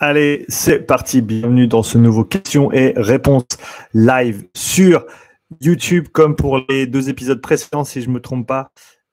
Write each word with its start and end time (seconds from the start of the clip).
Allez, 0.00 0.44
c'est 0.48 0.80
parti. 0.80 1.22
Bienvenue 1.22 1.68
dans 1.68 1.84
ce 1.84 1.98
nouveau 1.98 2.24
questions 2.24 2.72
et 2.72 2.94
réponses 2.96 3.46
live 3.92 4.48
sur 4.52 5.06
YouTube, 5.60 6.08
comme 6.08 6.34
pour 6.34 6.60
les 6.68 6.88
deux 6.88 7.10
épisodes 7.10 7.40
précédents, 7.40 7.84
si 7.84 8.02
je 8.02 8.08
ne 8.08 8.14
me 8.14 8.20
trompe 8.20 8.44
pas. 8.44 8.72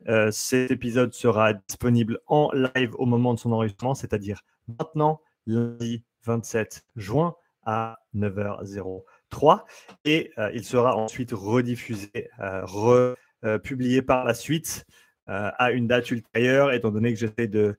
Euh, 0.09 0.31
cet 0.31 0.71
épisode 0.71 1.13
sera 1.13 1.54
disponible 1.54 2.20
en 2.25 2.49
live 2.52 2.96
au 2.96 3.05
moment 3.05 3.36
de 3.36 3.39
son 3.39 3.52
enregistrement, 3.52 3.94
c'est-à-dire 3.94 4.41
maintenant, 4.79 5.21
lundi 5.46 6.03
27 6.25 6.81
juin 6.95 7.35
à 7.63 7.99
9h03. 8.15 9.65
Et 10.03 10.31
euh, 10.39 10.49
il 10.55 10.63
sera 10.63 10.97
ensuite 10.97 11.31
rediffusé, 11.31 12.09
euh, 12.39 12.65
republié 12.65 14.01
par 14.01 14.25
la 14.25 14.33
suite 14.33 14.83
à 15.27 15.71
une 15.71 15.87
date 15.87 16.11
ultérieure, 16.11 16.73
étant 16.73 16.89
donné 16.89 17.13
que 17.13 17.20
j'essaie 17.20 17.48
de 17.48 17.77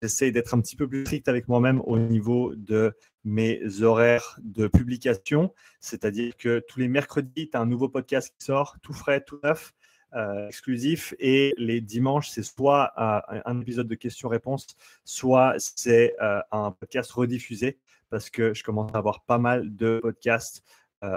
j'essaie 0.00 0.30
d'être 0.30 0.54
un 0.54 0.60
petit 0.60 0.76
peu 0.76 0.88
plus 0.88 1.04
strict 1.04 1.28
avec 1.28 1.48
moi-même 1.48 1.80
au 1.86 1.98
niveau 1.98 2.54
de 2.54 2.94
mes 3.24 3.60
horaires 3.82 4.38
de 4.42 4.66
publication. 4.66 5.52
C'est-à-dire 5.80 6.36
que 6.36 6.60
tous 6.68 6.80
les 6.80 6.88
mercredis, 6.88 7.50
tu 7.50 7.56
as 7.56 7.60
un 7.60 7.66
nouveau 7.66 7.88
podcast 7.88 8.34
qui 8.38 8.44
sort, 8.44 8.76
tout 8.82 8.92
frais, 8.92 9.20
tout 9.20 9.38
neuf, 9.42 9.72
euh, 10.14 10.48
exclusif. 10.48 11.14
Et 11.18 11.54
les 11.56 11.80
dimanches, 11.80 12.30
c'est 12.30 12.42
soit 12.42 12.92
euh, 12.98 13.40
un 13.44 13.60
épisode 13.60 13.88
de 13.88 13.94
questions-réponses, 13.94 14.66
soit 15.04 15.54
c'est 15.58 16.14
un 16.50 16.72
podcast 16.72 17.10
rediffusé 17.12 17.78
parce 18.10 18.28
que 18.28 18.54
je 18.54 18.64
commence 18.64 18.90
à 18.94 18.98
avoir 18.98 19.22
pas 19.22 19.38
mal 19.38 19.74
de 19.76 20.00
podcasts 20.02 20.64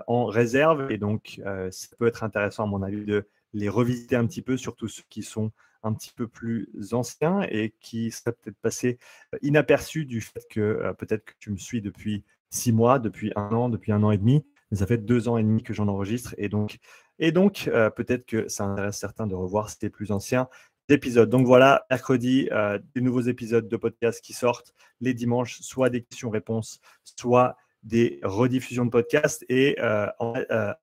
en 0.07 0.25
réserve. 0.25 0.91
Et 0.91 0.97
donc, 0.97 1.41
ça 1.71 1.87
peut 1.97 2.07
être 2.07 2.23
intéressant, 2.23 2.63
à 2.63 2.67
mon 2.67 2.83
avis, 2.83 3.03
de 3.03 3.27
les 3.53 3.69
revisiter 3.69 4.15
un 4.15 4.25
petit 4.25 4.41
peu, 4.41 4.57
surtout 4.57 4.87
ceux 4.87 5.03
qui 5.09 5.23
sont 5.23 5.51
un 5.83 5.93
petit 5.93 6.11
peu 6.15 6.27
plus 6.27 6.69
ancien 6.91 7.41
et 7.49 7.73
qui 7.79 8.11
serait 8.11 8.31
peut-être 8.31 8.57
passé 8.61 8.97
euh, 9.33 9.37
inaperçu 9.41 10.05
du 10.05 10.21
fait 10.21 10.45
que 10.49 10.59
euh, 10.59 10.93
peut-être 10.93 11.25
que 11.25 11.33
tu 11.39 11.51
me 11.51 11.57
suis 11.57 11.81
depuis 11.81 12.23
six 12.49 12.71
mois, 12.71 12.99
depuis 12.99 13.31
un 13.35 13.51
an, 13.51 13.69
depuis 13.69 13.91
un 13.91 14.03
an 14.03 14.11
et 14.11 14.17
demi, 14.17 14.45
mais 14.71 14.77
ça 14.77 14.87
fait 14.87 14.97
deux 14.97 15.27
ans 15.27 15.37
et 15.37 15.43
demi 15.43 15.61
que 15.61 15.73
j'en 15.73 15.87
enregistre 15.87 16.33
et 16.37 16.49
donc, 16.49 16.79
et 17.19 17.31
donc 17.31 17.67
euh, 17.67 17.89
peut-être 17.89 18.25
que 18.25 18.47
ça 18.47 18.63
intéresse 18.63 18.97
certains 18.97 19.27
de 19.27 19.35
revoir 19.35 19.69
ces 19.69 19.89
plus 19.89 20.11
anciens 20.11 20.47
épisodes. 20.89 21.29
Donc 21.29 21.45
voilà, 21.45 21.85
mercredi, 21.89 22.49
des 22.93 23.01
nouveaux 23.01 23.21
épisodes 23.21 23.69
de 23.69 23.77
podcast 23.77 24.21
qui 24.21 24.33
sortent 24.33 24.73
les 24.99 25.13
dimanches, 25.13 25.61
soit 25.61 25.89
des 25.89 26.03
questions-réponses, 26.03 26.81
soit 27.17 27.55
des 27.83 28.19
rediffusions 28.21 28.85
de 28.85 28.89
podcasts. 28.89 29.45
Et 29.47 29.77
en 30.19 30.33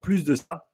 plus 0.01 0.25
de 0.25 0.37
ça, 0.37 0.67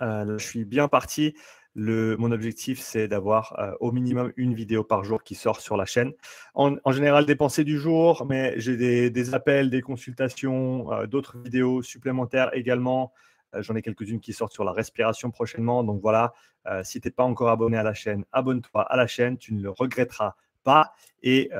je 0.00 0.36
suis 0.38 0.66
bien 0.66 0.88
parti 0.88 1.34
mon 1.78 2.32
objectif, 2.32 2.80
c'est 2.80 3.08
d'avoir 3.08 3.58
euh, 3.58 3.72
au 3.80 3.92
minimum 3.92 4.32
une 4.36 4.54
vidéo 4.54 4.84
par 4.84 5.04
jour 5.04 5.22
qui 5.22 5.34
sort 5.34 5.60
sur 5.60 5.76
la 5.76 5.86
chaîne. 5.86 6.12
En, 6.54 6.92
général, 6.92 7.24
des 7.24 7.36
pensées 7.36 7.64
du 7.64 7.78
jour, 7.78 8.26
mais 8.28 8.54
j'ai 8.58 8.76
des, 9.10 9.34
appels, 9.34 9.70
des 9.70 9.80
consultations, 9.80 10.92
euh, 10.92 11.06
d'autres 11.06 11.38
vidéos 11.38 11.82
supplémentaires 11.82 12.50
également. 12.52 13.12
Euh, 13.54 13.62
j'en 13.62 13.76
ai 13.76 13.82
quelques-unes 13.82 14.20
qui 14.20 14.32
sortent 14.32 14.52
sur 14.52 14.64
la 14.64 14.72
respiration 14.72 15.30
prochainement. 15.30 15.84
Donc 15.84 16.00
voilà, 16.02 16.32
si 16.82 17.00
tu 17.00 17.08
n'es 17.08 17.12
pas 17.12 17.24
encore 17.24 17.48
abonné 17.48 17.78
à 17.78 17.82
la 17.82 17.94
chaîne, 17.94 18.24
abonne-toi 18.32 18.82
à 18.82 18.96
la 18.96 19.06
chaîne, 19.06 19.38
tu 19.38 19.54
ne 19.54 19.62
le 19.62 19.70
regretteras 19.70 20.34
pas. 20.64 20.92
Et 21.22 21.50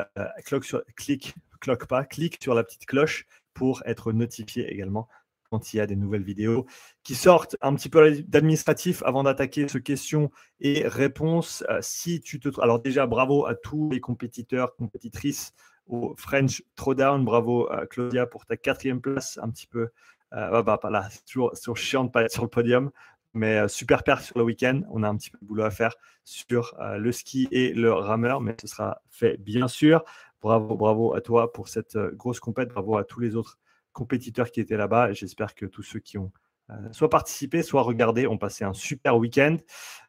clique, 0.96 1.34
cloque 1.60 1.86
pas, 1.86 2.04
clique 2.04 2.36
sur 2.42 2.54
la 2.54 2.62
petite 2.62 2.84
cloche 2.84 3.26
pour 3.54 3.82
être 3.86 4.12
notifié 4.12 4.70
également 4.70 5.08
quand 5.50 5.72
il 5.72 5.78
y 5.78 5.80
a 5.80 5.86
des 5.86 5.96
nouvelles 5.96 6.22
vidéos 6.22 6.66
qui 7.02 7.14
sortent. 7.14 7.56
Un 7.60 7.74
petit 7.74 7.88
peu 7.88 8.22
d'administratif 8.22 9.02
avant 9.04 9.22
d'attaquer 9.22 9.68
ce 9.68 9.78
questions 9.78 10.30
et 10.60 10.86
réponses. 10.86 11.64
Euh, 11.70 11.78
si 11.80 12.20
tu 12.20 12.40
te 12.40 12.48
alors 12.60 12.80
déjà 12.80 13.06
bravo 13.06 13.46
à 13.46 13.54
tous 13.54 13.90
les 13.90 14.00
compétiteurs, 14.00 14.74
compétitrices 14.76 15.52
au 15.86 16.14
French 16.16 16.62
Throwdown. 16.76 17.24
Bravo 17.24 17.70
à 17.70 17.86
Claudia 17.86 18.26
pour 18.26 18.46
ta 18.46 18.56
quatrième 18.56 19.00
place. 19.00 19.38
Un 19.42 19.50
petit 19.50 19.66
peu, 19.66 19.88
euh, 20.34 20.62
bah, 20.62 20.78
pas 20.78 20.90
là, 20.90 21.08
toujours, 21.30 21.52
chiant 21.76 22.04
de 22.04 22.10
pas 22.10 22.22
être 22.22 22.32
sur 22.32 22.42
le 22.42 22.48
podium. 22.48 22.90
Mais 23.34 23.58
euh, 23.58 23.68
super 23.68 24.02
perf 24.02 24.24
sur 24.24 24.38
le 24.38 24.44
week-end. 24.44 24.82
On 24.90 25.02
a 25.02 25.08
un 25.08 25.16
petit 25.16 25.30
peu 25.30 25.38
de 25.40 25.46
boulot 25.46 25.64
à 25.64 25.70
faire 25.70 25.94
sur 26.24 26.76
le 26.78 27.10
ski 27.10 27.48
et 27.52 27.72
le 27.72 27.90
rameur, 27.92 28.42
mais 28.42 28.54
ce 28.60 28.66
sera 28.66 29.00
fait 29.08 29.38
bien 29.38 29.66
sûr. 29.66 30.04
Bravo, 30.42 30.76
bravo 30.76 31.14
à 31.14 31.22
toi 31.22 31.52
pour 31.52 31.68
cette 31.68 31.96
grosse 31.96 32.38
compète. 32.38 32.68
Bravo 32.68 32.98
à 32.98 33.04
tous 33.04 33.20
les 33.20 33.34
autres 33.34 33.58
compétiteurs 33.98 34.52
qui 34.52 34.60
étaient 34.60 34.76
là-bas. 34.76 35.12
J'espère 35.12 35.56
que 35.56 35.66
tous 35.66 35.82
ceux 35.82 35.98
qui 35.98 36.18
ont 36.18 36.30
euh, 36.70 36.74
soit 36.92 37.10
participé, 37.10 37.62
soit 37.62 37.82
regardé 37.82 38.26
ont 38.26 38.38
passé 38.38 38.62
un 38.64 38.74
super 38.74 39.16
week-end. 39.16 39.56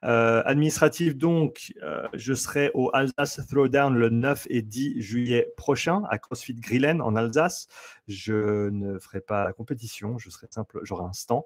Euh, 0.04 0.44
administratif, 0.46 1.16
donc, 1.16 1.74
euh, 1.82 2.08
je 2.14 2.34
serai 2.34 2.70
au 2.76 2.92
Alsace 2.94 3.40
Throwdown 3.48 3.96
le 3.96 4.10
9 4.10 4.46
et 4.50 4.62
10 4.62 5.02
juillet 5.02 5.52
prochain 5.58 6.04
à 6.10 6.20
CrossFit 6.20 6.54
Grillen 6.54 7.02
en 7.02 7.16
Alsace. 7.16 7.68
Je 8.08 8.70
ne 8.70 9.00
ferai 9.00 9.22
pas 9.22 9.44
la 9.44 9.54
compétition, 9.54 10.20
je 10.20 10.30
serai 10.30 10.48
simple, 10.52 10.80
j'aurai 10.84 11.06
un 11.06 11.14
stand. 11.14 11.44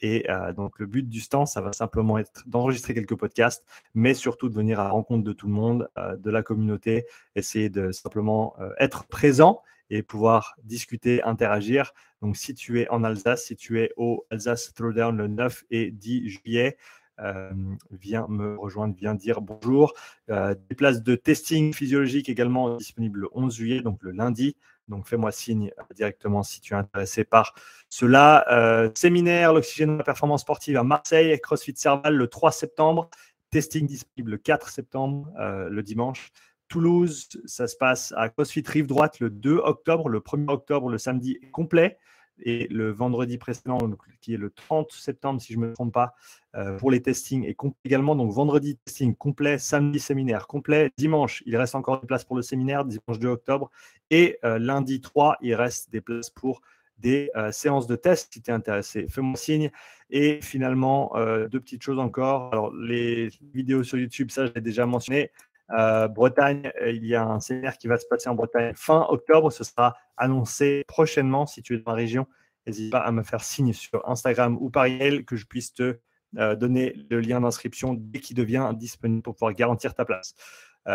Et 0.00 0.26
donc, 0.54 0.78
le 0.78 0.84
but 0.84 1.08
du 1.08 1.20
stand, 1.20 1.46
ça 1.46 1.62
va 1.62 1.72
simplement 1.72 2.18
être 2.18 2.42
d'enregistrer 2.46 2.92
quelques 2.92 3.16
podcasts, 3.16 3.64
mais 3.94 4.12
surtout 4.12 4.50
de 4.50 4.54
venir 4.54 4.78
à 4.78 4.84
la 4.84 4.90
rencontre 4.90 5.24
de 5.24 5.32
tout 5.32 5.46
le 5.46 5.54
monde, 5.54 5.88
de 5.96 6.30
la 6.30 6.42
communauté, 6.42 7.06
essayer 7.34 7.70
de 7.70 7.92
simplement 7.92 8.54
être 8.78 9.06
présent 9.06 9.62
et 9.90 10.02
pouvoir 10.02 10.56
discuter, 10.62 11.22
interagir. 11.22 11.92
Donc, 12.22 12.36
si 12.36 12.54
tu 12.54 12.80
es 12.80 12.88
en 12.90 13.04
Alsace, 13.04 13.44
si 13.46 13.56
tu 13.56 13.80
es 13.80 13.92
au 13.96 14.26
Alsace 14.30 14.72
Throwdown 14.74 15.16
le 15.16 15.28
9 15.28 15.64
et 15.70 15.90
10 15.90 16.28
juillet, 16.28 16.76
euh, 17.20 17.50
viens 17.90 18.26
me 18.28 18.56
rejoindre, 18.56 18.94
viens 18.96 19.14
dire 19.14 19.40
bonjour. 19.40 19.94
Euh, 20.30 20.54
des 20.68 20.76
places 20.76 21.02
de 21.02 21.14
testing 21.14 21.72
physiologique 21.72 22.28
également 22.28 22.76
disponibles 22.76 23.20
le 23.20 23.28
11 23.32 23.54
juillet, 23.54 23.80
donc 23.80 24.02
le 24.02 24.10
lundi. 24.10 24.56
Donc 24.88 25.08
fais-moi 25.08 25.32
signe 25.32 25.70
euh, 25.78 25.94
directement 25.94 26.42
si 26.42 26.60
tu 26.60 26.74
es 26.74 26.76
intéressé 26.76 27.24
par 27.24 27.54
cela. 27.88 28.90
séminaire, 28.94 29.52
l'oxygène 29.52 29.92
de 29.92 29.98
la 29.98 30.04
performance 30.04 30.42
sportive 30.42 30.76
à 30.76 30.82
Marseille, 30.82 31.38
CrossFit 31.40 31.74
Serval 31.76 32.14
le 32.14 32.26
3 32.28 32.52
septembre. 32.52 33.08
Testing 33.50 33.86
disponible 33.86 34.32
le 34.32 34.38
4 34.38 34.68
septembre, 34.68 35.32
le 35.38 35.82
dimanche. 35.82 36.32
Toulouse, 36.68 37.28
ça 37.44 37.66
se 37.66 37.76
passe 37.76 38.12
à 38.16 38.28
CrossFit 38.28 38.64
Rive 38.66 38.86
Droite 38.86 39.20
le 39.20 39.30
2 39.30 39.56
octobre. 39.56 40.08
Le 40.08 40.20
1er 40.20 40.50
octobre, 40.50 40.88
le 40.90 40.98
samedi 40.98 41.38
est 41.42 41.50
complet. 41.50 41.98
Et 42.42 42.68
le 42.68 42.90
vendredi 42.90 43.38
précédent, 43.38 43.78
qui 44.20 44.34
est 44.34 44.36
le 44.36 44.50
30 44.50 44.92
septembre, 44.92 45.40
si 45.40 45.54
je 45.54 45.58
ne 45.58 45.68
me 45.68 45.72
trompe 45.72 45.94
pas, 45.94 46.14
euh, 46.54 46.76
pour 46.76 46.90
les 46.90 47.00
testings 47.00 47.44
est 47.44 47.54
complet 47.54 47.80
également. 47.84 48.14
Donc 48.14 48.30
vendredi, 48.30 48.76
testing 48.84 49.14
complet, 49.14 49.58
samedi, 49.58 49.98
séminaire 49.98 50.46
complet. 50.46 50.90
Dimanche, 50.98 51.42
il 51.46 51.56
reste 51.56 51.74
encore 51.74 52.00
des 52.00 52.06
places 52.06 52.24
pour 52.24 52.36
le 52.36 52.42
séminaire, 52.42 52.84
dimanche 52.84 53.18
2 53.18 53.28
octobre. 53.28 53.70
Et 54.10 54.38
euh, 54.44 54.58
lundi 54.58 55.00
3, 55.00 55.38
il 55.40 55.54
reste 55.54 55.90
des 55.90 56.02
places 56.02 56.28
pour 56.28 56.60
des 56.98 57.30
euh, 57.36 57.52
séances 57.52 57.86
de 57.86 57.96
test 57.96 58.32
si 58.32 58.42
tu 58.42 58.50
es 58.50 58.54
intéressé. 58.54 59.06
Fais-moi 59.08 59.36
signe. 59.36 59.70
Et 60.10 60.40
finalement, 60.40 61.14
deux 61.50 61.58
petites 61.58 61.82
choses 61.82 61.98
encore. 61.98 62.52
Alors, 62.52 62.72
les 62.72 63.28
vidéos 63.52 63.82
sur 63.82 63.98
YouTube, 63.98 64.30
ça, 64.30 64.46
je 64.46 64.52
l'ai 64.52 64.60
déjà 64.60 64.86
mentionné. 64.86 65.32
Euh, 65.72 66.08
Bretagne, 66.08 66.70
euh, 66.80 66.92
il 66.92 67.04
y 67.04 67.14
a 67.14 67.24
un 67.24 67.40
séminaire 67.40 67.76
qui 67.78 67.88
va 67.88 67.98
se 67.98 68.06
passer 68.06 68.28
en 68.28 68.34
Bretagne 68.34 68.72
fin 68.74 69.06
octobre. 69.08 69.50
Ce 69.50 69.64
sera 69.64 69.96
annoncé 70.16 70.84
prochainement. 70.86 71.46
Si 71.46 71.62
tu 71.62 71.74
es 71.74 71.78
dans 71.78 71.92
la 71.92 71.96
région, 71.96 72.26
n'hésite 72.66 72.92
pas 72.92 73.00
à 73.00 73.12
me 73.12 73.22
faire 73.22 73.42
signe 73.42 73.72
sur 73.72 74.08
Instagram 74.08 74.56
ou 74.60 74.70
par 74.70 74.86
email 74.86 75.24
que 75.24 75.36
je 75.36 75.46
puisse 75.46 75.72
te 75.72 75.98
euh, 76.38 76.54
donner 76.54 76.94
le 77.10 77.20
lien 77.20 77.40
d'inscription 77.40 77.94
dès 77.94 78.20
qu'il 78.20 78.36
devient 78.36 78.72
disponible 78.74 79.22
pour 79.22 79.34
pouvoir 79.34 79.52
garantir 79.54 79.94
ta 79.94 80.04
place. 80.04 80.34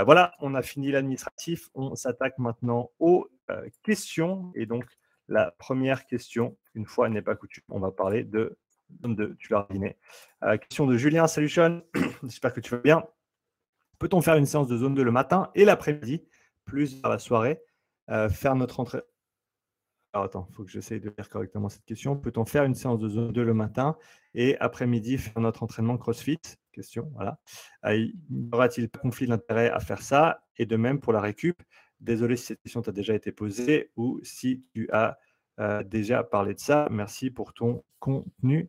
voilà, 0.05 0.33
on 0.39 0.55
a 0.55 0.61
fini 0.61 0.91
l'administratif. 0.91 1.69
On 1.73 1.95
s'attaque 1.95 2.37
maintenant 2.37 2.91
aux 2.99 3.27
questions. 3.83 4.53
Et 4.55 4.65
donc, 4.65 4.85
la 5.27 5.51
première 5.51 6.05
question, 6.05 6.57
une 6.75 6.85
fois 6.85 7.09
n'est 7.09 7.21
pas 7.21 7.35
coutume, 7.35 7.63
on 7.67 7.79
va 7.79 7.91
parler 7.91 8.23
de, 8.23 8.57
de 8.89 9.35
tu 9.37 9.51
l'as 9.51 9.67
deviné. 9.69 9.97
question 10.61 10.85
de 10.85 10.95
Julien. 10.95 11.27
Salut 11.27 11.49
j'espère 12.23 12.53
que 12.53 12.61
tu 12.61 12.71
vas 12.73 12.81
bien. 12.81 13.03
Peut-on 14.01 14.19
faire 14.19 14.35
une 14.35 14.47
séance 14.47 14.67
de 14.67 14.77
zone 14.77 14.95
2 14.95 15.03
le 15.03 15.11
matin 15.11 15.51
et 15.53 15.63
l'après-midi, 15.63 16.23
plus 16.65 17.03
dans 17.03 17.09
la 17.09 17.19
soirée, 17.19 17.61
euh, 18.09 18.29
faire 18.29 18.55
notre 18.55 18.79
entrée? 18.79 19.03
Alors 20.11 20.25
attends, 20.25 20.47
il 20.49 20.55
faut 20.55 20.63
que 20.63 20.71
j'essaye 20.71 20.99
de 20.99 21.13
lire 21.15 21.29
correctement 21.29 21.69
cette 21.69 21.85
question. 21.85 22.17
Peut-on 22.17 22.43
faire 22.45 22.63
une 22.63 22.73
séance 22.73 22.97
de 22.97 23.07
zone 23.07 23.31
2 23.31 23.43
le 23.43 23.53
matin 23.53 23.95
et 24.33 24.57
après-midi 24.57 25.19
faire 25.19 25.39
notre 25.39 25.61
entraînement 25.61 25.99
CrossFit? 25.99 26.39
Question, 26.71 27.11
voilà. 27.13 27.37
Euh, 27.85 27.95
y 27.95 28.15
aura-t-il 28.51 28.89
conflit 28.89 29.27
d'intérêt 29.27 29.69
à 29.69 29.79
faire 29.79 30.01
ça? 30.01 30.45
Et 30.57 30.65
de 30.65 30.77
même 30.77 30.99
pour 30.99 31.13
la 31.13 31.21
récup. 31.21 31.61
Désolé 31.99 32.37
si 32.37 32.47
cette 32.47 32.61
question 32.63 32.81
t'a 32.81 32.91
déjà 32.91 33.13
été 33.13 33.31
posée 33.31 33.91
ou 33.95 34.19
si 34.23 34.65
tu 34.73 34.89
as 34.91 35.19
euh, 35.59 35.83
déjà 35.83 36.23
parlé 36.23 36.55
de 36.55 36.59
ça. 36.59 36.87
Merci 36.89 37.29
pour 37.29 37.53
ton 37.53 37.83
contenu. 37.99 38.67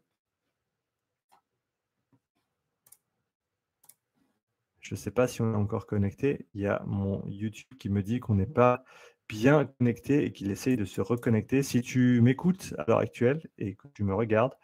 Je 4.83 4.95
ne 4.95 4.99
sais 4.99 5.13
pas 5.13 5.29
si 5.29 5.41
on 5.41 5.53
est 5.53 5.57
encore 5.57 5.87
connecté. 5.87 6.47
Il 6.55 6.61
y 6.61 6.67
a 6.67 6.83
mon 6.87 7.25
YouTube 7.29 7.69
qui 7.79 7.89
me 7.89 8.03
dit 8.03 8.21
qu'on 8.21 8.35
n'est 8.35 8.47
pas 8.47 8.85
bien 9.29 9.65
connecté 9.79 10.25
et 10.27 10.33
qu'il 10.33 10.51
essaye 10.51 10.77
de 10.77 10.85
se 10.85 11.01
reconnecter. 11.01 11.63
Si 11.63 11.81
tu 11.81 12.21
m'écoutes 12.21 12.75
à 12.79 12.85
l'heure 12.87 12.99
actuelle 12.99 13.41
et 13.59 13.77
que 13.77 13.87
tu 13.95 14.03
me 14.03 14.13
regardes, 14.13 14.55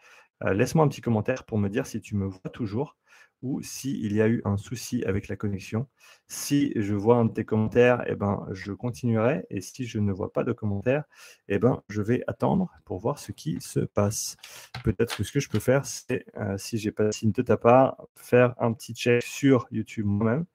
euh, 0.43 0.53
laisse-moi 0.53 0.85
un 0.85 0.89
petit 0.89 1.01
commentaire 1.01 1.45
pour 1.45 1.57
me 1.57 1.69
dire 1.69 1.87
si 1.87 2.01
tu 2.01 2.15
me 2.15 2.25
vois 2.25 2.51
toujours 2.51 2.97
ou 3.41 3.61
s'il 3.61 4.13
y 4.13 4.21
a 4.21 4.27
eu 4.27 4.41
un 4.45 4.57
souci 4.57 5.03
avec 5.05 5.27
la 5.27 5.35
connexion. 5.35 5.87
Si 6.27 6.73
je 6.75 6.93
vois 6.93 7.17
un 7.17 7.25
de 7.25 7.33
tes 7.33 7.45
commentaires, 7.45 8.03
eh 8.07 8.15
ben, 8.15 8.45
je 8.51 8.73
continuerai. 8.73 9.45
Et 9.49 9.61
si 9.61 9.85
je 9.85 9.99
ne 9.99 10.11
vois 10.11 10.33
pas 10.33 10.43
de 10.43 10.51
commentaires, 10.51 11.03
eh 11.47 11.59
ben, 11.59 11.81
je 11.89 12.01
vais 12.01 12.23
attendre 12.27 12.69
pour 12.85 12.99
voir 12.99 13.19
ce 13.19 13.31
qui 13.31 13.59
se 13.61 13.79
passe. 13.79 14.37
Peut-être 14.83 15.15
que 15.17 15.23
ce 15.23 15.31
que 15.31 15.39
je 15.39 15.49
peux 15.49 15.59
faire, 15.59 15.85
c'est, 15.85 16.25
euh, 16.37 16.57
si 16.57 16.77
j'ai 16.77 16.91
pas 16.91 17.05
de 17.05 17.11
signe 17.11 17.31
de 17.31 17.41
ta 17.41 17.57
part, 17.57 17.97
faire 18.15 18.55
un 18.59 18.73
petit 18.73 18.93
check 18.93 19.23
sur 19.23 19.67
YouTube 19.71 20.05
moi-même 20.05 20.45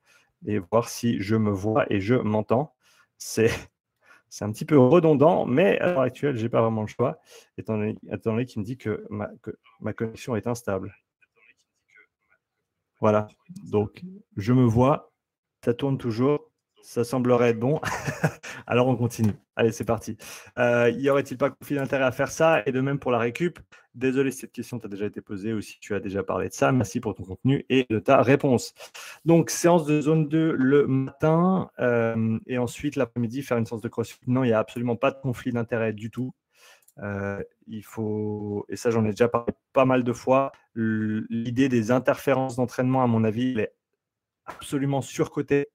et 0.47 0.59
voir 0.59 0.89
si 0.89 1.21
je 1.21 1.37
me 1.37 1.51
vois 1.51 1.87
et 1.93 2.01
je 2.01 2.15
m'entends. 2.15 2.75
C'est 3.19 3.51
c'est 4.35 4.45
un 4.45 4.51
petit 4.51 4.65
peu 4.65 4.77
redondant, 4.77 5.47
mais 5.47 5.79
à 5.79 5.93
l'heure 5.93 6.01
actuelle, 6.01 6.37
je 6.37 6.43
n'ai 6.43 6.49
pas 6.49 6.61
vraiment 6.61 6.81
le 6.81 6.89
choix, 6.89 7.21
étant 7.57 7.79
donné, 7.79 8.47
qu'il 8.47 8.61
me 8.61 8.65
dit 8.65 8.77
que 8.77 9.07
ma, 9.09 9.29
que 9.43 9.53
ma, 9.79 9.93
connexion 9.93 10.35
est 10.35 10.49
instable. 10.49 10.93
Voilà, 13.05 13.29
donc 13.71 14.01
je 14.39 14.55
me 14.55 14.65
vois, 14.65 15.13
ça 15.63 15.75
tourne 15.75 15.99
toujours, 15.99 16.51
ça 16.83 17.05
semblerait 17.05 17.51
être 17.51 17.61
bon. 17.61 17.79
Alors 18.67 18.89
on 18.89 18.97
continue. 18.97 19.35
Allez, 19.57 19.73
c'est 19.73 19.85
parti. 19.85 20.17
Euh, 20.59 20.89
y 20.89 21.11
aurait-il 21.11 21.37
pas 21.37 21.51
conflit 21.51 21.77
d'intérêt 21.77 22.05
à 22.05 22.13
faire 22.13 22.31
ça 22.31 22.63
Et 22.65 22.73
de 22.73 22.81
même 22.81 22.99
pour 22.99 23.11
la 23.11 23.19
récup? 23.19 23.59
Désolé 23.95 24.31
si 24.31 24.39
cette 24.39 24.53
question 24.53 24.79
t'a 24.79 24.89
déjà 24.89 25.05
été 25.05 25.21
posée 25.21 25.53
ou 25.53 25.61
si 25.61 25.79
tu 25.81 25.95
as 25.95 26.01
déjà 26.01 26.23
parlé 26.23 26.49
de 26.49 26.55
ça. 26.55 26.73
Merci 26.73 26.99
pour 26.99 27.15
ton 27.15 27.25
contenu 27.25 27.67
et 27.69 27.85
de 27.91 27.99
ta 27.99 28.23
réponse. 28.23 28.73
Donc, 29.27 29.51
séance 29.51 29.85
de 29.85 30.01
zone 30.01 30.27
2 30.27 30.53
le 30.53 30.87
matin 30.87 31.69
euh, 31.81 32.39
et 32.47 32.57
ensuite 32.57 32.97
l'après-midi, 32.97 33.43
faire 33.43 33.59
une 33.59 33.67
séance 33.67 33.83
de 33.83 33.89
crossfit. 33.89 34.19
Non, 34.29 34.45
il 34.45 34.47
n'y 34.47 34.55
a 34.55 34.61
absolument 34.61 34.97
pas 34.97 35.11
de 35.11 35.21
conflit 35.21 35.53
d'intérêt 35.53 35.93
du 35.93 36.11
tout. 36.11 36.33
Euh, 37.03 37.43
il 37.67 37.85
faut, 37.85 38.67
et 38.69 38.77
ça 38.77 38.91
j'en 38.91 39.05
ai 39.05 39.11
déjà 39.11 39.29
parlé 39.29 39.53
pas 39.73 39.85
mal 39.85 40.05
de 40.05 40.13
fois, 40.13 40.53
l'idée 40.75 41.69
des 41.69 41.91
interférences 41.91 42.57
d'entraînement, 42.57 43.03
à 43.03 43.07
mon 43.07 43.25
avis, 43.25 43.53
elle 43.53 43.61
est 43.61 43.75
absolument 44.47 45.03
surcotée 45.03 45.71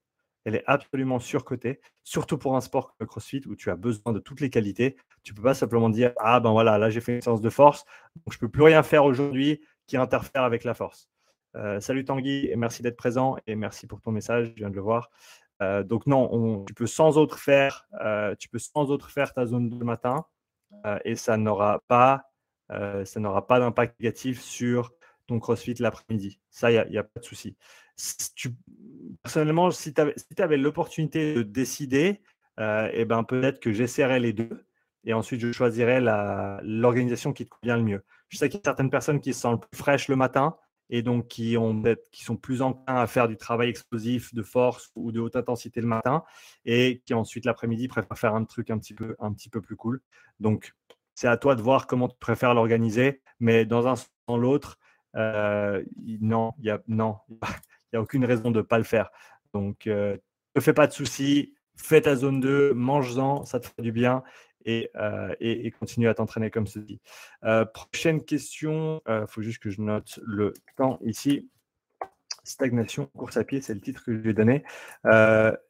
elle 0.45 0.55
est 0.55 0.63
absolument 0.67 1.19
surcotée, 1.19 1.79
surtout 2.03 2.37
pour 2.37 2.55
un 2.55 2.61
sport 2.61 2.87
comme 2.87 2.95
le 3.01 3.05
CrossFit 3.05 3.41
où 3.47 3.55
tu 3.55 3.69
as 3.69 3.75
besoin 3.75 4.13
de 4.13 4.19
toutes 4.19 4.41
les 4.41 4.49
qualités. 4.49 4.95
Tu 5.23 5.33
ne 5.33 5.37
peux 5.37 5.43
pas 5.43 5.53
simplement 5.53 5.89
dire 5.89 6.13
Ah 6.17 6.39
ben 6.39 6.51
voilà, 6.51 6.77
là 6.77 6.89
j'ai 6.89 7.01
fait 7.01 7.15
une 7.15 7.21
séance 7.21 7.41
de 7.41 7.49
force, 7.49 7.85
donc 8.15 8.33
je 8.33 8.39
peux 8.39 8.49
plus 8.49 8.63
rien 8.63 8.83
faire 8.83 9.05
aujourd'hui 9.05 9.61
qui 9.87 9.97
interfère 9.97 10.43
avec 10.43 10.63
la 10.63 10.73
force. 10.73 11.09
Euh, 11.55 11.79
salut 11.79 12.05
Tanguy 12.05 12.47
et 12.47 12.55
merci 12.55 12.83
d'être 12.83 12.97
présent 12.97 13.37
et 13.47 13.55
merci 13.55 13.87
pour 13.87 14.01
ton 14.01 14.11
message, 14.11 14.49
je 14.49 14.53
viens 14.55 14.69
de 14.69 14.75
le 14.75 14.81
voir. 14.81 15.09
Euh, 15.61 15.83
donc 15.83 16.07
non, 16.07 16.63
tu 16.65 16.73
peux 16.73 16.87
sans 16.87 17.17
autre 17.17 17.37
faire, 17.37 17.87
tu 18.39 18.49
peux 18.49 18.59
sans 18.59 18.91
autre 18.91 19.09
faire 19.09 19.33
ta 19.33 19.45
zone 19.45 19.69
de 19.69 19.83
matin 19.83 20.25
et 21.03 21.15
ça 21.15 21.37
n'aura 21.37 21.83
pas, 21.87 22.23
n'aura 23.15 23.47
pas 23.47 23.59
d'impact 23.59 23.99
négatif 23.99 24.41
sur 24.41 24.93
ton 25.27 25.39
CrossFit 25.39 25.75
l'après-midi. 25.79 26.39
Ça, 26.49 26.71
il 26.71 26.89
n'y 26.89 26.97
a, 26.97 27.03
pas 27.03 27.19
de 27.19 27.25
souci. 27.25 27.55
personnellement, 29.23 29.71
si 29.71 29.93
tu 29.93 30.01
avais, 30.41 30.57
l'opportunité 30.57 31.33
de 31.35 31.43
décider, 31.43 32.21
euh, 32.59 32.89
eh 32.93 33.05
ben, 33.05 33.23
peut-être 33.23 33.59
que 33.59 33.71
j'essaierais 33.71 34.19
les 34.19 34.33
deux 34.33 34.65
et 35.05 35.13
ensuite 35.13 35.39
je 35.39 35.51
choisirais 35.51 36.01
l'organisation 36.61 37.31
qui 37.31 37.45
te 37.45 37.49
convient 37.49 37.77
le 37.77 37.83
mieux. 37.83 38.03
Je 38.27 38.37
sais 38.37 38.49
qu'il 38.49 38.59
y 38.59 38.61
a 38.61 38.65
certaines 38.65 38.89
personnes 38.89 39.21
qui 39.21 39.33
se 39.33 39.41
sentent 39.41 39.65
plus 39.65 39.77
fraîches 39.77 40.07
le 40.07 40.15
matin 40.15 40.57
et 40.89 41.01
donc 41.01 41.27
qui, 41.27 41.57
ont, 41.57 41.83
qui 42.11 42.23
sont 42.23 42.35
plus 42.35 42.61
enclins 42.61 42.95
à 42.95 43.07
faire 43.07 43.27
du 43.27 43.37
travail 43.37 43.69
explosif 43.69 44.33
de 44.33 44.41
force 44.41 44.91
ou 44.95 45.11
de 45.11 45.19
haute 45.19 45.35
intensité 45.35 45.81
le 45.81 45.87
matin 45.87 46.23
et 46.65 47.01
qui 47.05 47.13
ensuite 47.13 47.45
l'après-midi 47.45 47.87
préfèrent 47.87 48.17
faire 48.17 48.35
un 48.35 48.45
truc 48.45 48.69
un 48.71 48.77
petit 48.77 48.93
peu, 48.93 49.15
un 49.19 49.33
petit 49.33 49.49
peu 49.49 49.61
plus 49.61 49.75
cool. 49.75 50.01
Donc, 50.39 50.73
c'est 51.15 51.27
à 51.27 51.37
toi 51.37 51.55
de 51.55 51.61
voir 51.61 51.85
comment 51.85 52.07
tu 52.07 52.15
préfères 52.19 52.53
l'organiser, 52.53 53.21
mais 53.39 53.65
dans 53.65 53.87
un 53.87 53.95
sens 53.95 54.09
dans 54.27 54.37
l'autre, 54.37 54.79
euh, 55.15 55.83
non, 56.21 56.53
il 56.59 56.63
n'y 56.63 56.69
a, 56.69 56.81
non, 56.87 57.17
a 57.93 58.01
aucune 58.01 58.25
raison 58.25 58.51
de 58.51 58.57
ne 58.57 58.61
pas 58.61 58.77
le 58.77 58.83
faire. 58.83 59.09
Donc, 59.53 59.87
euh, 59.87 60.17
ne 60.55 60.61
fais 60.61 60.73
pas 60.73 60.87
de 60.87 60.93
soucis, 60.93 61.55
fais 61.75 62.01
ta 62.01 62.15
zone 62.15 62.39
2, 62.39 62.73
mange-en, 62.73 63.45
ça 63.45 63.59
te 63.59 63.67
fait 63.67 63.81
du 63.81 63.91
bien 63.91 64.23
et, 64.65 64.89
euh, 64.95 65.69
continue 65.79 66.07
à 66.07 66.13
t'entraîner 66.13 66.49
comme 66.51 66.67
ceci. 66.67 66.99
prochaine 67.73 68.23
question, 68.23 69.01
il 69.07 69.25
faut 69.27 69.41
juste 69.41 69.59
que 69.59 69.69
je 69.69 69.81
note 69.81 70.19
le 70.23 70.53
temps 70.77 70.99
ici. 71.03 71.49
Stagnation, 72.43 73.05
course 73.07 73.37
à 73.37 73.43
pied, 73.43 73.61
c'est 73.61 73.75
le 73.75 73.81
titre 73.81 74.03
que 74.03 74.13
je 74.13 74.17
lui 74.19 74.31
ai 74.31 74.33
donné. 74.33 74.63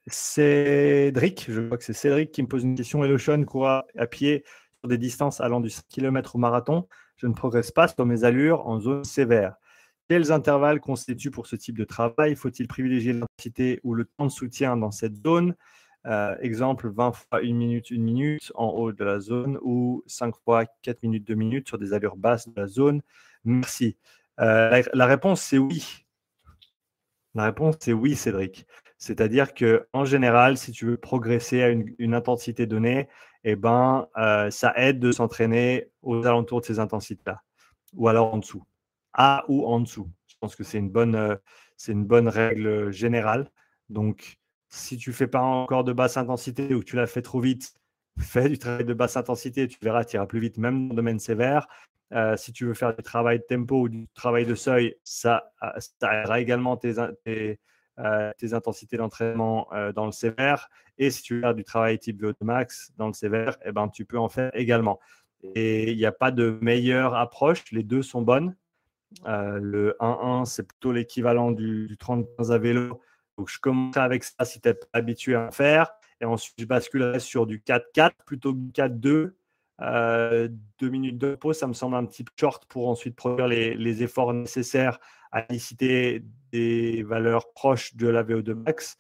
Cédric, 0.08 1.46
je 1.50 1.62
crois 1.62 1.78
que 1.78 1.84
c'est 1.84 1.94
Cédric 1.94 2.32
qui 2.32 2.42
me 2.42 2.48
pose 2.48 2.64
une 2.64 2.76
question. 2.76 3.04
Hello 3.04 3.18
Sean, 3.18 3.44
court 3.44 3.68
à 3.68 4.08
pied 4.10 4.44
sur 4.80 4.88
des 4.88 4.98
distances 4.98 5.42
allant 5.42 5.60
du 5.60 5.70
5 5.70 5.84
km 5.90 6.36
au 6.36 6.40
marathon 6.40 6.88
je 7.20 7.28
ne 7.28 7.34
progresse 7.34 7.72
pas 7.72 7.88
sur 7.88 8.06
mes 8.06 8.24
allures 8.24 8.66
en 8.68 8.80
zone 8.80 9.04
sévère. 9.04 9.56
Quels 10.08 10.32
intervalles 10.32 10.80
constituent 10.80 11.32
pour 11.32 11.48
ce 11.48 11.56
type 11.56 11.78
de 11.78 11.84
travail? 11.84 12.36
Faut-il 12.36 12.68
privilégier 12.68 13.14
l'intensité 13.14 13.80
ou 13.84 13.94
le 13.94 14.06
temps 14.06 14.26
de 14.26 14.32
soutien 14.32 14.78
dans 14.78 14.92
cette 14.92 15.16
zone? 15.24 15.56
Euh, 16.06 16.36
Exemple, 16.42 16.90
20 16.90 17.12
fois 17.14 17.40
1 17.42 17.54
minute, 17.54 17.92
1 17.92 18.00
minute 18.00 18.52
en 18.56 18.70
haut 18.70 18.92
de 18.92 19.04
la 19.04 19.20
zone 19.20 19.58
ou 19.62 20.04
5 20.08 20.36
fois 20.44 20.66
4 20.82 21.04
minutes, 21.04 21.28
2 21.28 21.36
minutes 21.36 21.68
sur 21.68 21.78
des 21.78 21.94
allures 21.94 22.18
basses 22.18 22.48
de 22.48 22.54
la 22.60 22.68
zone. 22.68 23.02
Merci. 23.44 23.98
Euh, 24.40 24.82
la, 24.94 25.06
réponse, 25.06 25.42
c'est 25.42 25.58
oui. 25.58 26.06
La 27.36 27.46
réponse, 27.46 27.76
c'est 27.80 27.94
oui, 27.94 28.16
Cédric. 28.16 28.66
C'est-à-dire 28.98 29.54
que 29.54 29.88
en 29.94 30.06
général, 30.06 30.58
si 30.58 30.72
tu 30.72 30.86
veux 30.86 30.98
progresser 30.98 31.62
à 31.64 31.70
une 31.70 32.14
intensité 32.14 32.66
donnée, 32.66 33.08
eh 33.44 33.56
ben, 33.56 34.08
euh, 34.18 34.50
ça 34.52 34.74
aide 34.76 35.00
de 35.00 35.12
s'entraîner 35.12 35.90
aux 36.02 36.26
alentours 36.26 36.62
de 36.62 36.66
ces 36.66 36.80
intensités-là, 36.80 37.42
ou 37.94 38.08
alors 38.08 38.34
en 38.34 38.38
dessous, 38.38 38.64
à 39.14 39.46
ou 39.48 39.66
en 39.66 39.80
dessous. 39.80 40.10
Je 40.28 40.36
pense 40.40 40.56
que 40.56 40.64
c'est 40.64 40.78
une 40.78 40.90
bonne, 40.90 41.38
c'est 41.78 41.92
une 41.94 42.06
bonne 42.06 42.28
règle 42.28 42.92
générale. 42.92 43.50
Donc, 43.90 44.38
si 44.70 44.98
tu 44.98 45.14
fais 45.14 45.28
pas 45.28 45.42
encore 45.42 45.84
de 45.84 45.94
basse 45.94 46.18
intensité 46.18 46.74
ou 46.74 46.80
que 46.80 46.86
tu 46.86 46.96
l'as 46.96 47.08
fait 47.08 47.22
trop 47.22 47.40
vite, 47.40 47.74
fais 48.20 48.50
du 48.50 48.58
travail 48.58 48.86
de 48.86 48.94
basse 48.94 49.18
intensité, 49.18 49.68
tu 49.68 49.78
verras, 49.82 50.04
tu 50.04 50.16
iras 50.16 50.28
plus 50.28 50.40
vite, 50.40 50.58
même 50.58 50.88
dans 50.88 50.94
le 50.94 50.96
domaine 50.96 51.20
sévère. 51.20 51.68
Euh, 52.14 52.36
si 52.38 52.54
tu 52.54 52.66
veux 52.66 52.74
faire 52.74 52.96
du 52.96 53.04
travail 53.04 53.40
de 53.40 53.44
tempo 53.44 53.82
ou 53.82 53.90
du 53.90 54.08
travail 54.16 54.46
de 54.46 54.56
seuil, 54.56 54.96
ça, 55.04 55.52
ça 56.02 56.22
aidera 56.22 56.40
également 56.40 56.76
tes, 56.78 56.98
euh, 58.00 58.32
intensités 58.52 58.98
d'entraînement 58.98 59.68
euh, 59.74 59.92
dans 59.92 60.06
le 60.06 60.12
sévère. 60.12 60.70
Et 60.98 61.12
si 61.12 61.22
tu 61.22 61.36
veux 61.36 61.42
faire 61.42 61.56
du 61.56 61.64
travail 61.64 62.00
type 62.00 62.22
VO2 62.22 62.36
max 62.42 62.92
dans 62.98 63.08
le 63.08 63.14
sévère, 63.14 63.58
eh 63.66 63.72
ben, 63.72 63.88
tu 63.90 64.06
peux 64.06 64.18
en 64.18 64.30
faire 64.30 64.52
également. 64.54 65.00
Et 65.56 65.92
il 65.92 65.98
n'y 65.98 66.06
a 66.06 66.12
pas 66.12 66.32
de 66.32 66.58
meilleure 66.62 67.16
approche, 67.16 67.72
les 67.72 67.84
deux 67.84 68.02
sont 68.02 68.22
bonnes. 68.22 68.56
Euh, 69.28 69.60
le 69.62 69.96
1-1, 70.00 70.46
c'est 70.46 70.68
plutôt 70.68 70.92
l'équivalent 70.92 71.52
du, 71.52 71.88
du 71.88 71.96
30-15 71.96 72.52
à 72.52 72.58
vélo. 72.58 73.02
Donc 73.40 73.50
je 73.50 73.58
commencerai 73.58 74.02
avec 74.02 74.26
ça 74.26 74.44
si 74.44 74.60
tu 74.60 74.68
n'es 74.68 74.74
pas 74.74 74.86
habitué 74.92 75.34
à 75.34 75.48
en 75.48 75.52
faire. 75.52 75.94
Et 76.20 76.26
ensuite, 76.26 76.56
je 76.60 76.66
basculerai 76.66 77.22
sur 77.22 77.48
du 77.48 77.60
4-4 77.60 78.12
plutôt 78.26 78.54
que 78.54 78.60
du 78.60 78.72
4-2. 78.74 79.32
deux 80.78 80.90
minutes 80.90 81.18
de 81.18 81.36
pause, 81.36 81.58
ça 81.58 81.66
me 81.66 81.72
semble 81.72 81.96
un 81.96 82.06
petit 82.06 82.26
peu 82.26 82.34
short 82.36 82.66
pour 82.66 82.90
ensuite 82.90 83.16
produire 83.16 83.48
les, 83.48 84.04
efforts 84.04 84.34
nécessaires 84.34 85.00
à 85.32 85.46
liciter 85.50 86.22
des 86.52 87.02
valeurs 87.04 87.54
proches 87.54 87.96
de 87.96 88.10
la 88.10 88.26
VO2 88.26 88.56
max 88.56 88.98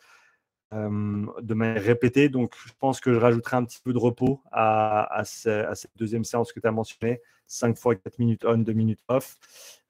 euh, 0.74 1.25
de 1.41 1.53
manière 1.53 1.84
répétée. 1.84 2.29
Donc, 2.29 2.55
je 2.65 2.72
pense 2.79 3.01
que 3.01 3.12
je 3.12 3.19
rajouterai 3.19 3.58
un 3.58 3.65
petit 3.65 3.81
peu 3.84 3.91
de 3.91 3.98
repos 3.98 4.41
à, 4.53 5.24
cette 5.25 5.91
deuxième 5.98 6.24
séance 6.24 6.53
que 6.53 6.62
tu 6.62 6.67
as 6.67 6.72
mentionnée 6.72 7.19
5 7.50 7.77
fois 7.77 7.96
4 7.96 8.20
minutes 8.20 8.46
on, 8.46 8.60
2 8.60 8.74
minutes 8.74 9.01
off. 9.08 9.38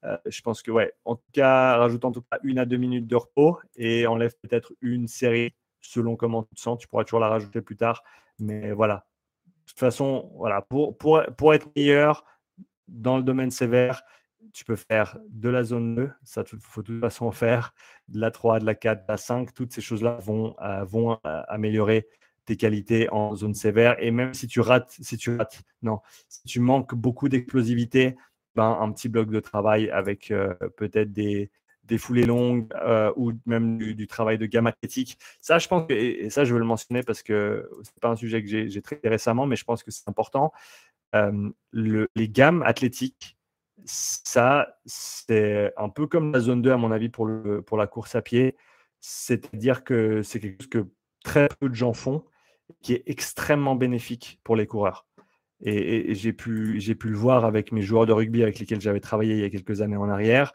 Euh, 0.06 0.18
je 0.26 0.42
pense 0.42 0.62
que, 0.62 0.72
ouais, 0.72 0.94
en 1.06 1.16
tout 1.16 1.32
cas, 1.34 1.78
rajoute 1.78 2.06
en 2.06 2.12
tout 2.12 2.22
cas 2.22 2.40
une 2.44 2.58
à 2.58 2.66
deux 2.66 2.78
minutes 2.78 3.06
de 3.06 3.16
repos 3.16 3.60
et 3.76 4.08
enlève 4.08 4.34
peut-être 4.42 4.74
une 4.82 5.08
série 5.08 5.54
selon 5.82 6.16
comment 6.16 6.44
tu 6.44 6.56
te 6.56 6.60
sens. 6.62 6.80
Tu 6.80 6.88
pourras 6.88 7.04
toujours 7.04 7.20
la 7.20 7.30
rajouter 7.30 7.62
plus 7.62 7.76
tard. 7.76 8.04
Mais 8.40 8.72
voilà. 8.72 9.06
De 9.46 9.72
toute 9.72 9.80
façon, 9.80 10.32
voilà, 10.36 10.62
pour, 10.62 10.98
pour, 10.98 11.22
pour 11.38 11.54
être 11.54 11.68
meilleur 11.76 12.26
dans 12.88 13.18
le 13.18 13.24
domaine 13.24 13.52
sévère, 13.52 14.02
tu 14.54 14.66
peux 14.66 14.76
faire 14.76 15.18
de 15.30 15.50
la 15.50 15.64
zone 15.64 15.96
2, 15.96 16.12
ça 16.24 16.44
il 16.52 16.60
faut 16.60 16.82
de 16.82 16.88
toute 16.88 17.02
façon 17.02 17.32
faire, 17.32 17.74
de 18.08 18.20
la 18.20 18.32
3, 18.32 18.60
de 18.60 18.66
la 18.66 18.74
4, 18.74 19.04
de 19.04 19.12
la 19.12 19.18
5, 19.18 19.54
toutes 19.54 19.74
ces 19.74 19.82
choses-là 19.82 20.18
vont, 20.22 20.56
euh, 20.62 20.84
vont 20.86 21.20
euh, 21.26 21.42
améliorer 21.48 22.08
tes 22.50 22.58
qualités 22.58 23.10
en 23.12 23.36
zone 23.36 23.54
sévère. 23.54 23.96
Et 24.04 24.12
même 24.12 24.34
si 24.34 24.48
tu 24.48 24.60
rates, 24.60 24.96
si 25.00 25.18
tu 25.18 25.36
rates, 25.36 25.62
non, 25.82 26.00
si 26.28 26.44
tu 26.44 26.60
manques 26.60 26.96
beaucoup 26.96 27.30
d'explosivité, 27.30 28.18
ben, 28.56 28.78
un 28.82 28.92
petit 28.92 29.10
bloc 29.10 29.30
de 29.30 29.40
travail 29.40 29.90
avec 29.90 30.32
euh, 30.32 30.54
peut-être 30.76 31.12
des, 31.14 31.52
des 31.84 31.98
foulées 31.98 32.26
longues 32.26 32.68
ou 33.16 33.32
même 33.46 33.78
du, 33.78 34.08
travail 34.08 34.38
de 34.38 34.46
gamme 34.46 34.68
athlétique. 34.68 35.18
Ça, 35.42 35.60
je 35.60 35.68
pense 35.68 35.86
et, 35.90 36.30
ça, 36.30 36.44
je 36.44 36.54
veux 36.54 36.60
le 36.60 36.66
mentionner 36.66 37.04
parce 37.04 37.24
que 37.24 37.70
ce 37.84 37.90
n'est 37.90 38.00
pas 38.02 38.10
un 38.10 38.16
sujet 38.16 38.44
que 38.44 38.68
j'ai 38.68 38.82
traité 38.82 39.08
récemment, 39.10 39.46
mais 39.46 39.56
je 39.56 39.64
pense 39.64 39.84
que 39.84 39.92
c'est 39.92 40.08
important. 40.10 40.52
le, 41.14 42.08
les 42.16 42.30
gammes 42.30 42.64
athlétiques 42.64 43.38
ça, 43.86 44.80
c'est 44.86 45.74
un 45.78 45.90
peu 45.90 46.08
comme 46.08 46.32
la 46.32 46.40
zone 46.40 46.62
2, 46.62 46.72
à 46.72 46.78
mon 46.78 46.92
avis, 46.92 47.10
pour, 47.10 47.26
le, 47.26 47.62
pour 47.62 47.78
la 47.78 47.88
course 47.88 48.16
à 48.16 48.22
pied. 48.22 48.56
C'est-à-dire 49.00 49.84
que 49.84 50.22
c'est 50.24 50.40
quelque 50.40 50.64
chose 50.64 50.70
que 50.70 50.88
très 51.24 51.48
peu 51.60 51.70
de 51.70 51.76
gens 51.76 51.94
font, 51.94 52.24
qui 52.82 52.94
est 52.94 53.04
extrêmement 53.08 53.76
bénéfique 53.76 54.40
pour 54.44 54.56
les 54.56 54.68
coureurs. 54.68 55.06
Et, 55.62 56.14
j'ai 56.16 56.34
pu, 56.34 56.80
pu 57.00 57.10
le 57.10 57.18
voir 57.18 57.46
avec 57.46 57.72
mes 57.72 57.82
joueurs 57.82 58.06
de 58.06 58.14
rugby 58.14 58.44
avec 58.44 58.60
lesquels 58.60 58.82
j'avais 58.82 59.02
travaillé 59.02 59.36
il 59.36 59.42
y 59.42 59.44
a 59.44 59.50
quelques 59.50 59.82
années 59.82 59.98
en 59.98 60.10
arrière. 60.10 60.54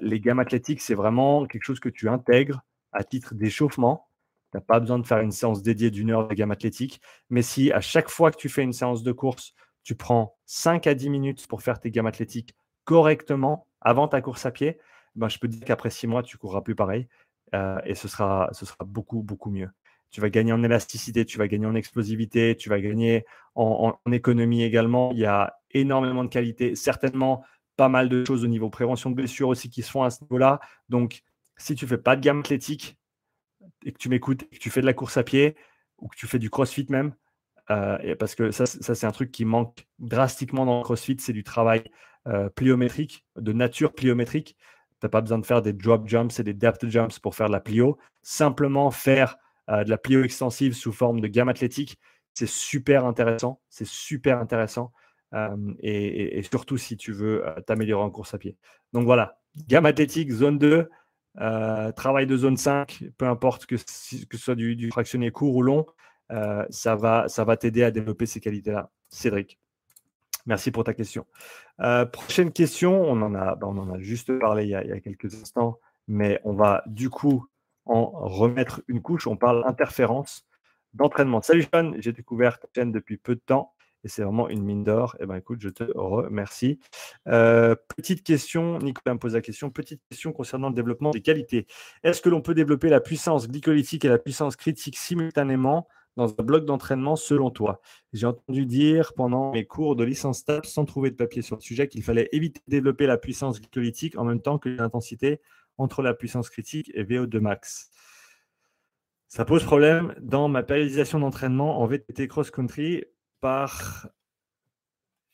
les 0.00 0.20
gammes 0.20 0.38
athlétiques, 0.38 0.80
c'est 0.80 0.94
vraiment 0.94 1.46
quelque 1.46 1.64
chose 1.64 1.80
que 1.80 1.88
tu 1.90 2.08
intègres 2.08 2.62
à 2.92 3.04
titre 3.04 3.34
d'échauffement. 3.34 4.08
Tu 4.50 4.56
n'as 4.56 4.62
pas 4.62 4.80
besoin 4.80 4.98
de 4.98 5.06
faire 5.06 5.20
une 5.20 5.32
séance 5.32 5.62
dédiée 5.62 5.90
d'une 5.90 6.10
heure 6.10 6.28
de 6.28 6.34
gamme 6.34 6.50
athlétique. 6.50 7.00
Mais 7.28 7.42
si 7.42 7.70
à 7.72 7.80
chaque 7.80 8.08
fois 8.08 8.30
que 8.30 8.36
tu 8.36 8.48
fais 8.48 8.62
une 8.62 8.72
séance 8.72 9.02
de 9.02 9.12
course, 9.12 9.52
tu 9.82 9.94
prends 9.94 10.36
5 10.46 10.86
à 10.86 10.94
10 10.94 11.10
minutes 11.10 11.46
pour 11.46 11.62
faire 11.62 11.80
tes 11.80 11.90
gammes 11.90 12.06
athlétiques 12.06 12.54
correctement 12.84 13.66
avant 13.80 14.08
ta 14.08 14.22
course 14.22 14.46
à 14.46 14.50
pied, 14.50 14.78
ben, 15.14 15.28
je 15.28 15.38
peux 15.38 15.48
te 15.48 15.52
dire 15.52 15.64
qu'après 15.66 15.90
6 15.90 16.06
mois, 16.06 16.22
tu 16.22 16.38
courras 16.38 16.62
plus 16.62 16.74
pareil. 16.74 17.08
Euh, 17.54 17.78
et 17.84 17.94
ce 17.94 18.08
sera, 18.08 18.48
ce 18.52 18.66
sera 18.66 18.84
beaucoup, 18.84 19.22
beaucoup 19.22 19.50
mieux. 19.50 19.70
Tu 20.10 20.20
vas 20.20 20.30
gagner 20.30 20.52
en 20.52 20.62
élasticité, 20.62 21.24
tu 21.24 21.38
vas 21.38 21.48
gagner 21.48 21.66
en 21.66 21.74
explosivité, 21.74 22.56
tu 22.56 22.68
vas 22.68 22.80
gagner 22.80 23.24
en, 23.54 23.94
économie 24.10 24.62
également. 24.62 25.12
Il 25.12 25.18
y 25.18 25.26
a 25.26 25.54
énormément 25.72 26.24
de 26.24 26.28
qualité, 26.28 26.74
certainement 26.74 27.44
pas 27.76 27.88
mal 27.88 28.08
de 28.08 28.24
choses 28.24 28.44
au 28.44 28.48
niveau 28.48 28.70
prévention 28.70 29.10
de 29.10 29.14
blessures 29.14 29.48
aussi 29.48 29.70
qui 29.70 29.82
se 29.82 29.90
font 29.90 30.02
à 30.02 30.10
ce 30.10 30.22
niveau-là. 30.22 30.60
Donc, 30.88 31.22
si 31.56 31.74
tu 31.74 31.86
fais 31.86 31.98
pas 31.98 32.16
de 32.16 32.22
gamme 32.22 32.40
athlétique 32.40 32.96
et 33.84 33.92
que 33.92 33.98
tu 33.98 34.08
m'écoutes, 34.08 34.48
que 34.50 34.58
tu 34.58 34.70
fais 34.70 34.80
de 34.80 34.86
la 34.86 34.94
course 34.94 35.16
à 35.16 35.22
pied 35.22 35.56
ou 35.98 36.08
que 36.08 36.16
tu 36.16 36.26
fais 36.26 36.38
du 36.38 36.50
crossfit 36.50 36.86
même, 36.88 37.14
euh, 37.70 38.14
parce 38.16 38.34
que 38.34 38.50
ça, 38.50 38.66
ça 38.66 38.94
c'est 38.94 39.06
un 39.06 39.12
truc 39.12 39.30
qui 39.30 39.44
manque 39.44 39.86
drastiquement 39.98 40.64
dans 40.64 40.78
le 40.78 40.84
crossfit, 40.84 41.16
c'est 41.20 41.32
du 41.32 41.44
travail 41.44 41.84
euh, 42.26 42.48
pliométrique, 42.50 43.24
de 43.36 43.52
nature 43.52 43.94
pliométrique. 43.94 44.56
Tu 45.00 45.06
n'as 45.06 45.08
pas 45.08 45.20
besoin 45.20 45.38
de 45.38 45.46
faire 45.46 45.62
des 45.62 45.72
drop 45.72 46.08
jumps 46.08 46.38
et 46.38 46.42
des 46.42 46.52
depth 46.52 46.86
jumps 46.88 47.18
pour 47.20 47.34
faire 47.34 47.46
de 47.46 47.52
la 47.52 47.60
plio. 47.60 47.98
Simplement 48.22 48.90
faire 48.90 49.36
de 49.68 49.90
la 49.90 49.98
plio 49.98 50.24
extensive 50.24 50.74
sous 50.74 50.92
forme 50.92 51.20
de 51.20 51.28
gamme 51.28 51.48
athlétique, 51.48 51.98
c'est 52.34 52.48
super 52.48 53.04
intéressant. 53.04 53.60
C'est 53.68 53.86
super 53.86 54.38
intéressant. 54.38 54.92
Euh, 55.34 55.74
et, 55.80 56.42
surtout 56.42 56.78
si 56.78 56.96
tu 56.96 57.12
veux 57.12 57.46
euh, 57.46 57.60
t'améliorer 57.60 58.02
en 58.02 58.10
course 58.10 58.34
à 58.34 58.38
pied. 58.38 58.56
Donc 58.92 59.04
voilà, 59.04 59.38
gamme 59.66 59.86
athlétique, 59.86 60.30
zone 60.30 60.58
2, 60.58 60.88
travail 61.96 62.26
de 62.26 62.36
zone 62.36 62.56
5, 62.56 63.04
peu 63.18 63.26
importe 63.26 63.66
que, 63.66 63.74
que 63.74 64.36
ce 64.36 64.42
soit 64.42 64.54
du, 64.54 64.90
fractionné 64.90 65.30
court 65.30 65.54
ou 65.54 65.62
long, 65.62 65.86
ça 66.70 66.96
va, 66.96 67.28
ça 67.28 67.44
va 67.44 67.56
t'aider 67.56 67.82
à 67.82 67.90
développer 67.90 68.26
ces 68.26 68.40
qualités-là. 68.40 68.90
Cédric. 69.10 69.58
Merci 70.46 70.70
pour 70.70 70.84
ta 70.84 70.94
question. 70.94 71.26
Euh, 71.80 72.06
prochaine 72.06 72.52
question, 72.52 73.02
on 73.02 73.20
en, 73.20 73.34
a, 73.34 73.54
ben, 73.54 73.66
on 73.66 73.78
en 73.78 73.92
a 73.92 73.98
juste 73.98 74.36
parlé 74.38 74.64
il 74.64 74.70
y 74.70 74.74
a, 74.74 75.00
quelques 75.00 75.34
instants, 75.34 75.78
mais 76.06 76.40
on 76.44 76.54
va 76.54 76.82
du 76.86 77.10
coup 77.10 77.46
en 77.88 78.10
remettre 78.10 78.82
une 78.88 79.02
couche. 79.02 79.26
On 79.26 79.36
parle 79.36 79.64
interférence 79.66 80.46
d'entraînement. 80.94 81.42
Salut 81.42 81.66
Sean, 81.72 81.92
j'ai 81.98 82.12
découvert 82.12 82.58
ta 82.58 82.68
chaîne 82.74 82.92
depuis 82.92 83.16
peu 83.16 83.34
de 83.34 83.40
temps 83.40 83.72
et 84.04 84.08
c'est 84.08 84.22
vraiment 84.22 84.48
une 84.48 84.62
mine 84.62 84.84
d'or. 84.84 85.16
Eh 85.20 85.26
ben 85.26 85.36
écoute, 85.36 85.60
je 85.60 85.68
te 85.68 85.84
remercie. 85.94 86.78
Euh, 87.26 87.74
petite 87.96 88.22
question, 88.22 88.78
Nicolas 88.78 89.14
me 89.14 89.18
pose 89.18 89.34
la 89.34 89.40
question. 89.40 89.70
Petite 89.70 90.00
question 90.10 90.32
concernant 90.32 90.68
le 90.68 90.74
développement 90.74 91.10
des 91.10 91.20
qualités. 91.20 91.66
Est-ce 92.04 92.22
que 92.22 92.28
l'on 92.28 92.40
peut 92.40 92.54
développer 92.54 92.88
la 92.88 93.00
puissance 93.00 93.48
glycolytique 93.48 94.04
et 94.04 94.08
la 94.08 94.18
puissance 94.18 94.56
critique 94.56 94.96
simultanément 94.96 95.88
dans 96.16 96.28
un 96.30 96.42
bloc 96.42 96.64
d'entraînement 96.64 97.16
selon 97.16 97.50
toi? 97.50 97.80
J'ai 98.12 98.26
entendu 98.26 98.66
dire 98.66 99.14
pendant 99.14 99.52
mes 99.52 99.66
cours 99.66 99.96
de 99.96 100.04
licence 100.04 100.44
TAP, 100.44 100.64
sans 100.64 100.84
trouver 100.84 101.10
de 101.10 101.16
papier 101.16 101.42
sur 101.42 101.56
le 101.56 101.60
sujet, 101.60 101.88
qu'il 101.88 102.04
fallait 102.04 102.28
éviter 102.32 102.60
de 102.66 102.70
développer 102.70 103.06
la 103.06 103.18
puissance 103.18 103.60
glycolytique 103.60 104.16
en 104.16 104.24
même 104.24 104.40
temps 104.40 104.58
que 104.58 104.68
l'intensité 104.68 105.40
entre 105.78 106.02
la 106.02 106.14
puissance 106.14 106.50
critique 106.50 106.90
et 106.94 107.04
VO2 107.04 107.40
max. 107.40 107.90
Ça 109.28 109.44
pose 109.44 109.64
problème 109.64 110.14
dans 110.20 110.48
ma 110.48 110.62
périodisation 110.62 111.20
d'entraînement 111.20 111.80
en 111.80 111.86
VTT 111.86 112.28
cross-country 112.28 113.04
par 113.40 114.08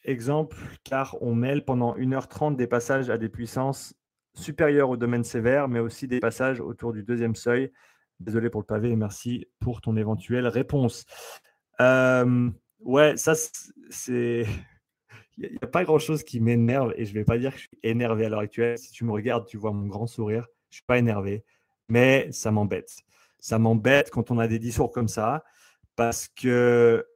exemple, 0.03 0.57
car 0.85 1.17
on 1.23 1.35
mêle 1.35 1.65
pendant 1.65 1.97
1h30 1.97 2.57
des 2.57 2.67
passages 2.67 3.09
à 3.09 3.19
des 3.19 3.29
puissances 3.29 3.95
supérieures 4.35 4.91
au 4.91 4.97
domaine 4.97 5.25
sévère, 5.25 5.69
mais 5.69 5.79
aussi 5.81 6.07
des 6.07 6.21
passages 6.21 6.61
autour 6.61 6.93
du 6.93 7.03
deuxième 7.03 7.35
seuil 7.35 7.73
Désolé 8.21 8.49
pour 8.49 8.61
le 8.61 8.67
pavé 8.67 8.91
et 8.91 8.97
merci 8.97 9.47
pour 9.59 9.81
ton 9.81 9.97
éventuelle 9.97 10.47
réponse. 10.47 11.05
Euh, 11.81 12.51
ouais, 12.81 13.17
ça, 13.17 13.35
c'est. 13.91 14.47
Il 15.39 15.51
n'y 15.51 15.59
a, 15.61 15.67
pas 15.67 15.85
grand-chose 15.85 16.23
qui 16.23 16.41
m'énerve 16.41 16.93
et 16.97 17.05
je 17.05 17.11
ne 17.11 17.19
vais 17.19 17.25
pas 17.25 17.39
dire 17.39 17.53
que 17.53 17.59
je 17.59 17.63
suis 17.65 17.79
énervé 17.83 18.27
à 18.27 18.29
l'heure 18.29 18.41
actuelle. 18.41 18.79
Si 18.79 18.93
tu 18.93 19.05
me 19.05 19.13
regardes, 19.13 19.47
tu 19.47 19.57
vois 19.57 19.73
mon 19.73 19.87
grand 19.87 20.07
sourire. 20.07 20.47
Je 20.71 20.77
ne 20.77 20.81
suis 20.81 20.85
pas 20.87 20.99
énervé, 20.99 21.45
mais 21.89 22.31
ça 22.33 22.51
m'embête. 22.51 22.95
Ça 23.39 23.59
m'embête 23.59 24.11
quand 24.11 24.31
on 24.31 24.39
a 24.39 24.49
des 24.49 24.59
discours 24.59 24.91
comme 24.91 25.09
ça 25.09 25.45
parce 25.97 26.29
que 26.29 27.07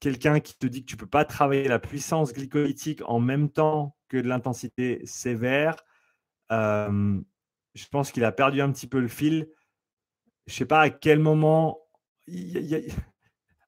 quelqu'un 0.00 0.40
qui 0.40 0.56
te 0.56 0.66
dit 0.66 0.82
que 0.82 0.86
tu 0.86 0.96
ne 0.96 1.00
peux 1.00 1.06
pas 1.06 1.24
travailler 1.24 1.68
la 1.68 1.78
puissance 1.78 2.32
glycolytique 2.32 3.02
en 3.06 3.20
même 3.20 3.50
temps 3.50 3.96
que 4.08 4.16
de 4.16 4.28
l'intensité 4.28 5.00
sévère, 5.04 5.76
euh, 6.52 7.20
je 7.74 7.86
pense 7.86 8.10
qu'il 8.10 8.24
a 8.24 8.32
perdu 8.32 8.60
un 8.60 8.72
petit 8.72 8.86
peu 8.86 9.00
le 9.00 9.08
fil 9.08 9.48
je 10.50 10.56
sais 10.56 10.66
pas 10.66 10.80
à 10.80 10.90
quel 10.90 11.20
moment, 11.20 11.78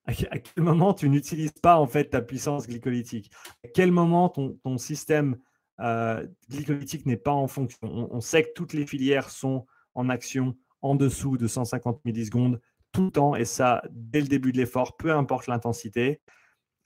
à 0.07 0.15
quel 0.15 0.65
moment 0.65 0.95
tu 0.95 1.09
n'utilises 1.09 1.53
pas 1.53 1.77
en 1.77 1.87
fait 1.87 2.11
ta 2.11 2.23
puissance 2.23 2.67
glycolytique? 2.67 3.31
À 3.65 3.69
quel 3.69 3.93
moment 3.93 4.29
ton, 4.29 4.79
système 4.79 5.37
euh, 5.81 6.27
glycolytique 6.51 7.07
n'est 7.07 7.17
pas 7.17 7.33
en 7.33 7.47
fonction? 7.47 7.79
On, 7.83 8.21
sait 8.21 8.45
que 8.45 8.53
toutes 8.55 8.73
les 8.73 8.87
filières 8.87 9.31
sont 9.31 9.67
en 9.95 10.09
action 10.09 10.57
en 10.81 10.95
dessous 10.95 11.37
de 11.37 11.47
150 11.47 12.05
millisecondes 12.05 12.61
tout 12.91 13.05
le 13.05 13.11
temps 13.11 13.37
et 13.37 13.45
ça 13.45 13.83
dès 13.91 14.21
le 14.21 14.27
début 14.27 14.53
de 14.53 14.59
l'effort, 14.59 14.97
peu 14.97 15.13
importe 15.13 15.47
l'intensité. 15.47 16.21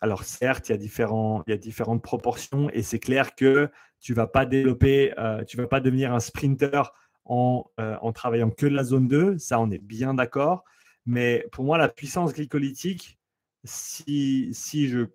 Alors 0.01 0.25
certes, 0.25 0.69
il 0.69 0.73
y 0.73 1.53
a, 1.53 1.57
différentes 1.57 2.03
proportions 2.03 2.69
et 2.71 2.83
c'est 2.83 2.99
clair 2.99 3.35
que 3.35 3.71
tu 3.99 4.13
vas 4.13 4.27
pas 4.27 4.45
développer, 4.45 5.15
euh, 5.19 5.43
tu 5.45 5.57
vas 5.57 5.67
pas 5.67 5.81
devenir 5.81 6.13
un 6.13 6.21
sprinter 6.21 6.93
euh, 7.29 7.97
en, 8.01 8.13
travaillant 8.13 8.51
que 8.51 8.67
de 8.67 8.75
la 8.75 8.85
zone 8.85 9.09
2, 9.09 9.39
ça 9.39 9.59
on 9.59 9.71
est 9.71 9.83
bien 9.83 10.15
d'accord. 10.15 10.65
Mais 11.07 11.47
pour 11.53 11.65
moi, 11.65 11.79
la 11.79 11.89
puissance 11.89 12.35
glycolytique, 12.35 13.19
si, 13.65 14.51
si, 14.53 14.89
je, 14.89 15.07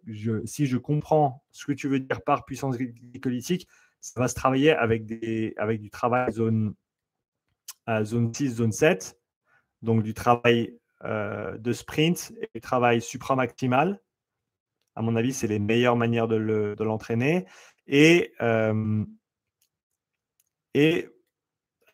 si 0.46 0.66
je 0.66 0.78
comprends 0.78 1.44
ce 1.52 1.66
que 1.66 1.74
tu 1.74 1.88
veux 1.88 2.00
dire 2.00 2.22
par 2.22 2.46
puissance 2.46 2.78
glycolytique, 2.78 3.68
ça 4.00 4.20
va 4.20 4.28
se 4.28 4.36
travailler 4.36 4.72
avec, 4.72 5.06
des, 5.06 5.54
avec 5.58 5.80
du 5.82 5.90
travail 5.90 6.32
zone, 6.32 6.74
zone 8.04 8.34
6, 8.34 8.56
zone 8.56 8.72
7, 8.72 9.18
donc 9.82 10.04
du 10.04 10.14
travail 10.14 10.78
euh, 11.04 11.58
de 11.58 11.74
sprint 11.74 12.34
et 12.42 12.50
du 12.56 12.62
travail 12.62 13.02
supramaximal. 13.02 14.02
À 14.96 15.02
mon 15.02 15.16
avis, 15.16 15.34
c'est 15.34 15.48
les 15.48 15.60
meilleures 15.60 15.96
manières 15.96 16.28
de 16.28 16.84
l'entraîner. 16.84 17.46
et, 17.88 18.34
euh, 18.42 19.06
et 20.74 21.10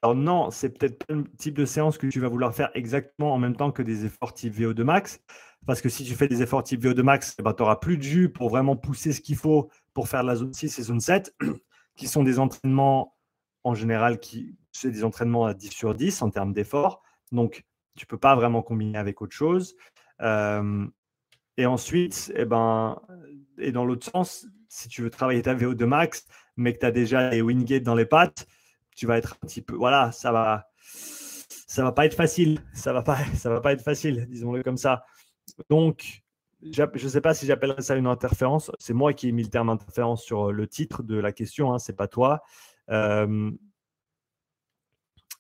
alors 0.02 0.16
non, 0.16 0.52
c'est 0.52 0.70
peut-être 0.70 1.06
pas 1.06 1.14
le 1.14 1.24
type 1.38 1.58
de 1.58 1.66
séance 1.66 1.98
que 1.98 2.08
tu 2.08 2.20
vas 2.20 2.28
vouloir 2.28 2.54
faire 2.54 2.70
exactement 2.76 3.34
en 3.34 3.40
même 3.40 3.56
temps 3.56 3.72
que 3.72 3.82
des 3.82 4.06
efforts 4.06 4.34
type 4.34 4.56
VO2 4.56 4.84
max. 4.84 5.20
Parce 5.66 5.82
que 5.82 5.90
si 5.90 6.04
tu 6.04 6.14
fais 6.14 6.28
des 6.28 6.42
efforts 6.42 6.64
type 6.64 6.84
VO2 6.84 7.02
max, 7.02 7.36
eh 7.40 7.42
ben, 7.42 7.54
tu 7.54 7.64
n'auras 7.64 7.78
plus 7.78 7.98
de 7.98 8.04
jus 8.04 8.30
pour 8.30 8.50
vraiment 8.50 8.76
pousser 8.76 9.12
ce 9.12 9.22
qu'il 9.22 9.36
faut 9.36 9.70
pour 9.94 10.08
faire 10.08 10.24
la 10.24 10.36
zone 10.36 10.54
6 10.54 10.80
et 10.80 10.84
zone 10.84 11.00
7, 11.00 11.36
qui 11.96 12.08
sont 12.08 12.24
des 12.24 12.40
entraînements 12.40 13.16
en 13.64 13.74
général, 13.74 14.20
qui 14.20 14.56
c'est 14.72 14.92
des 14.92 15.04
entraînements 15.04 15.46
à 15.46 15.54
10 15.54 15.72
sur 15.72 15.96
10 15.96 16.22
en 16.22 16.30
termes 16.30 16.54
d'efforts. 16.54 17.02
Donc, 17.32 17.66
tu 17.96 18.06
ne 18.06 18.08
peux 18.08 18.20
pas 18.20 18.36
vraiment 18.36 18.62
combiner 18.62 19.00
avec 19.00 19.22
autre 19.22 19.36
chose. 19.36 19.76
Euh, 20.22 20.86
et 21.58 21.66
ensuite, 21.66 22.32
eh 22.36 22.46
ben, 22.46 23.02
et 23.58 23.72
dans 23.72 23.84
l'autre 23.84 24.10
sens, 24.10 24.48
si 24.70 24.88
tu 24.88 25.02
veux 25.02 25.10
travailler 25.10 25.42
ta 25.42 25.56
VO2 25.56 25.86
max, 25.86 26.28
mais 26.56 26.74
que 26.74 26.80
tu 26.80 26.86
as 26.86 26.92
déjà 26.92 27.32
les 27.32 27.42
Wingate 27.42 27.84
dans 27.84 27.96
les 27.96 28.06
pattes, 28.06 28.48
tu 28.98 29.06
vas 29.06 29.18
être 29.18 29.38
un 29.42 29.48
petit 29.48 29.62
peu. 29.62 29.76
Voilà, 29.76 30.12
ça 30.12 30.34
va. 30.34 30.68
Ça 30.82 31.84
va 31.84 31.92
pas 31.92 32.06
être 32.06 32.16
facile. 32.16 32.60
Ça 32.74 32.92
va 32.92 33.04
pas, 33.04 33.18
ça 33.36 33.50
va 33.50 33.62
pas 33.62 33.72
être 33.72 33.84
facile, 33.84 34.28
disons-le 34.30 34.64
comme 34.64 34.78
ça. 34.78 35.06
Donc, 35.70 36.24
je 36.62 36.84
ne 36.84 37.10
sais 37.10 37.22
pas 37.22 37.34
si 37.34 37.46
j'appellerais 37.46 37.84
ça 37.84 37.96
une 37.96 38.08
interférence. 38.08 38.72
C'est 38.80 38.94
moi 38.94 39.14
qui 39.14 39.30
ai 39.30 39.32
mis 39.32 39.44
le 39.44 39.50
terme 39.50 39.70
interférence 39.70 40.24
sur 40.24 40.52
le 40.52 40.68
titre 40.68 41.04
de 41.04 41.16
la 41.18 41.32
question, 41.32 41.74
hein, 41.74 41.80
c'est 41.80 41.96
pas 41.96 42.08
toi. 42.08 42.42
Euh, 42.90 43.52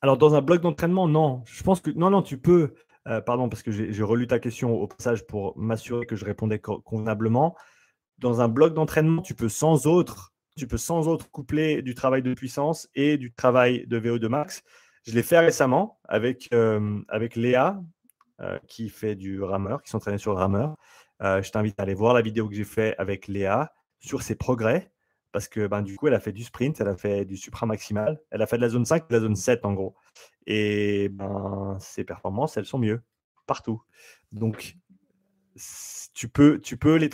alors, 0.01 0.17
dans 0.17 0.35
un 0.35 0.41
bloc 0.41 0.61
d'entraînement, 0.61 1.07
non. 1.07 1.43
Je 1.47 1.63
pense 1.63 1.81
que 1.81 1.89
non, 1.89 2.11
non, 2.11 2.21
tu 2.21 2.37
peux. 2.37 2.75
Euh, 3.07 3.21
pardon, 3.21 3.49
parce 3.49 3.63
que 3.63 3.71
j'ai 3.71 4.03
relu 4.03 4.27
ta 4.27 4.37
question 4.37 4.73
au 4.73 4.87
passage 4.87 5.25
pour 5.25 5.57
m'assurer 5.57 6.05
que 6.05 6.15
je 6.15 6.25
répondais 6.25 6.59
convenablement. 6.59 7.55
Dans 8.19 8.41
un 8.41 8.47
bloc 8.47 8.73
d'entraînement, 8.75 9.21
tu 9.21 9.33
peux 9.33 9.49
sans 9.49 9.87
autre 9.87 10.33
tu 10.57 10.67
peux 10.67 10.77
sans 10.77 11.07
autre 11.07 11.29
coupler 11.29 11.81
du 11.81 11.95
travail 11.95 12.21
de 12.21 12.33
puissance 12.33 12.89
et 12.95 13.17
du 13.17 13.31
travail 13.31 13.85
de 13.87 13.99
VO2 13.99 14.27
max. 14.27 14.63
Je 15.05 15.13
l'ai 15.13 15.23
fait 15.23 15.39
récemment 15.39 15.99
avec, 16.03 16.49
euh, 16.53 16.99
avec 17.07 17.35
Léa, 17.35 17.81
euh, 18.41 18.59
qui 18.67 18.89
fait 18.89 19.15
du 19.15 19.41
rameur, 19.41 19.81
qui 19.81 19.89
s'entraînait 19.89 20.17
sur 20.17 20.31
le 20.31 20.39
rameur. 20.39 20.75
Euh, 21.21 21.41
je 21.41 21.51
t'invite 21.51 21.79
à 21.79 21.83
aller 21.83 21.93
voir 21.93 22.13
la 22.13 22.21
vidéo 22.21 22.49
que 22.49 22.55
j'ai 22.55 22.65
fait 22.65 22.95
avec 22.97 23.27
Léa 23.27 23.71
sur 23.99 24.21
ses 24.21 24.35
progrès, 24.35 24.91
parce 25.31 25.47
que 25.47 25.67
ben, 25.67 25.81
du 25.81 25.95
coup, 25.95 26.07
elle 26.07 26.13
a 26.13 26.19
fait 26.19 26.33
du 26.33 26.43
sprint, 26.43 26.81
elle 26.81 26.89
a 26.89 26.97
fait 26.97 27.25
du 27.25 27.37
supramaximal, 27.37 28.19
elle 28.31 28.41
a 28.41 28.47
fait 28.47 28.57
de 28.57 28.61
la 28.61 28.69
zone 28.69 28.85
5 28.85 29.03
et 29.03 29.07
de 29.09 29.13
la 29.13 29.19
zone 29.21 29.35
7 29.35 29.65
en 29.65 29.73
gros. 29.73 29.95
Et 30.45 31.09
ben, 31.09 31.77
ses 31.79 32.03
performances, 32.03 32.57
elles 32.57 32.65
sont 32.65 32.79
mieux 32.79 33.01
partout. 33.45 33.81
Donc, 34.31 34.75
tu 36.13 36.29
peux, 36.29 36.59
tu 36.59 36.77
peux 36.77 36.95
les 36.95 37.09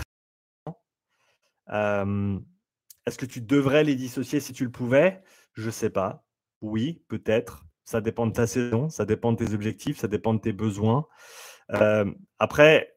euh, 1.70 2.40
est-ce 3.06 3.18
que 3.18 3.26
tu 3.26 3.42
devrais 3.42 3.84
les 3.84 3.96
dissocier 3.96 4.40
si 4.40 4.54
tu 4.54 4.64
le 4.64 4.72
pouvais? 4.72 5.22
Je 5.54 5.68
ne 5.68 5.72
sais 5.72 5.90
pas. 5.90 6.26
Oui, 6.62 7.04
peut-être. 7.08 7.66
Ça 7.84 8.00
dépend 8.00 8.28
de 8.28 8.32
ta 8.32 8.48
saison, 8.48 8.90
ça 8.90 9.06
dépend 9.06 9.34
de 9.34 9.46
tes 9.46 9.54
objectifs, 9.54 9.98
ça 9.98 10.08
dépend 10.08 10.34
de 10.34 10.40
tes 10.40 10.54
besoins. 10.54 11.06
Après, 12.40 12.96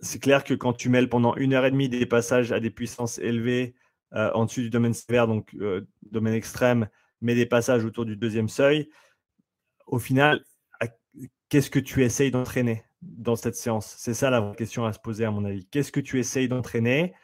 c'est 0.00 0.20
clair 0.20 0.44
que 0.44 0.54
quand 0.54 0.72
tu 0.72 0.88
mêles 0.88 1.08
pendant 1.08 1.34
une 1.36 1.54
heure 1.54 1.66
et 1.66 1.70
demie 1.70 1.88
des 1.88 2.06
passages 2.06 2.52
à 2.52 2.60
des 2.60 2.70
puissances 2.70 3.18
élevées 3.18 3.74
euh, 4.14 4.30
en 4.32 4.46
dessus 4.46 4.62
du 4.62 4.70
domaine 4.70 4.94
sévère, 4.94 5.26
donc 5.26 5.54
euh, 5.54 5.86
domaine 6.10 6.34
extrême, 6.34 6.88
mais 7.20 7.34
des 7.34 7.46
passages 7.46 7.84
autour 7.84 8.04
du 8.04 8.16
deuxième 8.16 8.48
seuil, 8.48 8.88
au 9.86 9.98
final, 9.98 10.44
qu'est-ce 11.48 11.70
que 11.70 11.78
tu 11.78 12.04
essayes 12.04 12.30
d'entraîner 12.30 12.84
dans 13.02 13.36
cette 13.36 13.56
séance? 13.56 13.94
C'est 13.98 14.14
ça 14.14 14.30
la 14.30 14.54
question 14.56 14.86
à 14.86 14.92
se 14.92 14.98
poser 14.98 15.24
à 15.24 15.30
mon 15.30 15.44
avis. 15.44 15.66
Qu'est-ce 15.66 15.92
que 15.92 16.00
tu 16.00 16.18
essayes 16.18 16.48
d'entraîner 16.48 17.14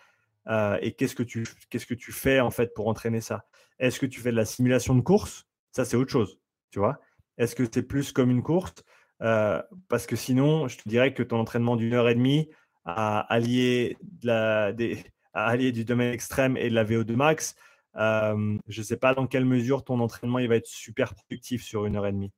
et 0.49 0.93
qu'est-ce 0.93 1.15
que 1.15 1.23
tu 1.23 1.45
qu'est-ce 1.71 1.87
que 1.87 1.95
tu 1.95 2.13
fais 2.13 2.41
en 2.41 2.51
fait 2.51 2.75
pour 2.75 2.89
entraîner 2.89 3.21
ça? 3.21 3.47
Est-ce 3.79 3.99
que 3.99 4.07
tu 4.07 4.21
fais 4.21 4.31
de 4.31 4.37
la 4.37 4.45
simulation 4.45 4.95
de 4.95 5.01
course? 5.01 5.47
Ça 5.73 5.85
c'est 5.85 5.97
autre 5.97 6.11
chose, 6.13 6.39
tu 6.71 6.79
vois? 6.79 7.01
Est-ce 7.39 7.55
que 7.57 7.65
c'est 7.73 7.83
plus 7.83 8.13
comme 8.13 8.31
une 8.31 8.43
course? 8.43 8.75
Parce 9.19 10.07
que 10.07 10.17
sinon, 10.17 10.69
je 10.69 10.79
te 10.79 10.89
dirais 10.89 11.15
que 11.15 11.23
ton 11.23 11.39
entraînement 11.39 11.77
d'une 11.77 11.95
heure 11.95 12.09
et 12.09 12.15
demie 12.15 12.51
à 12.85 13.21
allier, 13.33 13.97
des, 14.13 15.03
à 15.33 15.47
allier 15.47 15.73
du 15.73 15.85
domaine 15.85 16.13
extrême 16.13 16.57
et 16.59 16.69
de 16.69 16.75
la 16.75 16.85
VO2 16.85 17.17
max, 17.17 17.55
je 17.97 18.59
ne 18.81 18.83
sais 18.85 18.99
pas 18.99 19.15
dans 19.15 19.27
quelle 19.27 19.47
mesure 19.47 19.83
ton 19.83 19.99
entraînement 20.01 20.39
il 20.39 20.49
va 20.49 20.57
être 20.57 20.67
super 20.67 21.15
productif 21.15 21.65
sur 21.65 21.87
une 21.87 21.97
heure 21.97 22.07
et 22.07 22.13
demie. 22.13 22.33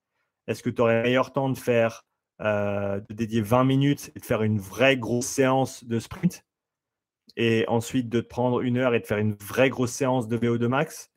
Est-ce 0.46 0.62
que 0.62 0.70
tu 0.70 0.80
aurais 0.80 1.02
meilleur 1.02 1.32
temps 1.32 1.48
de 1.50 1.58
faire, 1.58 2.04
de 2.40 3.12
dédier 3.12 3.42
20 3.42 3.64
minutes 3.64 4.12
et 4.14 4.20
de 4.20 4.24
faire 4.24 4.42
une 4.42 4.60
vraie 4.60 4.96
grosse 4.96 5.26
séance 5.26 5.82
de 5.84 5.98
sprint? 5.98 6.45
Et 7.36 7.64
ensuite 7.68 8.08
de 8.08 8.20
te 8.20 8.26
prendre 8.26 8.60
une 8.60 8.78
heure 8.78 8.94
et 8.94 9.00
de 9.00 9.06
faire 9.06 9.18
une 9.18 9.34
vraie 9.34 9.70
grosse 9.70 9.92
séance 9.92 10.28
de 10.28 10.38
VO2 10.38 10.66
max 10.68 11.10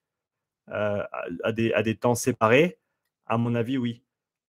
à, 0.67 1.51
des, 1.51 1.73
à 1.73 1.81
des 1.81 1.95
temps 1.95 2.15
séparés 2.15 2.77
À 3.25 3.37
mon 3.37 3.55
avis, 3.55 3.77
oui. 3.77 4.03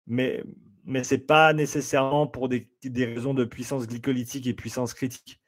Mais, 0.07 0.43
mais 0.89 1.03
ce 1.03 1.15
n'est 1.15 1.21
pas 1.21 1.53
nécessairement 1.53 2.27
pour 2.27 2.49
des, 2.49 2.67
raisons 2.83 3.33
de 3.33 3.45
puissance 3.45 3.88
glycolytique 3.88 4.47
et 4.47 4.53
puissance 4.53 4.93
critique. 4.93 5.39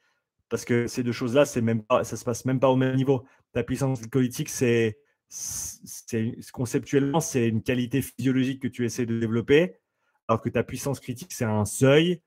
Parce 0.48 0.64
que 0.64 0.86
ces 0.86 1.02
deux 1.02 1.12
choses-là, 1.12 1.44
ça 1.44 1.60
ne 1.60 2.04
se 2.04 2.24
passe 2.24 2.44
même 2.44 2.60
pas 2.60 2.68
au 2.68 2.76
même 2.76 2.94
niveau. 2.94 3.24
Ta 3.52 3.64
puissance 3.64 4.00
glycolytique, 4.00 4.48
c'est, 4.48 4.98
conceptuellement, 6.52 7.20
c'est 7.20 7.48
une 7.48 7.62
qualité 7.62 8.02
physiologique 8.02 8.62
que 8.62 8.68
tu 8.68 8.84
essaies 8.84 9.06
de 9.06 9.18
développer, 9.18 9.76
alors 10.28 10.40
que 10.40 10.48
ta 10.48 10.62
puissance 10.62 11.00
critique, 11.00 11.32
c'est 11.32 11.44
un 11.44 11.64
seuil 11.64 12.22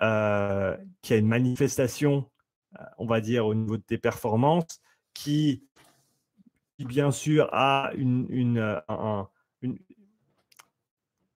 euh, 0.00 0.76
qui 1.02 1.12
a 1.12 1.18
une 1.18 1.28
manifestation, 1.28 2.16
euh, 2.16 2.39
on 2.98 3.06
va 3.06 3.20
dire, 3.20 3.46
au 3.46 3.54
niveau 3.54 3.76
de 3.76 3.82
tes 3.82 3.98
performances, 3.98 4.80
qui, 5.14 5.62
bien 6.78 7.10
sûr 7.10 7.48
a 7.52 7.92
une, 7.96 8.58
euh, 8.58 9.22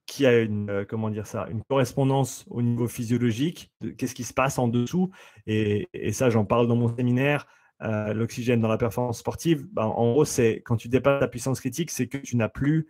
qui 0.07 0.27
a 0.27 0.31
euh, 0.31 0.85
comment 0.89 1.11
dire 1.11 1.27
ça, 1.27 1.47
une 1.51 1.63
correspondance 1.65 2.45
au 2.49 2.63
niveau 2.63 2.89
physiologique, 2.89 3.73
qu'est-ce 3.99 4.15
qui 4.15 4.25
se 4.25 4.35
passe 4.35 4.59
en 4.59 4.69
dessous. 4.69 5.11
Et, 5.47 5.89
ça, 6.13 6.31
j'en 6.31 6.45
parle 6.45 6.69
dans 6.69 6.77
mon 6.77 6.95
séminaire, 6.95 7.47
euh, 7.83 8.15
l'oxygène 8.15 8.61
dans 8.61 8.69
la 8.69 8.79
performance 8.79 9.19
sportive. 9.19 9.67
Ben, 9.73 9.85
en 9.85 10.13
gros, 10.13 10.25
c'est 10.25 10.63
quand 10.65 10.77
tu 10.77 10.89
dépasses 10.89 11.21
ta 11.21 11.29
puissance 11.29 11.61
critique, 11.61 11.91
c'est 11.91 12.07
que 12.07 12.19
tu 12.19 12.37
n'as 12.37 12.49
plus, 12.49 12.89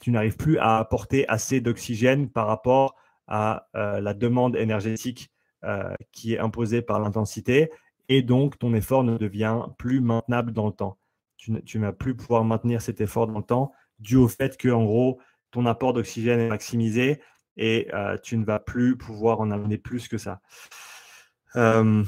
tu 0.00 0.10
n'arrives 0.10 0.36
plus 0.36 0.58
à 0.58 0.78
apporter 0.78 1.28
assez 1.28 1.60
d'oxygène 1.60 2.28
par 2.28 2.46
rapport 2.46 2.96
à 3.30 3.68
la 3.74 4.14
demande 4.14 4.56
énergétique 4.56 5.30
qui 6.12 6.34
est 6.34 6.38
imposée 6.38 6.82
par 6.82 7.00
l'intensité. 7.00 7.70
Et 8.08 8.22
donc, 8.22 8.58
ton 8.58 8.74
effort 8.74 9.04
ne 9.04 9.18
devient 9.18 9.62
plus 9.76 10.00
maintenable 10.00 10.52
dans 10.52 10.66
le 10.66 10.72
temps. 10.72 10.98
Tu, 11.36 11.62
tu 11.64 11.78
ne 11.78 11.86
vas 11.86 11.92
plus 11.92 12.14
pouvoir 12.14 12.44
maintenir 12.44 12.80
cet 12.80 13.00
effort 13.00 13.26
dans 13.26 13.38
le 13.38 13.44
temps 13.44 13.72
dû 13.98 14.16
au 14.16 14.28
fait 14.28 14.56
que, 14.56 14.68
en 14.68 14.84
gros, 14.84 15.20
ton 15.50 15.66
apport 15.66 15.92
d'oxygène 15.92 16.40
est 16.40 16.48
maximisé 16.48 17.20
et 17.56 17.88
euh, 17.92 18.16
tu 18.22 18.36
ne 18.36 18.44
vas 18.44 18.60
plus 18.60 18.96
pouvoir 18.96 19.40
en 19.40 19.50
amener 19.50 19.78
plus 19.78 20.08
que 20.08 20.18
ça. 20.18 20.40
Euh, 21.56 22.04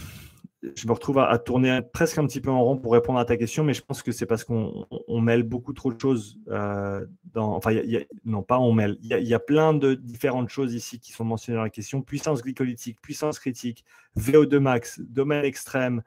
je 0.62 0.86
me 0.86 0.92
retrouve 0.92 1.18
à, 1.18 1.38
tourner 1.38 1.80
presque 1.80 2.18
un 2.18 2.26
petit 2.26 2.40
peu 2.40 2.50
en 2.50 2.62
rond 2.62 2.76
pour 2.76 2.92
répondre 2.92 3.18
à 3.18 3.24
ta 3.24 3.36
question, 3.36 3.64
mais 3.64 3.72
je 3.72 3.82
pense 3.82 4.02
que 4.02 4.12
c'est 4.12 4.26
parce 4.26 4.44
qu'on 4.44 4.86
mêle 5.20 5.42
beaucoup 5.42 5.72
trop 5.72 5.92
de 5.92 5.98
choses 5.98 6.38
euh, 6.48 7.06
dans. 7.32 7.54
Enfin, 7.56 7.80
non, 8.24 8.42
pas 8.42 8.58
on 8.58 8.72
mêle. 8.72 8.98
Il 9.02 9.08
y, 9.08 9.34
a, 9.34 9.38
plein 9.38 9.72
de 9.72 9.94
différentes 9.94 10.50
choses 10.50 10.74
ici 10.74 11.00
qui 11.00 11.12
sont 11.12 11.24
mentionnées 11.24 11.56
dans 11.56 11.62
la 11.62 11.70
question 11.70 12.02
puissance 12.02 12.42
glycolytique, 12.42 13.00
puissance 13.00 13.38
critique, 13.38 13.84
VO2 14.18 14.58
max, 14.58 15.00
domaine 15.00 15.44
extrême. 15.44 16.02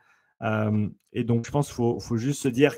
et 1.14 1.24
donc, 1.24 1.46
je 1.46 1.52
pense 1.52 1.68
qu'il 1.68 1.76
faut, 1.76 2.18
juste 2.18 2.42
se 2.44 2.48
dire, 2.48 2.76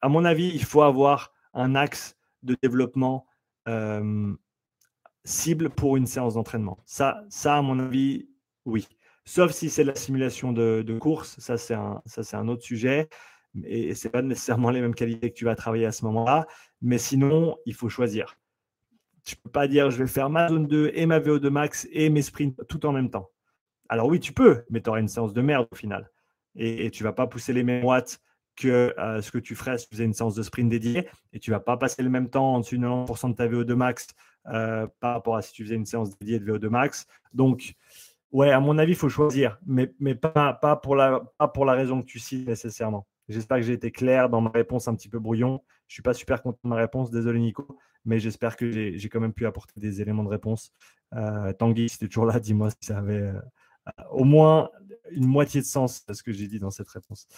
à 0.00 0.08
mon 0.08 0.24
avis, 0.24 0.50
il 0.54 0.64
faut 0.64 0.82
avoir 0.82 1.32
un 1.54 1.74
axe 1.74 2.16
de 2.42 2.56
développement 2.62 3.26
cible 5.24 5.70
pour 5.70 5.96
une 5.96 6.06
séance 6.06 6.34
d'entraînement. 6.34 6.78
Ça, 6.86 7.24
ça, 7.28 7.56
à 7.56 7.62
mon 7.62 7.80
avis, 7.80 8.28
oui. 8.64 8.86
Sauf 9.28 9.50
si 9.50 9.70
c'est 9.70 9.82
la 9.82 9.96
simulation 9.96 10.52
de, 10.52 10.98
course, 10.98 11.38
ça 11.40 11.58
c'est 11.58 11.74
un, 11.74 12.48
autre 12.48 12.62
sujet. 12.62 13.08
Et 13.64 13.94
ce 13.94 14.06
n'est 14.06 14.12
pas 14.12 14.22
nécessairement 14.22 14.70
les 14.70 14.80
mêmes 14.80 14.94
qualités 14.94 15.30
que 15.30 15.34
tu 15.36 15.44
vas 15.44 15.56
travailler 15.56 15.86
à 15.86 15.92
ce 15.92 16.04
moment-là. 16.04 16.46
Mais 16.80 16.98
sinon, 16.98 17.56
il 17.66 17.74
faut 17.74 17.88
choisir. 17.88 18.38
Tu 19.24 19.34
ne 19.34 19.40
peux 19.42 19.50
pas 19.50 19.66
dire 19.66 19.90
je 19.90 19.98
vais 19.98 20.06
faire 20.06 20.30
ma 20.30 20.48
zone 20.48 20.68
2 20.68 20.92
et 20.94 21.06
ma 21.06 21.18
VO2 21.18 21.48
max 21.48 21.88
et 21.90 22.08
mes 22.08 22.22
sprints 22.22 22.56
tout 22.68 22.86
en 22.86 22.92
même 22.92 23.10
temps. 23.10 23.30
Alors 23.88 24.06
oui, 24.06 24.20
tu 24.20 24.32
peux, 24.32 24.64
mais 24.70 24.80
tu 24.80 24.90
auras 24.90 25.00
une 25.00 25.08
séance 25.08 25.32
de 25.32 25.40
merde 25.40 25.66
au 25.70 25.74
final. 25.74 26.10
Et, 26.54 26.90
tu 26.90 27.02
ne 27.02 27.08
vas 27.08 27.12
pas 27.12 27.26
pousser 27.26 27.52
les 27.52 27.64
mêmes 27.64 27.84
watts 27.84 28.20
que 28.56 28.94
euh, 28.98 29.20
ce 29.20 29.30
que 29.30 29.38
tu 29.38 29.54
ferais 29.54 29.76
si 29.76 29.88
tu 29.88 29.96
faisais 29.96 30.04
une 30.04 30.14
séance 30.14 30.34
de 30.34 30.42
sprint 30.42 30.70
dédiée 30.70 31.08
et 31.32 31.40
tu 31.40 31.50
vas 31.50 31.60
pas 31.60 31.76
passer 31.76 32.02
le 32.02 32.08
même 32.08 32.30
temps 32.30 32.54
en 32.54 32.60
dessus 32.60 32.78
de 32.78 32.86
90% 32.86 33.30
de 33.30 33.34
ta 33.34 33.46
VO2 33.46 33.74
max 33.74 34.06
euh, 34.46 34.86
par 35.00 35.14
rapport 35.14 35.36
à 35.36 35.42
si 35.42 35.52
tu 35.52 35.64
faisais 35.64 35.74
une 35.74 35.84
séance 35.84 36.16
dédiée 36.18 36.38
de 36.38 36.50
VO2 36.50 36.68
max. 36.68 37.06
Donc, 37.34 37.74
ouais, 38.32 38.50
à 38.50 38.60
mon 38.60 38.78
avis, 38.78 38.92
il 38.92 38.96
faut 38.96 39.08
choisir, 39.08 39.58
mais, 39.66 39.92
mais 40.00 40.14
pas, 40.14 40.54
pas, 40.54 40.76
pour 40.76 40.96
la, 40.96 41.20
pas 41.38 41.48
pour 41.48 41.64
la 41.64 41.72
raison 41.72 42.00
que 42.02 42.06
tu 42.06 42.18
cites 42.18 42.46
nécessairement. 42.46 43.06
J'espère 43.28 43.58
que 43.58 43.64
j'ai 43.64 43.72
été 43.72 43.90
clair 43.90 44.28
dans 44.28 44.40
ma 44.40 44.50
réponse 44.50 44.88
un 44.88 44.94
petit 44.94 45.08
peu 45.08 45.18
brouillon. 45.18 45.62
Je 45.88 45.94
suis 45.94 46.02
pas 46.02 46.14
super 46.14 46.42
content 46.42 46.60
de 46.62 46.68
ma 46.68 46.76
réponse, 46.76 47.10
désolé 47.10 47.40
Nico, 47.40 47.78
mais 48.04 48.18
j'espère 48.20 48.56
que 48.56 48.70
j'ai 48.70 49.08
quand 49.08 49.20
même 49.20 49.32
pu 49.32 49.46
apporter 49.46 49.80
des 49.80 50.00
éléments 50.00 50.24
de 50.24 50.28
réponse. 50.28 50.72
Euh, 51.14 51.52
Tanguy, 51.52 51.88
si 51.88 51.98
tu 51.98 52.04
es 52.04 52.08
toujours 52.08 52.26
là, 52.26 52.38
dis-moi 52.38 52.70
si 52.70 52.76
ça 52.82 52.98
avait 52.98 53.32
au 54.10 54.24
moins 54.24 54.70
une 55.10 55.26
moitié 55.26 55.60
de 55.60 55.66
sens 55.66 56.04
à 56.08 56.14
ce 56.14 56.22
que 56.22 56.32
j'ai 56.32 56.48
dit 56.48 56.58
dans 56.58 56.70
cette 56.70 56.88
réponse. 56.88 57.28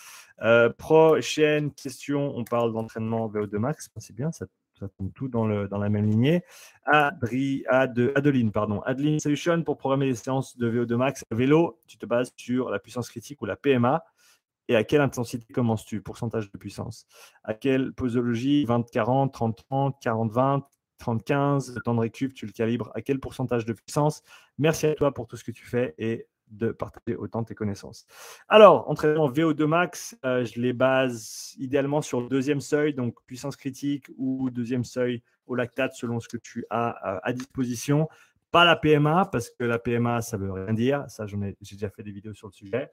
Euh, 0.43 0.71
prochaine 0.71 1.73
question, 1.73 2.33
on 2.37 2.45
parle 2.45 2.73
d'entraînement 2.73 3.29
VO2 3.29 3.59
max, 3.59 3.91
c'est 3.99 4.15
bien, 4.15 4.33
ça, 4.33 4.47
tombe 4.87 5.13
tout 5.15 5.29
dans, 5.29 5.47
la 5.47 5.89
même 5.89 6.07
lignée. 6.07 6.43
Adeline, 6.87 8.53
pardon. 8.53 8.81
Adeline 8.83 9.21
Solution, 9.21 9.63
pour 9.63 9.79
programmer 9.79 10.07
les 10.07 10.15
séances 10.15 10.57
de 10.57 10.71
VO2 10.71 10.97
max 10.97 11.25
vélo, 11.31 11.81
tu 11.87 11.99
te 11.99 12.07
bases 12.07 12.33
sur 12.37 12.71
la 12.71 12.79
puissance 12.79 13.09
critique 13.09 13.43
ou 13.43 13.47
la 13.47 13.57
PMA. 13.57 14.05
Et 14.69 14.77
à 14.77 14.85
quelle 14.85 15.01
intensité 15.01 15.53
commences-tu? 15.53 16.03
Pourcentage 16.03 16.53
de 16.53 16.59
puissance. 16.59 17.07
À 17.43 17.55
quelle 17.55 17.93
posologie? 17.93 18.67
20-40, 18.67 19.33
30-30, 19.33 19.95
40-20, 20.03 20.63
30-15, 20.99 21.75
le 21.75 21.81
temps 21.81 21.95
de 21.95 22.01
récup, 22.01 22.35
tu 22.35 22.47
le 22.47 22.53
calibres 22.53 22.91
à 22.95 23.01
quel 23.01 23.21
pourcentage 23.21 23.65
de 23.65 23.73
puissance? 23.73 24.23
Merci 24.59 24.87
à 24.87 24.95
toi 24.95 25.13
pour 25.15 25.27
tout 25.27 25.37
ce 25.37 25.45
que 25.45 25.53
tu 25.53 25.65
fais 25.65 25.95
et 25.99 26.27
de 26.51 26.71
partager 26.71 27.17
autant 27.17 27.45
tes 27.45 27.55
connaissances. 27.55 28.07
Alors, 28.49 28.89
entraînement 28.89 29.31
VO2 29.31 29.65
max, 29.67 30.17
euh, 30.25 30.45
je 30.45 30.61
les 30.61 30.73
base 30.73 31.55
idéalement 31.59 32.03
sur 32.03 32.21
le 32.21 32.29
deuxième 32.29 32.61
seuil, 32.61 32.95
donc 32.95 33.15
puissance 33.27 33.57
critique 33.57 34.07
ou 34.17 34.51
deuxième 34.51 34.85
seuil 34.85 35.23
au 35.47 35.55
lactate 35.55 35.95
selon 35.95 36.21
ce 36.21 36.29
que 36.29 36.37
tu 36.37 36.65
as 36.71 36.97
euh, 37.07 37.21
à 37.23 37.33
disposition. 37.33 38.09
Pas 38.51 38.65
la 38.65 38.77
PMA, 38.77 39.29
parce 39.31 39.51
que 39.51 39.65
la 39.65 39.79
PMA, 39.79 40.23
ça 40.23 40.39
ne 40.39 40.45
veut 40.45 40.53
rien 40.53 40.73
dire. 40.73 41.05
Ça, 41.09 41.27
j'ai 41.27 41.37
déjà 41.73 41.91
fait 41.91 42.03
des 42.03 42.13
vidéos 42.13 42.35
sur 42.35 42.49
le 42.49 42.53
sujet. 42.53 42.91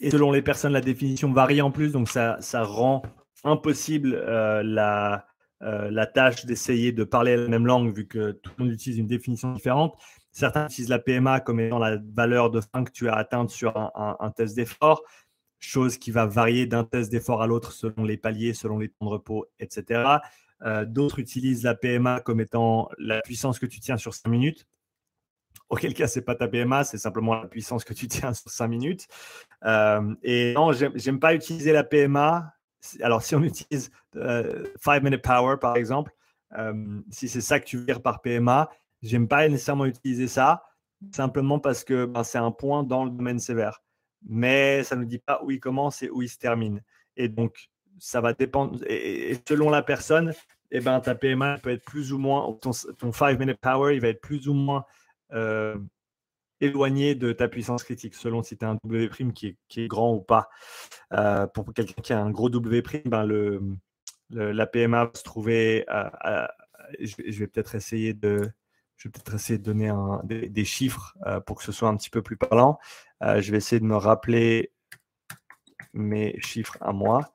Et 0.00 0.10
selon 0.10 0.32
les 0.32 0.42
personnes, 0.42 0.72
la 0.72 0.80
définition 0.80 1.32
varie 1.32 1.62
en 1.62 1.70
plus, 1.70 1.92
donc 1.92 2.08
ça, 2.08 2.38
ça 2.40 2.64
rend 2.64 3.02
impossible 3.44 4.14
euh, 4.14 4.62
la, 4.64 5.26
la 5.60 6.06
tâche 6.06 6.44
d'essayer 6.44 6.90
de 6.90 7.04
parler 7.04 7.36
la 7.36 7.46
même 7.46 7.66
langue, 7.66 7.94
vu 7.94 8.08
que 8.08 8.32
tout 8.32 8.50
le 8.58 8.64
monde 8.64 8.74
utilise 8.74 8.98
une 8.98 9.06
définition 9.06 9.52
différente. 9.52 9.96
Certains 10.32 10.66
utilisent 10.66 10.88
la 10.88 10.98
PMA 10.98 11.40
comme 11.40 11.60
étant 11.60 11.78
la 11.78 11.98
valeur 12.14 12.50
de 12.50 12.60
fin 12.60 12.84
que 12.84 12.90
tu 12.90 13.08
as 13.08 13.14
atteinte 13.14 13.50
sur 13.50 13.76
un, 13.76 14.30
test 14.34 14.56
d'effort, 14.56 15.02
chose 15.58 15.98
qui 15.98 16.10
va 16.10 16.24
varier 16.24 16.66
d'un 16.66 16.84
test 16.84 17.12
d'effort 17.12 17.42
à 17.42 17.46
l'autre 17.46 17.72
selon 17.72 18.04
les 18.04 18.16
paliers, 18.16 18.54
selon 18.54 18.78
les 18.78 18.88
temps 18.88 19.04
de 19.06 19.10
repos, 19.10 19.46
etc. 19.60 20.20
Euh, 20.62 20.86
d'autres 20.86 21.18
utilisent 21.18 21.64
la 21.64 21.74
PMA 21.74 22.20
comme 22.20 22.40
étant 22.40 22.88
la 22.98 23.20
puissance 23.20 23.58
que 23.58 23.66
tu 23.66 23.78
tiens 23.78 23.98
sur 23.98 24.14
5 24.14 24.30
minutes. 24.30 24.66
Auquel 25.68 25.92
cas, 25.92 26.08
ce 26.08 26.18
n'est 26.18 26.24
pas 26.24 26.34
ta 26.34 26.48
PMA, 26.48 26.84
c'est 26.84 26.98
simplement 26.98 27.34
la 27.34 27.48
puissance 27.48 27.84
que 27.84 27.92
tu 27.92 28.08
tiens 28.08 28.32
sur 28.32 28.50
5 28.50 28.68
minutes. 28.68 29.08
Euh, 29.64 30.14
et 30.22 30.54
non, 30.54 30.72
j'aime 30.72 31.20
pas 31.20 31.34
utiliser 31.34 31.72
la 31.72 31.84
PMA. 31.84 32.54
Alors, 33.02 33.22
si 33.22 33.34
on 33.34 33.42
utilise 33.42 33.90
5 34.14 34.16
euh, 34.16 35.00
minute 35.02 35.22
power, 35.22 35.56
par 35.60 35.76
exemple, 35.76 36.12
si 37.10 37.28
c'est 37.28 37.40
ça 37.40 37.60
que 37.60 37.64
tu 37.64 37.78
veux 37.78 37.84
dire 37.86 38.02
par 38.02 38.20
PMA, 38.20 38.68
J'aime 39.02 39.28
pas 39.28 39.48
nécessairement 39.48 39.86
utiliser 39.86 40.28
ça, 40.28 40.64
simplement 41.10 41.58
parce 41.58 41.84
que 41.84 42.06
ben, 42.06 42.24
c'est 42.24 42.38
un 42.38 42.52
point 42.52 42.82
dans 42.84 43.04
le 43.04 43.10
domaine 43.10 43.38
sévère. 43.38 43.82
Mais 44.28 44.84
ça 44.84 44.96
ne 44.96 45.04
dit 45.04 45.18
pas 45.18 45.42
où 45.42 45.50
il 45.50 45.60
commence 45.60 46.02
et 46.02 46.10
où 46.10 46.22
il 46.22 46.28
se 46.28 46.38
termine. 46.38 46.82
Et 47.16 47.28
donc, 47.28 47.70
ça 47.98 48.20
va 48.20 48.32
dépendre. 48.32 48.80
Et, 48.86 49.36
selon 49.48 49.70
la 49.70 49.82
personne, 49.82 50.32
eh 50.70 50.80
ben, 50.80 51.00
ta 51.00 51.14
PMA 51.14 51.58
peut 51.58 51.70
être 51.70 51.84
plus 51.84 52.12
ou 52.12 52.18
moins, 52.18 52.52
ton, 52.60 52.72
5 52.72 53.38
minute 53.38 53.58
power, 53.60 53.94
il 53.94 54.00
va 54.00 54.08
être 54.08 54.20
plus 54.20 54.48
ou 54.48 54.54
moins 54.54 54.84
euh, 55.32 55.76
éloigné 56.60 57.14
de 57.14 57.32
ta 57.32 57.48
puissance 57.48 57.82
critique, 57.82 58.14
selon 58.14 58.42
si 58.42 58.56
tu 58.56 58.64
as 58.64 58.70
un 58.70 58.78
W' 58.84 59.32
qui 59.32 59.56
est, 59.76 59.88
grand 59.88 60.14
ou 60.14 60.20
pas. 60.20 60.48
Euh, 61.12 61.46
pour 61.48 61.72
quelqu'un 61.74 62.00
qui 62.02 62.12
a 62.12 62.20
un 62.20 62.30
gros 62.30 62.48
W', 62.48 63.02
ben 63.06 63.24
le, 63.24 63.60
la 64.30 64.66
PMA 64.66 65.06
va 65.06 65.10
se 65.14 65.24
trouver. 65.24 65.84
je, 67.00 67.38
vais 67.38 67.46
peut-être 67.46 67.74
essayer 67.74 68.14
de. 68.14 68.50
Je 69.02 69.08
vais 69.08 69.12
peut-être 69.12 69.34
essayer 69.34 69.58
de 69.58 69.64
donner 69.64 69.90
des, 70.48 70.64
chiffres 70.64 71.16
euh, 71.26 71.40
pour 71.40 71.56
que 71.56 71.64
ce 71.64 71.72
soit 71.72 71.88
un 71.88 71.96
petit 71.96 72.08
peu 72.08 72.22
plus 72.22 72.36
parlant. 72.36 72.78
je 73.20 73.50
vais 73.50 73.56
essayer 73.56 73.80
de 73.80 73.84
me 73.84 73.96
rappeler 73.96 74.70
mes 75.92 76.38
chiffres 76.40 76.78
à 76.80 76.92
moi. 76.92 77.34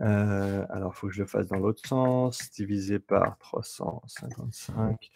Euh, 0.00 0.66
alors, 0.68 0.92
il 0.92 0.98
faut 0.98 1.06
que 1.06 1.12
je 1.12 1.20
le 1.20 1.28
fasse 1.28 1.46
dans 1.46 1.58
l'autre 1.58 1.86
sens, 1.86 2.50
divisé 2.50 2.98
par 2.98 3.38
355. 3.38 5.10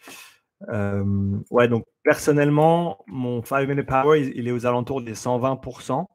Euh, 0.69 1.39
ouais, 1.49 1.67
donc 1.67 1.85
personnellement, 2.03 3.03
mon 3.07 3.43
5 3.43 3.67
minute 3.67 3.85
power, 3.85 4.31
il, 4.33 4.47
est 4.47 4.51
aux 4.51 4.65
alentours 4.65 5.01
des 5.01 5.13
120% 5.13 6.05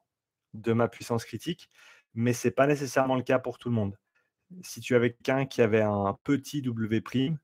de 0.54 0.72
ma 0.72 0.88
puissance 0.88 1.26
critique, 1.26 1.68
mais 2.14 2.32
ce 2.32 2.48
n'est 2.48 2.52
pas 2.52 2.66
nécessairement 2.66 3.16
le 3.16 3.22
cas 3.22 3.38
pour 3.38 3.58
tout 3.58 3.68
le 3.68 3.74
monde. 3.74 3.98
Si 4.62 4.80
tu 4.80 4.94
avais 4.94 5.10
quelqu'un 5.12 5.44
qui 5.44 5.60
avait 5.60 5.82
un 5.82 6.16
petit 6.24 6.62
W', 6.62 7.02
euh, 7.32 7.36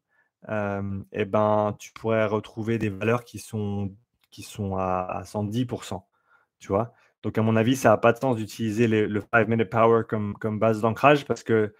eh 0.48 1.24
ben, 1.24 1.76
tu 1.78 1.92
pourrais 1.92 2.26
retrouver 2.26 2.78
des 2.78 2.88
valeurs 2.88 3.24
qui 3.24 3.38
sont, 3.38 3.94
qui 4.30 4.42
sont 4.42 4.76
à, 4.76 5.06
à 5.10 5.22
110%. 5.22 6.02
Tu 6.58 6.68
vois? 6.68 6.94
Donc, 7.22 7.38
à 7.38 7.42
mon 7.42 7.56
avis, 7.56 7.76
ça 7.76 7.90
n'a 7.90 7.96
pas 7.96 8.12
de 8.12 8.18
sens 8.18 8.36
d'utiliser 8.36 8.88
le 8.88 9.22
5 9.32 9.48
minute 9.48 9.70
power 9.70 10.02
comme, 10.08 10.34
comme 10.34 10.58
base 10.58 10.80
d'ancrage 10.80 11.24
parce 11.24 11.42
que 11.42 11.74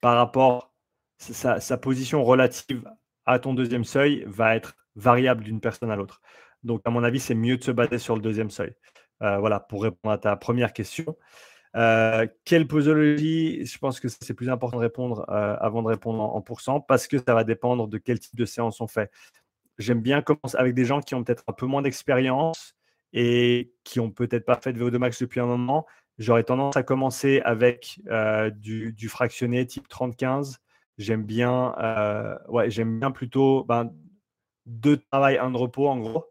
par 0.00 0.16
rapport, 0.16 0.72
sa, 1.18 1.60
sa, 1.60 1.78
position 1.78 2.22
relative 2.24 2.84
à 3.24 3.38
ton 3.38 3.54
deuxième 3.54 3.84
seuil 3.84 4.24
va 4.26 4.56
être 4.56 4.76
variable 4.96 5.44
d'une 5.44 5.60
personne 5.60 5.90
à 5.90 5.96
l'autre. 5.96 6.20
Donc, 6.62 6.82
à 6.84 6.90
mon 6.90 7.02
avis, 7.04 7.20
c'est 7.20 7.34
mieux 7.34 7.56
de 7.56 7.64
se 7.64 7.70
baser 7.70 7.98
sur 7.98 8.14
le 8.14 8.22
deuxième 8.22 8.50
seuil. 8.50 8.74
Voilà, 9.20 9.60
pour 9.60 9.84
répondre 9.84 10.12
à 10.12 10.18
ta 10.18 10.36
première 10.36 10.74
question. 10.74 11.16
Euh, 11.76 12.26
quelle 12.44 12.66
posologie 12.68 13.66
Je 13.66 13.78
pense 13.78 13.98
que 14.00 14.08
c'est 14.08 14.34
plus 14.34 14.48
important 14.48 14.76
de 14.76 14.82
répondre 14.82 15.24
avant 15.28 15.82
de 15.82 15.88
répondre 15.88 16.20
en, 16.20 16.36
en 16.36 16.40
pourcent 16.40 16.80
parce 16.80 17.06
que 17.06 17.18
ça 17.18 17.34
va 17.34 17.44
dépendre 17.44 17.88
de 17.88 17.98
quel 17.98 18.20
type 18.20 18.36
de 18.36 18.44
séance 18.44 18.80
on 18.80 18.86
fait. 18.86 19.10
J'aime 19.78 20.00
bien 20.00 20.22
commencer 20.22 20.56
avec 20.56 20.74
des 20.74 20.84
gens 20.84 21.00
qui 21.00 21.14
ont 21.14 21.24
peut-être 21.24 21.42
un 21.48 21.52
peu 21.52 21.66
moins 21.66 21.82
d'expérience 21.82 22.74
et 23.14 23.72
qui 23.84 24.00
ont 24.00 24.10
peut-être 24.10 24.44
pas 24.44 24.56
fait 24.56 24.72
de 24.72 24.84
VO2 24.84 24.98
max 24.98 25.20
depuis 25.20 25.40
un 25.40 25.46
moment, 25.46 25.86
j'aurais 26.18 26.42
tendance 26.42 26.76
à 26.76 26.82
commencer 26.82 27.40
avec 27.44 28.00
euh, 28.08 28.50
du, 28.50 29.08
fractionné 29.08 29.64
type 29.66 29.88
30-15. 29.88 30.56
J'aime 30.98 31.24
bien, 31.24 31.74
euh, 31.78 32.36
ouais, 32.48 32.68
bien 32.68 33.10
plutôt 33.12 33.64
ben, 33.64 33.92
deux 34.66 34.96
travail, 34.96 35.38
un 35.38 35.50
de 35.50 35.56
repos 35.56 35.88
en 35.88 35.98
gros, 35.98 36.26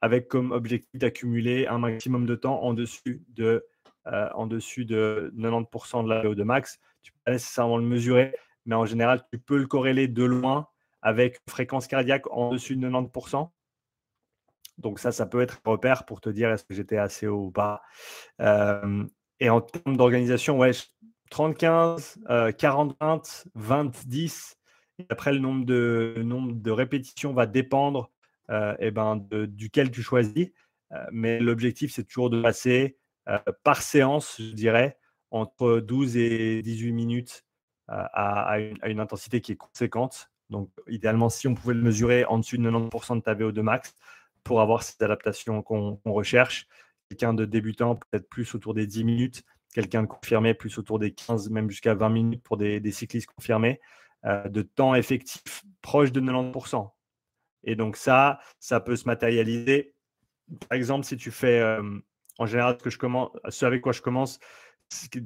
avec 0.00 0.28
comme 0.28 0.52
objectif 0.52 0.98
d'accumuler 0.98 1.66
un 1.66 1.78
maximum 1.78 2.26
de 2.26 2.34
temps 2.36 2.62
en 2.62 2.74
dessus 2.74 3.24
de, 3.28 3.64
euh, 4.06 4.28
en 4.34 4.46
dessus 4.46 4.84
de 4.84 5.32
90% 5.36 6.04
de 6.04 6.08
la 6.08 6.22
VO2 6.22 6.42
max. 6.42 6.80
Tu 7.02 7.12
peux 7.12 7.18
pas 7.24 7.32
nécessairement 7.32 7.76
le 7.76 7.84
mesurer, 7.84 8.34
mais 8.66 8.74
en 8.74 8.84
général, 8.84 9.24
tu 9.32 9.38
peux 9.38 9.58
le 9.58 9.66
corréler 9.66 10.08
de 10.08 10.24
loin 10.24 10.68
avec 11.02 11.40
fréquence 11.48 11.86
cardiaque 11.86 12.30
en 12.30 12.52
dessus 12.52 12.76
de 12.76 12.88
90%. 12.88 13.50
Donc 14.78 14.98
ça, 14.98 15.12
ça 15.12 15.26
peut 15.26 15.40
être 15.40 15.60
un 15.64 15.70
repère 15.70 16.04
pour 16.04 16.20
te 16.20 16.30
dire 16.30 16.50
est-ce 16.50 16.64
que 16.64 16.74
j'étais 16.74 16.96
assez 16.96 17.26
haut 17.26 17.46
ou 17.46 17.50
pas. 17.50 17.82
Euh, 18.40 19.04
et 19.40 19.50
en 19.50 19.60
termes 19.60 19.96
d'organisation, 19.96 20.58
ouais, 20.58 20.70
30-15, 21.30 22.18
40-20, 22.26 23.46
20-10. 23.56 24.54
Et 24.98 25.06
après, 25.08 25.32
le 25.32 25.38
nombre 25.38 25.64
de, 25.64 26.14
nombre 26.24 26.52
de 26.52 26.70
répétitions 26.70 27.32
va 27.32 27.46
dépendre 27.46 28.10
euh, 28.50 28.74
eh 28.78 28.90
ben, 28.90 29.16
duquel 29.46 29.90
tu 29.90 30.02
choisis. 30.02 30.50
Euh, 30.92 31.04
mais 31.10 31.40
l'objectif, 31.40 31.92
c'est 31.92 32.04
toujours 32.04 32.30
de 32.30 32.40
passer 32.40 32.98
par 33.62 33.82
séance, 33.82 34.36
je 34.38 34.52
dirais, 34.52 34.98
entre 35.30 35.80
12 35.80 36.16
et 36.16 36.62
18 36.62 36.92
minutes 36.92 37.44
à, 37.88 38.58
une, 38.58 38.78
à, 38.82 38.88
une, 38.88 39.00
intensité 39.00 39.40
qui 39.40 39.52
est 39.52 39.56
conséquente. 39.56 40.30
Donc, 40.50 40.70
idéalement, 40.88 41.28
si 41.28 41.48
on 41.48 41.54
pouvait 41.54 41.74
le 41.74 41.82
mesurer 41.82 42.24
en 42.24 42.38
dessus 42.38 42.58
de 42.58 42.68
90% 42.68 43.16
de 43.16 43.20
ta 43.20 43.34
VO2 43.34 43.60
max, 43.60 43.94
pour 44.44 44.60
avoir 44.60 44.82
ces 44.82 45.02
adaptations 45.02 45.62
qu'on 45.62 45.98
recherche. 46.04 46.66
Quelqu'un 47.08 47.34
de 47.34 47.44
débutant, 47.44 47.96
peut-être 47.96 48.28
plus 48.28 48.54
autour 48.54 48.74
des 48.74 48.86
10 48.86 49.04
minutes. 49.04 49.44
Quelqu'un 49.74 50.02
de 50.02 50.06
confirmé, 50.06 50.54
plus 50.54 50.78
autour 50.78 50.98
des 50.98 51.12
15, 51.12 51.50
même 51.50 51.70
jusqu'à 51.70 51.94
20 51.94 52.08
minutes 52.10 52.42
pour 52.42 52.56
des, 52.56 52.92
cyclistes 52.92 53.28
confirmés. 53.34 53.80
Euh, 54.24 54.48
de 54.48 54.62
temps 54.62 54.94
effectif 54.94 55.64
proche 55.80 56.12
de 56.12 56.20
90%. 56.20 56.90
Et 57.64 57.76
donc 57.76 57.96
ça, 57.96 58.40
ça 58.58 58.80
peut 58.80 58.96
se 58.96 59.06
matérialiser. 59.06 59.94
Par 60.68 60.76
exemple, 60.76 61.04
si 61.04 61.16
tu 61.16 61.30
fais, 61.30 61.60
euh, 61.60 61.82
en 62.38 62.46
général, 62.46 62.76
ce, 62.78 62.84
que 62.84 62.90
je 62.90 62.98
commence, 62.98 63.30
ce 63.48 63.66
avec 63.66 63.82
quoi 63.82 63.92
je 63.92 64.02
commence, 64.02 64.38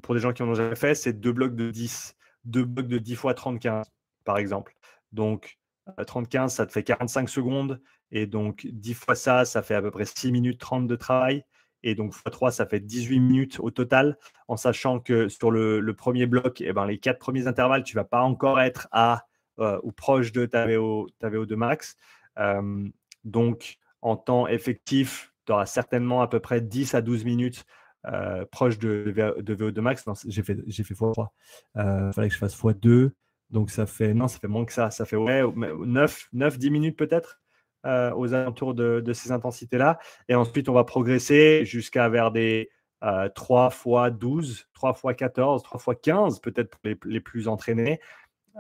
pour 0.02 0.14
des 0.14 0.20
gens 0.20 0.32
qui 0.32 0.42
en 0.42 0.48
ont 0.48 0.54
jamais 0.54 0.76
fait, 0.76 0.94
c'est 0.94 1.12
deux 1.12 1.32
blocs 1.32 1.54
de 1.54 1.70
10. 1.70 2.16
Deux 2.44 2.64
blocs 2.64 2.88
de 2.88 2.98
10 2.98 3.16
fois 3.16 3.32
30-15, 3.32 3.84
par 4.24 4.38
exemple. 4.38 4.74
Donc, 5.12 5.58
30-15, 5.98 6.44
euh, 6.44 6.48
ça 6.48 6.66
te 6.66 6.72
fait 6.72 6.82
45 6.82 7.28
secondes. 7.28 7.80
Et 8.12 8.26
donc, 8.26 8.66
10 8.70 8.94
fois 8.94 9.14
ça, 9.14 9.44
ça 9.44 9.62
fait 9.62 9.74
à 9.74 9.82
peu 9.82 9.90
près 9.90 10.04
6 10.04 10.30
minutes 10.32 10.60
30 10.60 10.86
de 10.86 10.96
travail. 10.96 11.44
Et 11.82 11.94
donc, 11.94 12.14
x 12.14 12.22
3, 12.24 12.50
ça 12.50 12.66
fait 12.66 12.80
18 12.80 13.20
minutes 13.20 13.60
au 13.60 13.70
total, 13.70 14.18
en 14.48 14.56
sachant 14.56 14.98
que 14.98 15.28
sur 15.28 15.50
le, 15.50 15.94
premier 15.94 16.26
bloc, 16.26 16.60
eh 16.60 16.72
ben, 16.72 16.86
les 16.86 16.98
quatre 16.98 17.18
premiers 17.18 17.46
intervalles, 17.46 17.84
tu 17.84 17.96
ne 17.96 18.00
vas 18.00 18.04
pas 18.04 18.22
encore 18.22 18.60
être 18.60 18.88
à 18.92 19.26
euh, 19.58 19.78
ou 19.82 19.92
proche 19.92 20.32
de 20.32 20.46
ta, 20.46 20.66
VO, 20.66 21.08
ta 21.18 21.30
VO2 21.30 21.54
max. 21.54 21.96
Euh, 22.38 22.88
donc, 23.24 23.78
en 24.02 24.16
temps 24.16 24.46
effectif, 24.48 25.32
tu 25.46 25.52
auras 25.52 25.66
certainement 25.66 26.22
à 26.22 26.28
peu 26.28 26.40
près 26.40 26.61
10 26.61 26.94
à 26.94 27.00
12 27.00 27.24
minutes 27.24 27.64
euh, 28.06 28.44
proche 28.50 28.78
de, 28.78 29.14
de, 29.38 29.54
VO2 29.54 29.80
max. 29.80 30.04
J'ai 30.26 30.42
fait, 30.42 30.59
j'ai 30.66 30.85
fait 30.85 30.94
x3. 30.94 31.28
Il 31.76 32.12
fallait 32.12 32.28
que 32.28 32.35
je 32.35 32.38
fasse 32.38 32.56
x2. 32.56 33.11
Donc, 33.50 33.70
ça 33.70 33.87
fait, 33.87 34.12
non, 34.12 34.28
ça 34.28 34.38
fait 34.38 34.48
moins 34.48 34.64
que 34.64 34.72
ça. 34.72 34.90
Ça 34.90 35.04
fait 35.04 35.16
ouais, 35.16 35.42
9, 35.54 36.28
9 36.32 36.59
10 36.59 36.70
minutes 36.70 36.98
peut-être. 36.98 37.40
Euh, 37.87 38.12
aux 38.14 38.35
alentours 38.35 38.74
de, 38.74 39.12
ces 39.12 39.30
intensités-là. 39.30 40.00
Et 40.28 40.35
ensuite, 40.35 40.68
on 40.68 40.72
va 40.72 40.82
progresser 40.82 41.64
jusqu'à 41.64 42.09
vers 42.09 42.32
des 42.32 42.68
3 43.00 43.68
x 43.68 44.18
12, 44.18 44.66
3 44.72 44.98
x 45.04 45.16
14, 45.16 45.62
3 45.62 45.80
x 45.92 46.00
15, 46.02 46.40
peut-être 46.40 46.70
pour 46.70 46.80
les, 47.04 47.20
plus 47.20 47.46
entraînés, 47.46 48.00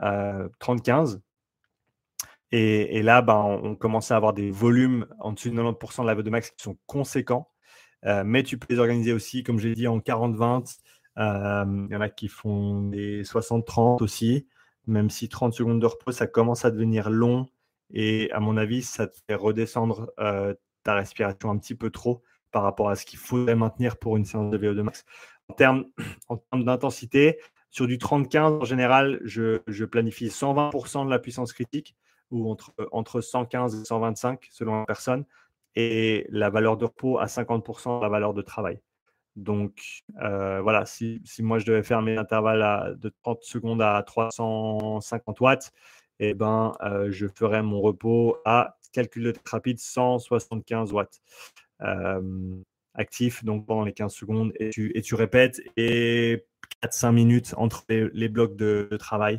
30-15. 0.00 1.18
Euh, 2.54 2.86
et, 2.88 3.02
là, 3.02 3.22
ben, 3.22 3.60
on, 3.62 3.74
commence 3.74 4.10
à 4.10 4.16
avoir 4.16 4.32
des 4.32 4.50
volumes 4.50 5.06
en 5.18 5.32
dessus 5.32 5.50
de 5.50 5.56
90% 5.56 6.02
de 6.02 6.06
la 6.06 6.14
de 6.14 6.30
max 6.30 6.50
qui 6.50 6.62
sont 6.62 6.76
conséquents. 6.86 7.48
Euh, 8.04 8.22
mais 8.24 8.42
tu 8.42 8.58
peux 8.58 8.66
les 8.72 8.78
organiser 8.78 9.12
aussi, 9.12 9.42
comme 9.42 9.58
j'ai 9.58 9.74
dit, 9.74 9.88
en 9.88 9.98
40-20. 9.98 10.78
Il 11.18 11.92
y 11.92 11.96
en 11.96 12.00
a 12.00 12.08
qui 12.08 12.28
font 12.28 12.82
des 12.82 13.24
60-30 13.24 14.02
aussi. 14.02 14.46
Même 14.86 15.10
si 15.10 15.28
30 15.28 15.52
secondes 15.54 15.80
de 15.80 15.86
repos, 15.86 16.12
ça 16.12 16.26
commence 16.26 16.64
à 16.64 16.70
devenir 16.70 17.10
long 17.10 17.48
et 17.92 18.30
à 18.32 18.40
mon 18.40 18.56
avis, 18.56 18.82
ça 18.82 19.06
te 19.06 19.18
fait 19.28 19.34
redescendre 19.34 20.10
euh, 20.18 20.54
ta 20.82 20.94
respiration 20.94 21.50
un 21.50 21.58
petit 21.58 21.74
peu 21.74 21.90
trop 21.90 22.22
par 22.52 22.62
rapport 22.62 22.88
à 22.88 22.96
ce 22.96 23.06
qu'il 23.06 23.18
faudrait 23.18 23.56
maintenir 23.56 23.96
pour 23.96 24.16
une 24.16 24.24
séance 24.24 24.50
de 24.50 24.58
VO2 24.58 24.82
max. 24.82 25.04
En 25.48 25.54
termes, 25.54 25.84
en 26.28 26.36
termes 26.36 26.64
d'intensité, 26.64 27.38
sur 27.70 27.86
du 27.86 27.98
30-15, 27.98 28.62
en 28.62 28.64
général, 28.64 29.20
je, 29.24 29.84
planifie 29.84 30.28
120% 30.28 31.04
de 31.04 31.10
la 31.10 31.18
puissance 31.18 31.52
critique 31.52 31.94
ou 32.30 32.50
entre, 32.50 32.74
entre 32.92 33.20
115 33.20 33.80
et 33.80 33.84
125 33.84 34.48
selon 34.50 34.80
la 34.80 34.86
personne 34.86 35.24
et 35.74 36.26
la 36.30 36.50
valeur 36.50 36.76
de 36.76 36.86
repos 36.86 37.18
à 37.18 37.26
50% 37.26 37.98
de 37.98 38.02
la 38.02 38.08
valeur 38.08 38.34
de 38.34 38.42
travail. 38.42 38.80
Donc 39.36 40.02
euh, 40.22 40.60
voilà, 40.62 40.86
si, 40.86 41.22
moi 41.40 41.58
je 41.58 41.66
devais 41.66 41.82
faire 41.82 42.00
mes 42.02 42.16
intervalles 42.16 42.98
de 42.98 43.12
30 43.22 43.42
secondes 43.42 43.82
à 43.82 44.02
350 44.02 45.40
watts, 45.40 45.72
eh 46.18 46.32
ben, 46.32 46.72
euh, 46.82 47.10
je 47.10 47.26
ferai 47.26 47.62
mon 47.62 47.80
repos 47.80 48.38
à 48.46 48.78
calcul 48.92 49.24
de 49.24 49.34
rapide 49.44 49.78
175 49.78 50.92
watts 50.92 51.20
actif, 52.96 53.44
donc 53.44 53.66
pendant 53.66 53.84
les 53.84 53.92
15 53.92 54.12
secondes, 54.12 54.52
et 54.58 54.70
tu 54.70 55.14
répètes, 55.14 55.60
et 55.76 56.44
4-5 56.82 57.12
minutes 57.12 57.54
entre 57.56 57.84
les, 57.88 58.28
blocs 58.28 58.56
de, 58.56 58.88
travail. 58.98 59.38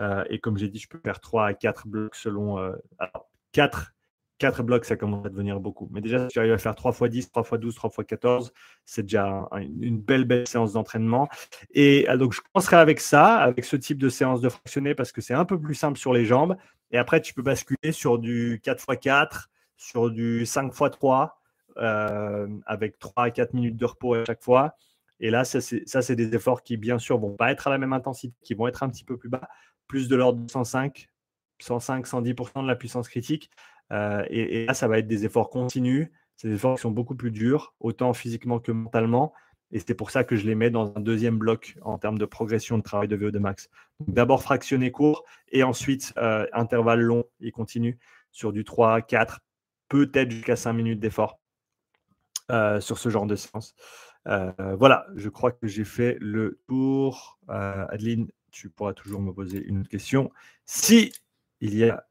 Euh, 0.00 0.24
et 0.30 0.38
comme 0.38 0.56
j'ai 0.58 0.68
dit, 0.68 0.78
je 0.78 0.88
peux 0.88 1.00
faire 1.04 1.20
3 1.20 1.46
à 1.46 1.54
4 1.54 1.88
blocs 1.88 2.14
selon. 2.14 2.58
Euh, 2.58 2.72
alors, 2.98 3.28
4 3.52 3.92
4 4.38 4.62
blocs, 4.62 4.84
ça 4.84 4.94
commence 4.94 5.26
à 5.26 5.30
devenir 5.30 5.58
beaucoup. 5.58 5.88
Mais 5.90 6.00
déjà, 6.00 6.20
si 6.20 6.28
tu 6.28 6.38
arrives 6.38 6.52
à 6.52 6.58
faire 6.58 6.76
3 6.76 6.92
x 6.92 7.10
10, 7.10 7.30
3 7.32 7.42
x 7.42 7.58
12, 7.58 7.74
3 7.74 7.90
x 7.90 8.06
14, 8.06 8.52
c'est 8.84 9.02
déjà 9.02 9.48
une 9.52 10.00
belle, 10.00 10.24
belle 10.24 10.46
séance 10.46 10.74
d'entraînement. 10.74 11.28
Et 11.72 12.08
euh, 12.08 12.16
donc, 12.16 12.32
je 12.32 12.40
commencerai 12.40 12.76
avec 12.76 13.00
ça, 13.00 13.36
avec 13.38 13.64
ce 13.64 13.74
type 13.74 13.98
de 13.98 14.08
séance 14.08 14.40
de 14.40 14.48
fractionné, 14.48 14.94
parce 14.94 15.10
que 15.10 15.20
c'est 15.20 15.34
un 15.34 15.44
peu 15.44 15.60
plus 15.60 15.74
simple 15.74 15.98
sur 15.98 16.12
les 16.12 16.24
jambes. 16.24 16.56
Et 16.92 16.98
après, 16.98 17.20
tu 17.20 17.34
peux 17.34 17.42
basculer 17.42 17.90
sur 17.90 18.18
du 18.18 18.60
4 18.62 18.84
x 18.88 19.00
4, 19.00 19.50
sur 19.76 20.08
du 20.10 20.46
5 20.46 20.72
x 20.72 20.90
3, 20.92 21.40
avec 22.66 22.98
3 23.00 23.24
à 23.24 23.30
4 23.32 23.54
minutes 23.54 23.76
de 23.76 23.86
repos 23.86 24.14
à 24.14 24.24
chaque 24.24 24.42
fois. 24.42 24.76
Et 25.20 25.30
là, 25.30 25.44
ça, 25.44 25.60
c'est 25.60 26.16
des 26.16 26.34
efforts 26.34 26.62
qui, 26.62 26.76
bien 26.76 26.98
sûr, 26.98 27.18
vont 27.18 27.34
pas 27.34 27.50
être 27.50 27.66
à 27.66 27.70
la 27.70 27.78
même 27.78 27.92
intensité, 27.92 28.34
qui 28.44 28.54
vont 28.54 28.68
être 28.68 28.84
un 28.84 28.88
petit 28.88 29.04
peu 29.04 29.16
plus 29.16 29.28
bas, 29.28 29.48
plus 29.88 30.08
de 30.08 30.16
l'ordre 30.16 30.40
de 30.44 30.50
105, 30.50 31.08
105, 31.60 32.06
110% 32.06 32.62
de 32.62 32.68
la 32.68 32.76
puissance 32.76 33.08
critique. 33.08 33.50
Euh, 33.90 34.24
et, 34.30 34.66
là, 34.66 34.74
ça 34.74 34.86
va 34.86 34.98
être 34.98 35.08
des 35.08 35.24
efforts 35.24 35.50
continus. 35.50 36.08
Des 36.44 36.52
efforts 36.52 36.76
qui 36.76 36.82
sont 36.82 36.92
beaucoup 36.92 37.16
plus 37.16 37.32
durs, 37.32 37.74
autant 37.80 38.12
physiquement 38.12 38.60
que 38.60 38.70
mentalement. 38.70 39.32
Et 39.70 39.80
c'est 39.80 39.94
pour 39.94 40.10
ça 40.10 40.24
que 40.24 40.36
je 40.36 40.46
les 40.46 40.54
mets 40.54 40.70
dans 40.70 40.94
un 40.96 41.00
deuxième 41.00 41.36
bloc 41.36 41.76
en 41.82 41.98
termes 41.98 42.18
de 42.18 42.24
progression 42.24 42.78
de 42.78 42.82
travail 42.82 43.08
de 43.08 43.16
VO2 43.16 43.38
max. 43.38 43.68
D'abord 44.06 44.42
fractionné 44.42 44.90
court 44.90 45.24
et 45.50 45.62
ensuite 45.62 46.14
euh, 46.16 46.46
intervalle 46.52 47.00
long 47.00 47.24
et 47.40 47.50
continu 47.50 47.98
sur 48.30 48.52
du 48.52 48.64
3, 48.64 49.02
4, 49.02 49.40
peut-être 49.88 50.30
jusqu'à 50.30 50.56
5 50.56 50.72
minutes 50.72 51.00
d'effort 51.00 51.40
euh, 52.50 52.80
sur 52.80 52.98
ce 52.98 53.08
genre 53.10 53.26
de 53.26 53.36
séance. 53.36 53.74
Euh, 54.26 54.52
voilà, 54.76 55.06
je 55.16 55.28
crois 55.28 55.52
que 55.52 55.66
j'ai 55.66 55.84
fait 55.84 56.16
le 56.20 56.60
tour. 56.66 57.38
Adeline, 57.48 58.28
tu 58.50 58.70
pourras 58.70 58.92
toujours 58.92 59.20
me 59.20 59.32
poser 59.32 59.62
une 59.64 59.80
autre 59.80 59.88
question. 59.88 60.30
Si 60.64 61.12
il 61.60 61.76
y 61.76 61.84
a 61.84 62.04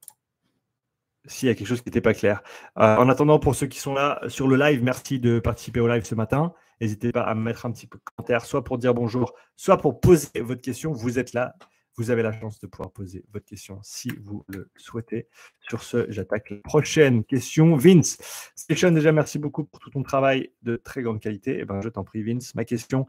s'il 1.26 1.48
y 1.48 1.52
a 1.52 1.56
quelque 1.56 1.68
chose 1.68 1.82
qui 1.82 1.90
n'était 1.90 2.02
pas 2.02 2.14
clair. 2.14 2.42
en 2.76 3.10
attendant, 3.10 3.38
pour 3.40 3.54
ceux 3.54 3.68
qui 3.68 3.80
sont 3.80 3.94
là 3.94 4.22
sur 4.30 4.48
le 4.48 4.56
live, 4.56 4.82
merci 4.82 5.20
de 5.20 5.40
participer 5.40 5.82
au 5.82 5.88
live 5.88 6.06
ce 6.06 6.16
matin. 6.16 6.54
N'hésitez 6.80 7.12
pas 7.12 7.24
à 7.24 7.36
mettre 7.36 7.66
un 7.66 7.72
petit 7.72 7.88
peu 7.88 7.98
de 7.98 8.04
commentaire, 8.04 8.46
soit 8.46 8.64
pour 8.64 8.78
dire 8.78 8.94
bonjour, 8.94 9.34
soit 9.56 9.78
pour 9.78 10.00
poser 10.00 10.40
votre 10.40 10.62
question. 10.62 10.94
Vous 10.94 11.20
êtes 11.20 11.34
là, 11.34 11.56
vous 11.96 12.12
avez 12.12 12.22
la 12.22 12.32
chance 12.32 12.60
de 12.60 12.68
pouvoir 12.68 12.92
poser 12.92 13.26
votre 13.34 13.46
question 13.46 13.80
si 13.82 14.12
vous 14.24 14.46
le 14.48 14.70
souhaitez. 14.76 15.28
Sur 15.68 15.82
ce, 15.82 16.06
j'attaque 16.10 16.52
la 16.52 16.58
prochaine 16.58 17.24
question. 17.24 17.76
Vince, 17.76 18.18
Station, 18.56 18.92
déjà 18.92 19.12
merci 19.12 19.40
beaucoup 19.40 19.64
pour 19.64 19.80
tout 19.80 19.90
ton 19.90 20.04
travail 20.04 20.52
de 20.62 20.76
très 20.76 21.02
grande 21.02 21.20
qualité. 21.20 21.58
Eh 21.60 21.66
ben, 21.66 21.82
je 21.82 21.90
t'en 21.90 22.04
prie, 22.04 22.22
Vince. 22.22 22.54
Ma 22.54 22.64
question 22.64 23.08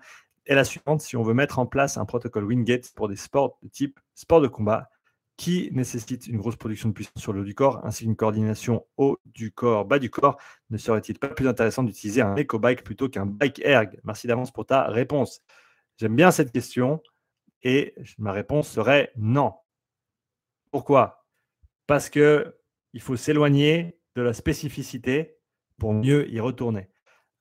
est 0.49 0.55
la 0.57 0.65
suivante. 0.65 1.01
Si 1.01 1.17
on 1.17 1.23
veut 1.23 1.35
mettre 1.35 1.61
en 1.61 1.67
place 1.67 1.97
un 1.97 2.05
protocole 2.05 2.45
Wingate 2.45 2.93
pour 2.95 3.09
des 3.09 3.17
sports 3.17 3.59
de 3.63 3.69
type 3.69 4.01
sport 4.15 4.41
de 4.41 4.49
combat, 4.49 4.91
qui 5.37 5.71
nécessite 5.73 6.27
une 6.27 6.39
grosse 6.39 6.57
production 6.57 6.89
de 6.89 6.95
puissance 6.95 7.23
sur 7.23 7.33
le 7.33 7.43
haut 7.43 7.45
du 7.45 7.55
corps, 7.55 7.81
ainsi 7.85 8.03
qu'une 8.03 8.17
coordination 8.17 8.85
haut 8.97 9.21
du 9.25 9.53
corps, 9.53 9.85
bas 9.85 10.01
du 10.01 10.11
corps, 10.11 10.37
ne 10.71 10.79
serait-il 10.79 11.17
pas 11.17 11.29
plus 11.29 11.47
intéressant 11.47 11.85
d'utiliser 11.85 12.23
un 12.23 12.35
éco-bike 12.35 12.83
plutôt 12.83 13.09
qu'un 13.09 13.25
bike 13.25 13.61
erg? 13.65 14.01
Merci 14.03 14.27
d'avance 14.27 14.51
pour 14.51 14.67
ta 14.67 14.89
réponse. 14.89 15.41
J'aime 15.97 16.17
bien 16.17 16.33
cette 16.33 16.51
question 16.51 17.01
et 17.63 17.95
ma 18.19 18.33
réponse 18.33 18.69
serait 18.69 19.13
non. 19.17 19.55
Pourquoi? 20.73 21.25
Parce 21.87 22.11
que 22.11 22.57
il 22.93 23.01
faut 23.01 23.17
s'éloigner 23.17 24.01
de 24.17 24.23
la 24.23 24.33
spécificité 24.33 25.37
pour 25.79 25.93
mieux 25.95 26.29
y 26.33 26.41
retourner. 26.41 26.89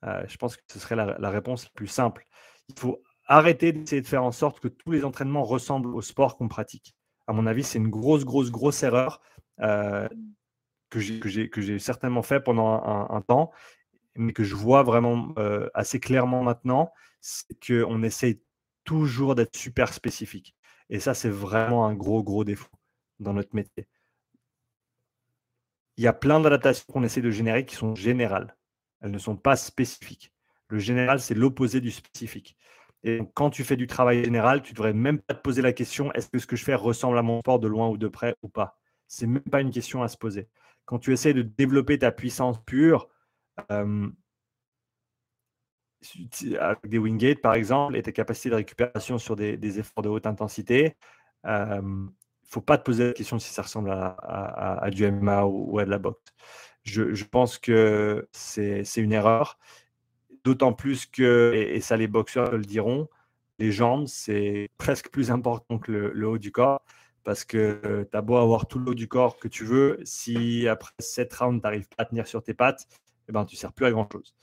Euh, 0.04 0.22
je 0.28 0.36
pense 0.36 0.56
que 0.56 0.62
ce 0.68 0.78
serait 0.78 0.94
la, 0.94 1.18
la 1.18 1.30
réponse 1.30 1.64
la 1.64 1.70
plus 1.74 1.88
simple. 1.88 2.24
Il 2.68 2.78
faut 2.78 3.02
arrêter 3.26 3.72
d'essayer 3.72 4.02
de 4.02 4.06
faire 4.06 4.24
en 4.24 4.32
sorte 4.32 4.60
que 4.60 4.68
tous 4.68 4.90
les 4.90 5.04
entraînements 5.04 5.44
ressemblent 5.44 5.94
au 5.94 6.02
sport 6.02 6.36
qu'on 6.36 6.48
pratique 6.48 6.94
à 7.28 7.34
mon 7.34 7.46
avis, 7.46 7.62
c'est 7.62 7.78
une 7.78 7.90
grosse, 7.90 8.24
grosse, 8.24 8.50
grosse 8.50 8.82
erreur 8.82 9.20
euh, 9.60 10.08
que 10.90 10.98
j'ai 10.98 11.78
certainement 11.78 12.22
fait 12.22 12.40
pendant 12.40 12.82
un, 13.10 13.20
temps, 13.20 13.52
mais 14.16 14.32
que 14.32 14.42
je 14.42 14.56
vois 14.56 14.82
vraiment 14.82 15.34
euh, 15.38 15.68
assez 15.74 16.00
clairement 16.00 16.42
maintenant, 16.42 16.90
c'est 17.20 17.54
qu'on 17.64 18.02
essaye 18.02 18.40
toujours 18.84 19.34
d'être 19.34 19.54
super 19.54 19.92
spécifique. 19.92 20.56
Et 20.88 21.00
ça, 21.00 21.12
c'est 21.12 21.28
vraiment 21.28 21.84
un 21.84 21.94
gros, 21.94 22.22
gros 22.22 22.44
défaut 22.44 22.70
dans 23.20 23.34
notre 23.34 23.54
métier. 23.54 23.86
Il 25.98 26.04
y 26.04 26.06
a 26.06 26.14
plein 26.14 26.40
d'adaptations 26.40 26.86
qu'on 26.90 27.02
essaie 27.02 27.20
de 27.20 27.30
générer 27.30 27.66
qui 27.66 27.74
sont 27.74 27.94
générales. 27.94 28.56
Elles 29.02 29.10
ne 29.10 29.18
sont 29.18 29.36
pas 29.36 29.56
spécifiques. 29.56 30.32
Le 30.68 30.78
général, 30.78 31.20
c'est 31.20 31.34
l'opposé 31.34 31.80
du 31.80 31.90
spécifique. 31.90 32.56
Et 33.04 33.20
quand 33.34 33.50
tu 33.50 33.64
fais 33.64 33.76
du 33.76 33.86
travail 33.86 34.24
général, 34.24 34.62
tu 34.62 34.72
ne 34.72 34.76
devrais 34.76 34.92
même 34.92 35.20
pas 35.20 35.34
te 35.34 35.40
poser 35.40 35.62
la 35.62 35.72
question 35.72 36.12
est-ce 36.12 36.28
que 36.28 36.38
ce 36.38 36.46
que 36.46 36.56
je 36.56 36.64
fais 36.64 36.74
ressemble 36.74 37.18
à 37.18 37.22
mon 37.22 37.40
sport 37.40 37.60
de 37.60 37.68
loin 37.68 37.88
ou 37.88 37.96
de 37.96 38.08
près 38.08 38.34
ou 38.42 38.48
pas? 38.48 38.78
C'est 39.06 39.26
même 39.26 39.42
pas 39.42 39.60
une 39.60 39.70
question 39.70 40.02
à 40.02 40.08
se 40.08 40.16
poser. 40.16 40.48
Quand 40.84 40.98
tu 40.98 41.12
essaies 41.12 41.34
de 41.34 41.42
développer 41.42 41.98
ta 41.98 42.10
puissance 42.10 42.62
pure, 42.64 43.08
euh, 43.70 44.08
avec 46.60 46.88
des 46.88 46.98
Wingate 46.98 47.40
par 47.40 47.54
exemple, 47.54 47.96
et 47.96 48.02
tes 48.02 48.12
capacités 48.12 48.50
de 48.50 48.54
récupération 48.56 49.18
sur 49.18 49.36
des, 49.36 49.78
efforts 49.78 50.02
de 50.02 50.08
haute 50.08 50.26
intensité, 50.26 50.96
il 51.44 51.50
euh, 51.50 51.80
ne 51.82 52.08
faut 52.48 52.60
pas 52.60 52.78
te 52.78 52.84
poser 52.84 53.06
la 53.08 53.12
question 53.12 53.38
si 53.38 53.52
ça 53.52 53.62
ressemble 53.62 53.90
à, 53.90 54.88
du 54.90 55.10
MMA 55.10 55.44
ou, 55.44 55.78
à 55.78 55.84
de 55.84 55.90
la 55.90 55.98
boxe. 55.98 56.20
Je, 56.84 57.14
je 57.14 57.24
pense 57.24 57.58
que 57.58 58.28
c'est 58.32 58.84
une 58.96 59.12
erreur. 59.12 59.58
D'autant 60.48 60.72
plus 60.72 61.04
que, 61.04 61.52
et, 61.54 61.78
ça 61.82 61.98
les 61.98 62.08
boxeurs 62.08 62.52
le 62.52 62.64
diront, 62.64 63.06
les 63.58 63.70
jambes, 63.70 64.06
c'est 64.06 64.70
presque 64.78 65.10
plus 65.10 65.30
important 65.30 65.78
que 65.78 65.92
le, 65.92 66.26
haut 66.26 66.38
du 66.38 66.52
corps. 66.52 66.80
Parce 67.22 67.44
que 67.44 68.08
tu 68.10 68.16
as 68.16 68.22
beau 68.22 68.36
avoir 68.36 68.66
tout 68.66 68.78
le 68.78 68.92
haut 68.92 68.94
du 68.94 69.08
corps 69.08 69.36
que 69.36 69.46
tu 69.46 69.66
veux, 69.66 70.00
si 70.04 70.66
après 70.66 70.94
7 71.00 71.34
rounds, 71.34 71.60
tu 71.60 71.64
n'arrives 71.64 71.86
pas 71.90 72.04
à 72.04 72.06
tenir 72.06 72.26
sur 72.26 72.42
tes 72.42 72.54
pattes, 72.54 72.88
eh 73.28 73.32
ben, 73.32 73.44
tu 73.44 73.56
ne 73.56 73.58
sers 73.58 73.74
plus 73.74 73.84
à 73.84 73.90
grand-chose. 73.90 74.34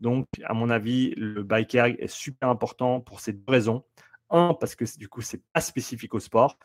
Donc, 0.00 0.26
à 0.44 0.52
mon 0.52 0.68
avis, 0.68 1.14
le 1.16 1.42
bike 1.42 1.76
est 1.76 2.08
super 2.08 2.50
important 2.50 3.00
pour 3.00 3.20
ces 3.20 3.32
deux 3.32 3.50
raisons. 3.50 3.86
Un, 4.28 4.52
parce 4.52 4.74
que 4.74 4.84
du 4.98 5.08
coup, 5.08 5.22
c'est 5.22 5.42
pas 5.54 5.62
spécifique 5.62 6.12
au 6.12 6.20
sport. 6.20 6.58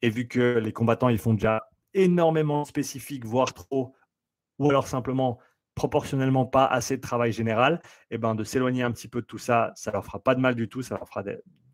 Et 0.00 0.08
vu 0.08 0.28
que 0.28 0.56
les 0.56 0.72
combattants, 0.72 1.10
ils 1.10 1.18
font 1.18 1.34
déjà 1.34 1.68
énormément 1.92 2.64
spécifique, 2.64 3.26
voire 3.26 3.52
trop, 3.52 3.94
ou 4.58 4.70
alors 4.70 4.86
simplement 4.86 5.40
proportionnellement 5.76 6.46
pas 6.46 6.64
assez 6.64 6.96
de 6.96 7.02
travail 7.02 7.32
général, 7.32 7.80
et 8.10 8.14
eh 8.16 8.18
ben 8.18 8.34
de 8.34 8.42
s'éloigner 8.42 8.82
un 8.82 8.90
petit 8.90 9.08
peu 9.08 9.20
de 9.20 9.26
tout 9.26 9.38
ça, 9.38 9.72
ça 9.76 9.92
leur 9.92 10.04
fera 10.04 10.18
pas 10.18 10.34
de 10.34 10.40
mal 10.40 10.56
du 10.56 10.68
tout, 10.68 10.82
ça 10.82 10.96
leur 10.96 11.06
fera 11.06 11.22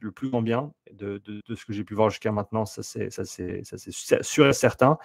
le 0.00 0.12
plus 0.12 0.28
grand 0.28 0.42
bien 0.42 0.72
de, 0.92 1.22
ce 1.48 1.64
que 1.64 1.72
j'ai 1.72 1.84
pu 1.84 1.94
voir 1.94 2.10
jusqu'à 2.10 2.32
maintenant, 2.32 2.66
ça 2.66 2.82
c'est 2.82 3.08
sûr 4.22 4.46
et 4.46 4.52
certain. 4.52 4.98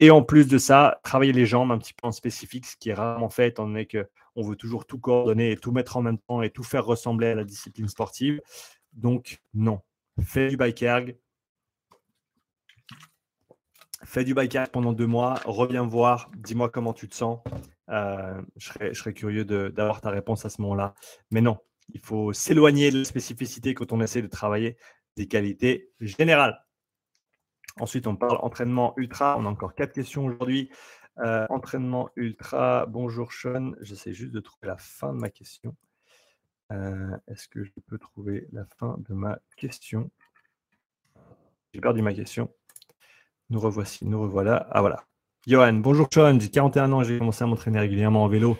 Et 0.00 0.10
en 0.10 0.22
plus 0.22 0.48
de 0.48 0.58
ça, 0.58 0.98
travailler 1.04 1.32
les 1.32 1.46
jambes 1.46 1.70
un 1.70 1.78
petit 1.78 1.94
peu 1.94 2.08
en 2.08 2.10
spécifique, 2.10 2.66
ce 2.66 2.76
qui 2.76 2.90
est 2.90 2.94
rarement 2.94 3.30
fait 3.30 3.48
étant 3.48 3.66
donné 3.66 3.86
qu'on 3.86 4.42
veut 4.42 4.56
toujours 4.56 4.84
tout 4.84 4.98
coordonner 4.98 5.52
et 5.52 5.56
tout 5.56 5.70
mettre 5.70 5.96
en 5.96 6.02
même 6.02 6.18
temps 6.18 6.42
et 6.42 6.50
tout 6.50 6.64
faire 6.64 6.84
ressembler 6.84 7.28
à 7.28 7.34
la 7.36 7.44
discipline 7.44 7.86
sportive. 7.86 8.40
Donc 8.92 9.40
non, 9.54 9.80
fais 10.20 10.48
du 10.48 10.56
bike 10.56 10.82
erg, 10.82 11.14
fais 14.04 14.24
du 14.24 14.34
bike 14.34 14.58
pendant 14.72 14.92
deux 14.92 15.06
mois, 15.06 15.34
reviens 15.44 15.86
voir, 15.86 16.30
dis-moi 16.36 16.68
comment 16.68 16.92
tu 16.92 17.08
te 17.08 17.14
sens. 17.14 17.40
Euh, 17.88 18.40
je, 18.56 18.92
serais, 18.92 19.12
curieux 19.12 19.44
d'avoir 19.44 20.00
ta 20.00 20.10
réponse 20.10 20.44
à 20.44 20.50
ce 20.50 20.60
moment-là. 20.62 20.94
Mais 21.30 21.40
non, 21.40 21.58
il 21.92 22.00
faut 22.00 22.32
s'éloigner 22.32 22.90
de 22.90 22.98
la 22.98 23.04
spécificité 23.04 23.74
quand 23.74 23.92
on 23.92 24.00
essaie 24.00 24.22
de 24.22 24.28
travailler 24.28 24.76
des 25.16 25.28
qualités 25.28 25.90
générales. 26.00 26.64
Ensuite, 27.80 28.06
on 28.06 28.16
parle 28.16 28.38
entraînement 28.42 28.94
ultra. 28.96 29.36
On 29.38 29.46
a 29.46 29.48
encore 29.48 29.74
quatre 29.74 29.92
questions 29.92 30.26
aujourd'hui. 30.26 30.70
Euh, 31.18 31.46
entraînement 31.50 32.08
ultra. 32.16 32.86
Bonjour 32.86 33.32
Sean. 33.32 33.72
J'essaie 33.80 34.14
juste 34.14 34.32
de 34.32 34.40
trouver 34.40 34.68
la 34.68 34.76
fin 34.78 35.12
de 35.12 35.18
ma 35.18 35.30
question. 35.30 35.76
Euh, 36.72 37.16
est-ce 37.28 37.48
que 37.48 37.64
je 37.64 37.70
peux 37.86 37.98
trouver 37.98 38.48
la 38.52 38.64
fin 38.78 38.96
de 39.06 39.14
ma 39.14 39.38
question? 39.56 40.10
J'ai 41.74 41.80
perdu 41.80 42.02
ma 42.02 42.14
question. 42.14 42.50
Nous 43.52 43.60
revoici, 43.60 44.06
nous 44.06 44.18
revoilà. 44.18 44.66
Ah 44.70 44.80
voilà. 44.80 45.04
Johan, 45.46 45.74
bonjour 45.74 46.08
Sean, 46.10 46.40
j'ai 46.40 46.48
41 46.48 46.90
ans 46.90 47.02
j'ai 47.02 47.18
commencé 47.18 47.44
à 47.44 47.46
m'entraîner 47.46 47.80
régulièrement 47.80 48.24
en 48.24 48.28
vélo 48.28 48.56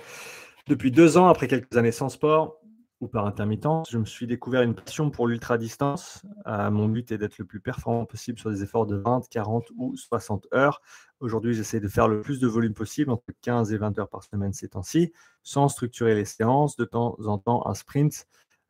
depuis 0.68 0.90
deux 0.90 1.16
ans 1.16 1.28
après 1.28 1.48
quelques 1.48 1.74
années 1.78 1.92
sans 1.92 2.11
sport 2.11 2.61
ou 3.00 3.09
par 3.09 3.24
intermittence. 3.24 3.90
Je 3.90 3.96
me 3.96 4.05
suis 4.05 4.26
découvert 4.26 4.61
une 4.61 4.74
passion 4.74 5.09
pour 5.09 5.26
l'ultra-distance. 5.26 6.26
Euh, 6.46 6.70
mon 6.70 6.88
but 6.88 7.11
est 7.11 7.16
d'être 7.16 7.38
le 7.38 7.46
plus 7.46 7.61
performant 7.61 8.05
possible 8.05 8.38
sur 8.38 8.50
des 8.50 8.62
efforts 8.62 8.85
de 8.85 8.96
20, 8.96 9.31
40 9.31 9.70
ou 9.78 9.96
60 9.96 10.48
heures. 10.52 10.83
Aujourd'hui, 11.20 11.55
j'essaie 11.55 11.81
de 11.81 11.88
faire 11.88 12.07
le 12.07 12.20
plus 12.20 12.38
de 12.38 12.46
volume 12.46 12.74
possible, 12.74 13.11
entre 13.12 13.24
15 13.40 13.72
et 13.72 13.78
20 13.78 13.98
heures 13.98 14.11
par 14.11 14.22
semaine 14.24 14.52
ces 14.52 14.68
temps-ci, 14.68 15.14
sans 15.42 15.70
structurer 15.70 16.14
les 16.14 16.26
séances, 16.26 16.76
de 16.76 16.85
temps 16.85 17.16
en 17.24 17.38
temps 17.38 17.66
un 17.66 17.72
sprint, 17.72 18.26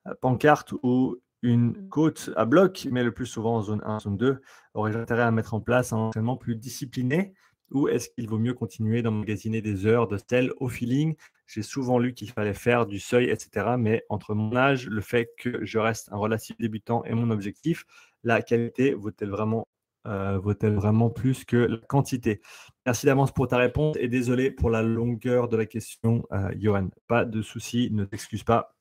euh, 0.07 0.15
pancarte 0.21 0.73
ou 0.85 1.17
une 1.43 1.89
côte 1.89 2.31
à 2.37 2.45
bloc, 2.45 2.87
mais 2.91 3.03
le 3.03 3.13
plus 3.13 3.27
souvent 3.27 3.57
en 3.57 3.63
zone 3.63 3.83
1, 3.85 4.01
zone 4.01 4.17
2. 4.17 4.41
Aurais-je 4.75 4.99
intérêt 4.99 5.23
à 5.23 5.31
mettre 5.31 5.55
en 5.55 5.61
place 5.61 5.93
un 5.93 5.99
entraînement 5.99 6.37
plus 6.37 6.57
discipliné 6.57 7.35
ou 7.73 7.89
est-ce 7.89 8.09
qu'il 8.11 8.29
vaut 8.29 8.39
mieux 8.39 8.55
continuer 8.55 9.03
d'emmagasiner 9.03 9.63
des 9.63 9.87
heures 9.87 10.07
de 10.07 10.19
tel 10.19 10.53
au 10.59 10.69
feeling? 10.69 11.17
J'ai 11.47 11.63
souvent 11.63 11.99
lu 11.99 12.15
qu'il 12.15 12.31
fallait 12.31 12.55
faire 12.55 12.87
du 12.87 12.99
seuil, 12.99 13.31
etc. 13.31 13.77
Mais 13.79 14.05
entre 14.09 14.35
mon 14.35 14.55
âge, 14.57 14.89
le 14.89 15.01
fait 15.01 15.31
que 15.39 15.65
je 15.65 15.79
reste 15.79 16.11
un 16.13 16.17
relatif 16.17 16.57
débutant 16.59 17.03
et 17.05 17.15
mon 17.15 17.31
objectif, 17.31 17.85
la 18.25 18.43
qualité 18.43 18.95
vaut-elle 18.95 19.31
vraiment, 19.31 19.69
euh, 20.07 20.39
vraiment 20.63 21.11
plus 21.11 21.45
que 21.45 21.57
la 21.57 21.79
quantité? 21.79 22.41
Merci 22.87 23.07
d'avance 23.07 23.33
pour 23.33 23.49
ta 23.49 23.57
réponse 23.57 23.97
et 23.99 24.09
désolé 24.09 24.51
pour 24.51 24.71
la 24.71 24.83
longueur 24.83 25.49
de 25.49 25.57
la 25.57 25.67
question, 25.67 26.25
euh, 26.33 26.53
Johan. 26.59 26.91
Pas 27.07 27.25
de 27.25 27.43
souci, 27.43 27.89
ne 27.91 28.05
t'excuse 28.05 28.45
pas. 28.45 28.75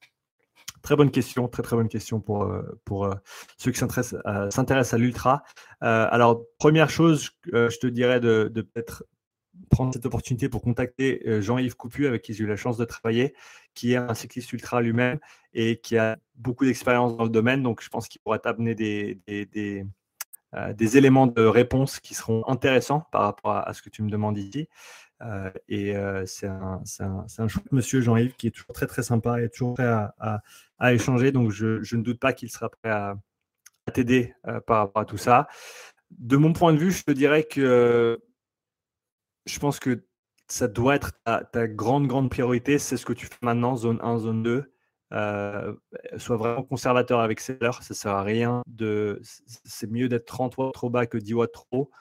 Très 0.81 0.95
bonne 0.95 1.11
question, 1.11 1.47
très 1.47 1.63
très 1.63 1.75
bonne 1.75 1.89
question 1.89 2.19
pour, 2.19 2.43
euh, 2.43 2.63
pour 2.85 3.05
euh, 3.05 3.13
ceux 3.57 3.71
qui 3.71 3.77
s'intéressent 3.77 4.93
à 4.93 4.97
l'ultra. 4.97 5.43
Euh, 5.83 6.07
alors, 6.09 6.43
première 6.57 6.89
chose, 6.89 7.31
je 7.45 7.77
te 7.77 7.87
dirais 7.87 8.19
de, 8.19 8.49
peut-être 8.73 9.03
prendre 9.69 9.93
cette 9.93 10.05
opportunité 10.05 10.49
pour 10.49 10.61
contacter 10.61 11.41
Jean-Yves 11.41 11.75
Coupu, 11.75 12.07
avec 12.07 12.23
qui 12.23 12.33
j'ai 12.33 12.43
eu 12.43 12.47
la 12.47 12.55
chance 12.55 12.77
de 12.77 12.85
travailler, 12.85 13.35
qui 13.73 13.93
est 13.93 13.97
un 13.97 14.13
cycliste 14.13 14.51
ultra 14.53 14.81
lui-même 14.81 15.19
et 15.53 15.77
qui 15.77 15.97
a 15.97 16.17
beaucoup 16.35 16.65
d'expérience 16.65 17.15
dans 17.15 17.23
le 17.23 17.29
domaine. 17.29 17.61
Donc, 17.61 17.81
je 17.81 17.89
pense 17.89 18.07
qu'il 18.07 18.21
pourra 18.21 18.39
t'amener 18.39 18.75
des, 18.75 19.21
des, 19.27 20.97
éléments 20.97 21.27
de 21.27 21.43
réponse 21.43 21.99
qui 21.99 22.15
seront 22.15 22.43
intéressants 22.47 23.07
par 23.11 23.21
rapport 23.23 23.51
à, 23.51 23.73
ce 23.73 23.81
que 23.81 23.89
tu 23.89 24.03
me 24.03 24.09
demandes 24.09 24.37
ici. 24.37 24.67
Euh, 25.21 25.51
et 25.67 25.93
c'est 26.25 26.47
un, 26.47 26.81
un, 26.99 27.25
un, 27.37 27.47
chouette 27.47 27.71
monsieur, 27.71 28.01
Jean-Yves, 28.01 28.35
qui 28.35 28.47
est 28.47 28.51
toujours 28.51 28.73
très, 28.73 28.87
très 28.87 29.03
sympa 29.03 29.41
et 29.41 29.49
toujours 29.49 29.75
prêt 29.75 29.85
à, 29.87 30.93
échanger. 30.93 31.31
Donc, 31.31 31.51
je, 31.51 31.95
ne 31.95 32.01
doute 32.01 32.19
pas 32.19 32.33
qu'il 32.33 32.49
sera 32.49 32.69
prêt 32.69 32.91
à, 32.91 33.15
t'aider 33.93 34.33
par 34.67 34.77
rapport 34.77 35.01
à 35.01 35.05
tout 35.05 35.17
ça. 35.17 35.47
De 36.11 36.37
mon 36.37 36.53
point 36.53 36.73
de 36.73 36.77
vue, 36.77 36.91
je 36.91 37.03
te 37.03 37.11
dirais 37.11 37.43
que 37.43 38.19
je 39.45 39.59
pense 39.59 39.79
que 39.79 40.05
ça 40.47 40.67
doit 40.67 40.95
être 40.95 41.13
ta, 41.23 41.67
grande, 41.67 42.07
grande 42.07 42.29
priorité. 42.29 42.79
C'est 42.79 42.97
ce 42.97 43.05
que 43.05 43.13
tu 43.13 43.25
fais 43.25 43.37
maintenant, 43.41 43.75
zone 43.75 43.99
1, 44.01 44.19
zone 44.19 44.43
2. 44.43 44.73
Euh, 45.13 45.73
sois 46.17 46.37
vraiment 46.37 46.63
conservateur 46.63 47.19
avec 47.19 47.41
Seller, 47.41 47.71
ça 47.81 47.93
sert 47.93 48.11
à 48.11 48.23
rien. 48.23 48.61
C'est 49.65 49.89
mieux 49.89 50.07
d'être 50.07 50.25
30 50.25 50.57
watts 50.57 50.73
trop 50.73 50.89
bas 50.89 51.05
que 51.05 51.17
10 51.17 51.33
watts 51.33 51.51
trop. 51.51 51.91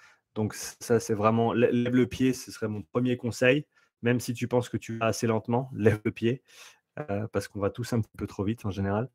Donc, 0.41 0.55
ça, 0.55 1.01
c'est 1.01 1.15
vraiment. 1.15 1.53
Lève 1.53 1.95
le 1.95 2.07
pied, 2.07 2.33
ce 2.33 2.51
serait 2.51 2.69
mon 2.69 2.83
premier 2.83 3.17
conseil. 3.17 3.67
Même 4.03 4.21
si 4.21 4.33
tu 4.33 4.49
penses 4.49 4.69
que 4.69 4.77
tu 4.79 4.99
vas 4.99 5.07
assez 5.07 5.27
lentement, 5.27 5.71
lève 5.75 6.01
le 6.05 6.11
pied. 6.11 6.43
Euh, 6.99 7.27
parce 7.29 7.49
qu'on 7.49 7.61
va 7.61 7.71
tous 7.71 7.93
un 7.93 8.01
petit 8.01 8.17
peu 8.17 8.27
trop 8.27 8.45
vite 8.45 8.65
en 8.65 8.71
général. 8.71 9.09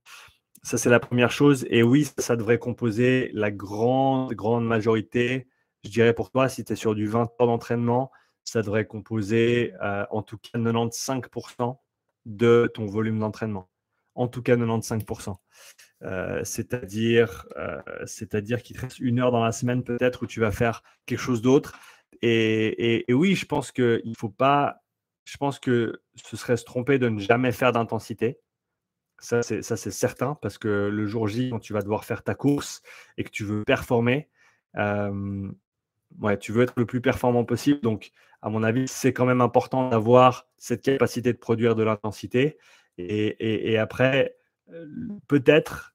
Ça, 0.63 0.77
c'est 0.77 0.89
la 0.89 0.99
première 0.99 1.31
chose. 1.31 1.65
Et 1.69 1.83
oui, 1.83 2.07
ça 2.17 2.35
devrait 2.35 2.59
composer 2.59 3.29
la 3.33 3.51
grande, 3.51 4.33
grande 4.33 4.65
majorité 4.65 5.47
je 5.85 5.91
dirais 5.91 6.13
pour 6.13 6.31
toi, 6.31 6.49
si 6.49 6.65
tu 6.65 6.73
es 6.73 6.75
sur 6.75 6.95
du 6.95 7.05
20 7.05 7.31
heures 7.39 7.47
d'entraînement, 7.47 8.11
ça 8.43 8.63
devrait 8.63 8.85
composer 8.85 9.73
euh, 9.83 10.05
en 10.09 10.23
tout 10.23 10.38
cas 10.39 10.57
95% 10.57 11.77
de 12.25 12.69
ton 12.73 12.88
volume 12.88 13.19
d'entraînement. 13.19 13.69
En 14.15 14.27
tout 14.27 14.41
cas 14.41 14.55
95%. 14.55 15.35
Euh, 16.05 16.41
c'est-à-dire, 16.43 17.47
euh, 17.57 17.81
c'est-à-dire 18.05 18.61
qu'il 18.61 18.75
te 18.75 18.81
reste 18.81 18.99
une 18.99 19.19
heure 19.19 19.31
dans 19.31 19.43
la 19.43 19.51
semaine 19.51 19.83
peut-être 19.83 20.23
où 20.23 20.27
tu 20.27 20.39
vas 20.39 20.51
faire 20.51 20.83
quelque 21.05 21.19
chose 21.19 21.41
d'autre. 21.41 21.77
Et, 22.21 23.05
oui, 23.09 23.35
je 23.35 23.45
pense 23.45 23.71
qu'il 23.71 24.01
ne 24.05 24.15
faut 24.17 24.29
pas. 24.29 24.81
Je 25.25 25.37
pense 25.37 25.59
que 25.59 26.01
ce 26.15 26.37
serait 26.37 26.57
se 26.57 26.63
tromper 26.63 26.99
de 26.99 27.09
ne 27.09 27.19
jamais 27.19 27.51
faire 27.51 27.71
d'intensité. 27.71 28.39
Ça, 29.19 29.41
c'est, 29.41 29.61
ça, 29.61 29.75
c'est 29.77 29.91
certain, 29.91 30.37
parce 30.41 30.57
que 30.57 30.67
le 30.67 31.05
jour 31.07 31.27
J, 31.27 31.49
quand 31.49 31.59
tu 31.59 31.73
vas 31.73 31.81
devoir 31.81 32.05
faire 32.05 32.23
ta 32.23 32.35
course 32.35 32.81
et 33.17 33.23
que 33.23 33.31
tu 33.31 33.43
veux 33.43 33.63
performer, 33.63 34.29
ouais, 34.75 36.37
tu 36.37 36.51
veux 36.51 36.63
être 36.63 36.73
le 36.77 36.85
plus 36.85 37.01
performant 37.01 37.43
possible. 37.43 37.79
Donc, 37.81 38.11
à 38.41 38.49
mon 38.49 38.63
avis, 38.63 38.87
c'est 38.87 39.13
quand 39.13 39.25
même 39.25 39.41
important 39.41 39.89
d'avoir 39.89 40.47
cette 40.57 40.81
capacité 40.83 41.33
de 41.33 41.37
produire 41.37 41.75
de 41.75 41.83
l'intensité. 41.83 42.57
Et, 42.97 43.77
après, 43.77 44.37
euh, 44.71 44.85
peut-être 45.27 45.94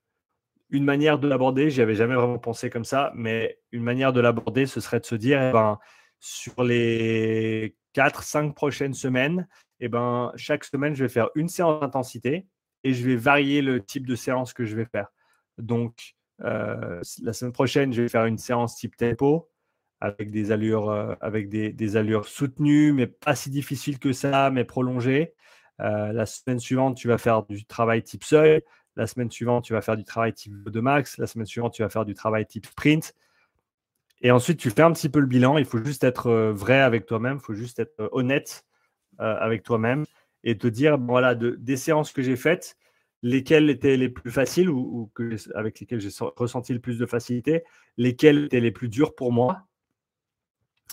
une 0.70 0.84
manière 0.84 1.18
de 1.18 1.28
l'aborder, 1.28 1.70
j'y 1.70 1.82
avais 1.82 1.94
jamais 1.94 2.14
vraiment 2.14 2.38
pensé 2.38 2.70
comme 2.70 2.84
ça, 2.84 3.12
mais 3.14 3.58
une 3.72 3.82
manière 3.82 4.12
de 4.12 4.20
l'aborder, 4.20 4.66
ce 4.66 4.80
serait 4.80 5.00
de 5.00 5.06
se 5.06 5.14
dire, 5.14 5.42
eh 5.42 5.52
ben, 5.52 5.78
sur 6.20 6.62
les 6.62 7.76
4-5 7.94 8.54
prochaines 8.54 8.94
semaines, 8.94 9.48
eh 9.80 9.88
ben, 9.88 10.32
chaque 10.36 10.64
semaine, 10.64 10.94
je 10.94 11.04
vais 11.04 11.08
faire 11.08 11.30
une 11.34 11.48
séance 11.48 11.80
d'intensité 11.80 12.46
et 12.84 12.94
je 12.94 13.06
vais 13.06 13.16
varier 13.16 13.62
le 13.62 13.84
type 13.84 14.06
de 14.06 14.14
séance 14.14 14.52
que 14.52 14.64
je 14.64 14.76
vais 14.76 14.84
faire. 14.84 15.08
Donc, 15.58 16.14
euh, 16.42 17.00
la 17.22 17.32
semaine 17.32 17.52
prochaine, 17.52 17.92
je 17.92 18.02
vais 18.02 18.08
faire 18.08 18.26
une 18.26 18.38
séance 18.38 18.76
type 18.76 18.96
tempo 18.96 19.50
avec 20.00 20.30
des 20.30 20.50
allures, 20.52 20.88
euh, 20.90 21.14
avec 21.20 21.48
des, 21.48 21.96
allures 21.96 22.26
soutenues, 22.26 22.92
mais 22.92 23.06
pas 23.06 23.34
si 23.34 23.50
difficiles 23.50 23.98
que 23.98 24.12
ça, 24.12 24.50
mais 24.50 24.64
prolongées. 24.64 25.34
Euh, 25.80 26.12
la 26.12 26.26
semaine 26.26 26.58
suivante, 26.58 26.96
tu 26.96 27.08
vas 27.08 27.18
faire 27.18 27.42
du 27.44 27.64
travail 27.64 28.02
type 28.02 28.24
seuil. 28.24 28.62
La 28.96 29.06
semaine 29.06 29.30
suivante, 29.30 29.64
tu 29.64 29.72
vas 29.72 29.80
faire 29.80 29.96
du 29.96 30.04
travail 30.04 30.32
type 30.32 30.68
de 30.68 30.80
max. 30.80 31.18
La 31.18 31.26
semaine 31.26 31.46
suivante, 31.46 31.72
tu 31.74 31.82
vas 31.82 31.88
faire 31.88 32.04
du 32.04 32.14
travail 32.14 32.46
type 32.46 32.66
sprint. 32.66 33.14
Et 34.22 34.30
ensuite, 34.30 34.58
tu 34.58 34.70
fais 34.70 34.82
un 34.82 34.92
petit 34.92 35.08
peu 35.08 35.20
le 35.20 35.26
bilan. 35.26 35.58
Il 35.58 35.64
faut 35.64 35.82
juste 35.82 36.04
être 36.04 36.26
euh, 36.26 36.52
vrai 36.52 36.80
avec 36.80 37.06
toi-même. 37.06 37.38
Il 37.40 37.44
faut 37.44 37.54
juste 37.54 37.78
être 37.78 38.08
honnête 38.12 38.64
avec 39.18 39.62
toi-même 39.64 40.06
et 40.44 40.56
te 40.56 40.66
dire, 40.66 40.96
voilà, 40.98 41.34
de, 41.34 41.50
des 41.50 41.76
séances 41.76 42.10
que 42.10 42.22
j'ai 42.22 42.36
faites, 42.36 42.78
lesquelles 43.22 43.68
étaient 43.68 43.96
les 43.96 44.08
plus 44.08 44.30
faciles 44.30 44.70
ou, 44.70 45.10
avec 45.54 45.80
lesquelles 45.80 46.00
j'ai 46.00 46.10
ressenti 46.36 46.72
le 46.72 46.80
plus 46.80 46.98
de 46.98 47.06
facilité, 47.06 47.64
lesquelles 47.96 48.46
étaient 48.46 48.60
les 48.60 48.70
plus 48.70 48.88
dures 48.88 49.14
pour 49.14 49.32
moi 49.32 49.66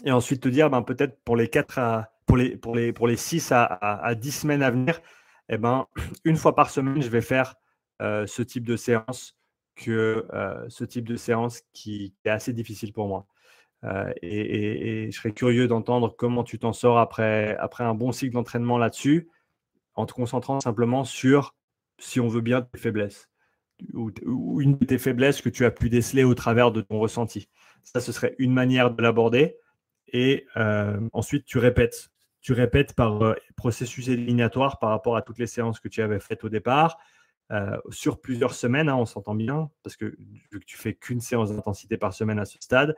et 0.05 0.11
ensuite 0.11 0.41
te 0.41 0.49
dire 0.49 0.69
ben, 0.69 0.81
peut-être 0.81 1.19
pour 1.23 1.35
les 1.35 1.47
4 1.47 1.79
à, 1.79 2.11
pour 2.25 2.37
les, 2.37 2.57
pour 2.57 2.75
les, 2.75 2.93
pour 2.93 3.07
les 3.07 3.15
6 3.15 3.51
à, 3.51 3.63
à, 3.63 4.15
10 4.15 4.31
semaines 4.31 4.63
à 4.63 4.71
venir, 4.71 4.99
eh 5.49 5.57
ben, 5.57 5.87
une 6.25 6.37
fois 6.37 6.55
par 6.55 6.69
semaine, 6.69 7.01
je 7.01 7.09
vais 7.09 7.21
faire 7.21 7.55
euh, 7.55 7.63
ce 7.99 8.41
type 8.41 8.65
de 8.65 8.75
séance 8.75 9.37
que 9.77 10.25
euh, 10.33 10.65
ce 10.69 10.83
type 10.83 11.07
de 11.07 11.15
séance 11.15 11.61
qui, 11.71 12.13
est 12.25 12.29
assez 12.29 12.51
difficile 12.51 12.91
pour 12.91 13.07
moi. 13.07 13.27
Euh, 13.83 14.11
et, 14.21 15.09
je 15.11 15.17
serais 15.17 15.31
curieux 15.31 15.67
d'entendre 15.67 16.13
comment 16.17 16.43
tu 16.43 16.59
t'en 16.59 16.73
sors 16.73 16.97
après, 16.97 17.55
après 17.57 17.83
un 17.83 17.93
bon 17.93 18.11
cycle 18.11 18.33
d'entraînement 18.33 18.77
là-dessus, 18.77 19.29
en 19.93 20.05
te 20.05 20.13
concentrant 20.13 20.59
simplement 20.59 21.03
sur, 21.05 21.55
si 21.99 22.19
on 22.19 22.27
veut 22.27 22.41
bien, 22.41 22.63
tes 22.63 22.79
faiblesses 22.79 23.29
ou, 23.93 24.11
une 24.59 24.77
de 24.77 24.85
tes 24.85 24.97
faiblesses 24.97 25.41
que 25.41 25.49
tu 25.49 25.63
as 25.63 25.71
pu 25.71 25.89
déceler 25.89 26.23
au 26.23 26.33
travers 26.33 26.71
de 26.71 26.81
ton 26.81 26.99
ressenti. 26.99 27.47
Ça, 27.83 28.01
ce 28.01 28.11
serait 28.11 28.35
une 28.39 28.51
manière 28.51 28.91
de 28.91 29.01
l'aborder. 29.01 29.57
Et 30.07 30.47
euh, 30.57 30.99
ensuite, 31.13 31.45
tu 31.45 31.59
répètes. 31.59 32.09
Tu 32.41 32.53
répètes 32.53 32.93
par 32.93 33.21
euh, 33.21 33.35
processus 33.55 34.07
éliminatoire 34.07 34.79
par 34.79 34.89
rapport 34.89 35.15
à 35.15 35.21
toutes 35.21 35.37
les 35.37 35.47
séances 35.47 35.79
que 35.79 35.89
tu 35.89 36.01
avais 36.01 36.19
faites 36.19 36.43
au 36.43 36.49
départ, 36.49 36.97
euh, 37.51 37.77
sur 37.89 38.19
plusieurs 38.19 38.53
semaines, 38.53 38.89
hein, 38.89 38.95
on 38.95 39.05
s'entend 39.05 39.35
bien, 39.35 39.69
parce 39.83 39.95
que 39.95 40.05
vu 40.51 40.59
que 40.59 40.65
tu 40.65 40.77
fais 40.77 40.93
qu'une 40.93 41.21
séance 41.21 41.51
d'intensité 41.53 41.97
par 41.97 42.13
semaine 42.13 42.39
à 42.39 42.45
ce 42.45 42.57
stade, 42.59 42.95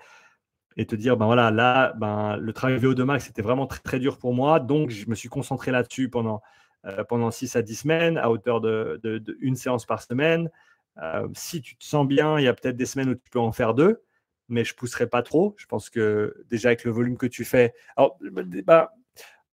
et 0.77 0.85
te 0.85 0.95
dire, 0.95 1.17
ben 1.17 1.25
voilà, 1.25 1.51
là, 1.51 1.93
ben, 1.97 2.38
le 2.38 2.53
travail 2.53 2.77
VO2 2.77 3.03
max, 3.03 3.25
c'était 3.25 3.41
vraiment 3.41 3.67
très, 3.67 3.81
très 3.81 3.99
dur 3.99 4.17
pour 4.17 4.33
moi, 4.33 4.59
donc 4.59 4.91
je 4.91 5.09
me 5.09 5.15
suis 5.15 5.29
concentré 5.29 5.71
là-dessus 5.71 6.09
pendant, 6.09 6.41
pendant 7.09 7.31
6 7.31 7.55
à 7.55 7.62
10 7.62 7.75
semaines, 7.75 8.17
à 8.17 8.29
hauteur 8.29 8.62
de, 8.62 8.99
de, 9.03 9.38
une 9.41 9.55
séance 9.55 9.85
par 9.85 10.01
semaine. 10.01 10.49
si 11.33 11.62
tu 11.62 11.75
te 11.75 11.83
sens 11.83 12.07
bien, 12.07 12.39
il 12.39 12.45
y 12.45 12.47
a 12.47 12.53
peut-être 12.53 12.77
des 12.77 12.85
semaines 12.85 13.09
où 13.09 13.15
tu 13.15 13.29
peux 13.31 13.39
en 13.39 13.51
faire 13.51 13.73
deux 13.73 14.03
mais 14.49 14.65
je 14.65 14.75
pousserai 14.75 15.07
pas 15.07 15.23
trop. 15.23 15.55
Je 15.57 15.65
pense 15.67 15.89
que 15.89 16.43
déjà 16.49 16.69
avec 16.69 16.83
le 16.83 16.91
volume 16.91 17.17
que 17.17 17.27
tu 17.27 17.45
fais, 17.45 17.73
alors, 17.95 18.17
bah, 18.65 18.91
en 18.97 18.98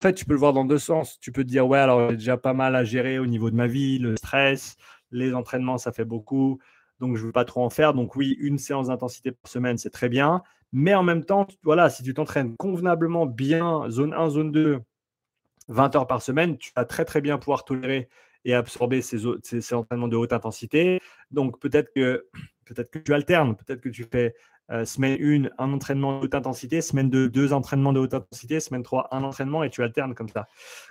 fait, 0.02 0.14
tu 0.14 0.24
peux 0.24 0.34
le 0.34 0.38
voir 0.38 0.52
dans 0.52 0.64
deux 0.64 0.78
sens. 0.78 1.18
Tu 1.20 1.32
peux 1.32 1.44
te 1.44 1.48
dire, 1.48 1.66
ouais, 1.66 1.78
alors 1.78 2.10
j'ai 2.10 2.16
déjà 2.16 2.36
pas 2.36 2.54
mal 2.54 2.76
à 2.76 2.84
gérer 2.84 3.18
au 3.18 3.26
niveau 3.26 3.50
de 3.50 3.56
ma 3.56 3.66
vie, 3.66 3.98
le 3.98 4.16
stress, 4.16 4.76
les 5.10 5.34
entraînements, 5.34 5.78
ça 5.78 5.92
fait 5.92 6.04
beaucoup, 6.04 6.58
donc 7.00 7.16
je 7.16 7.22
ne 7.22 7.26
veux 7.26 7.32
pas 7.32 7.44
trop 7.44 7.64
en 7.64 7.70
faire. 7.70 7.94
Donc 7.94 8.16
oui, 8.16 8.36
une 8.40 8.58
séance 8.58 8.88
d'intensité 8.88 9.32
par 9.32 9.50
semaine, 9.50 9.78
c'est 9.78 9.90
très 9.90 10.08
bien. 10.08 10.42
Mais 10.72 10.94
en 10.94 11.02
même 11.02 11.24
temps, 11.24 11.46
voilà, 11.62 11.88
si 11.90 12.02
tu 12.02 12.14
t'entraînes 12.14 12.56
convenablement 12.56 13.26
bien, 13.26 13.88
zone 13.90 14.12
1, 14.12 14.30
zone 14.30 14.52
2, 14.52 14.80
20 15.68 15.96
heures 15.96 16.06
par 16.06 16.22
semaine, 16.22 16.58
tu 16.58 16.72
vas 16.76 16.84
très 16.84 17.04
très 17.04 17.20
bien 17.20 17.38
pouvoir 17.38 17.64
tolérer 17.64 18.08
et 18.44 18.54
absorber 18.54 19.00
ces, 19.00 19.18
ces 19.42 19.74
entraînements 19.74 20.08
de 20.08 20.16
haute 20.16 20.32
intensité. 20.32 21.00
Donc 21.30 21.60
peut-être 21.60 21.92
que, 21.94 22.26
peut-être 22.64 22.90
que 22.90 22.98
tu 22.98 23.14
alternes, 23.14 23.56
peut-être 23.56 23.80
que 23.80 23.88
tu 23.88 24.04
fais 24.04 24.34
euh, 24.70 24.84
semaine 24.84 25.18
1, 25.20 25.50
un 25.58 25.72
entraînement 25.72 26.18
de 26.20 26.24
haute 26.24 26.34
intensité. 26.34 26.80
Semaine 26.80 27.10
2, 27.10 27.28
deux 27.28 27.52
entraînements 27.52 27.92
de 27.92 28.00
haute 28.00 28.14
intensité. 28.14 28.60
Semaine 28.60 28.82
3, 28.82 29.08
un 29.12 29.22
entraînement 29.22 29.62
et 29.62 29.70
tu 29.70 29.82
alternes 29.82 30.14
comme 30.14 30.28
ça. 30.28 30.46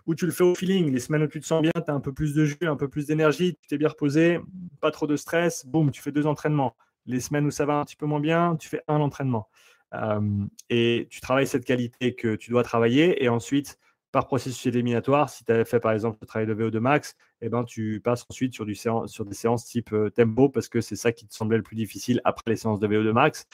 Ou 0.05 0.15
tu 0.15 0.25
le 0.25 0.31
fais 0.31 0.43
au 0.43 0.55
feeling. 0.55 0.91
Les 0.91 0.99
semaines 0.99 1.23
où 1.23 1.27
tu 1.27 1.39
te 1.39 1.45
sens 1.45 1.61
bien, 1.61 1.71
tu 1.73 1.91
as 1.91 1.93
un 1.93 1.99
peu 1.99 2.13
plus 2.13 2.33
de 2.33 2.45
jus, 2.45 2.57
un 2.61 2.75
peu 2.75 2.87
plus 2.87 3.07
d'énergie, 3.07 3.57
tu 3.61 3.67
t'es 3.67 3.77
bien 3.77 3.89
reposé, 3.89 4.39
pas 4.79 4.91
trop 4.91 5.07
de 5.07 5.15
stress. 5.15 5.65
Boum, 5.65 5.91
tu 5.91 6.01
fais 6.01 6.11
deux 6.11 6.27
entraînements. 6.27 6.75
Les 7.05 7.19
semaines 7.19 7.45
où 7.45 7.51
ça 7.51 7.65
va 7.65 7.75
un 7.79 7.85
petit 7.85 7.95
peu 7.95 8.05
moins 8.05 8.19
bien, 8.19 8.55
tu 8.57 8.69
fais 8.69 8.83
un 8.87 9.01
entraînement. 9.01 9.49
Euh, 9.93 10.45
et 10.69 11.07
tu 11.09 11.21
travailles 11.21 11.47
cette 11.47 11.65
qualité 11.65 12.15
que 12.15 12.35
tu 12.35 12.51
dois 12.51 12.63
travailler. 12.63 13.23
Et 13.23 13.29
ensuite, 13.29 13.77
par 14.13 14.27
processus 14.27 14.67
éliminatoire, 14.67 15.27
si 15.27 15.43
tu 15.43 15.51
avais 15.51 15.65
fait 15.65 15.79
par 15.79 15.91
exemple 15.91 16.19
le 16.21 16.27
travail 16.27 16.47
de 16.47 16.53
VO2 16.53 16.77
max, 16.77 17.17
eh 17.41 17.49
ben, 17.49 17.63
tu 17.63 17.99
passes 17.99 18.23
ensuite 18.29 18.53
sur, 18.53 18.63
du 18.63 18.75
sur 18.75 19.25
des 19.25 19.33
séances 19.33 19.65
type 19.65 19.91
euh, 19.91 20.11
tempo 20.11 20.49
parce 20.49 20.69
que 20.69 20.81
c'est 20.81 20.95
ça 20.95 21.11
qui 21.11 21.27
te 21.27 21.33
semblait 21.33 21.57
le 21.57 21.63
plus 21.63 21.75
difficile 21.75 22.21
après 22.23 22.51
les 22.51 22.55
séances 22.55 22.79
de 22.79 22.87
VO2 22.87 23.11
max 23.11 23.47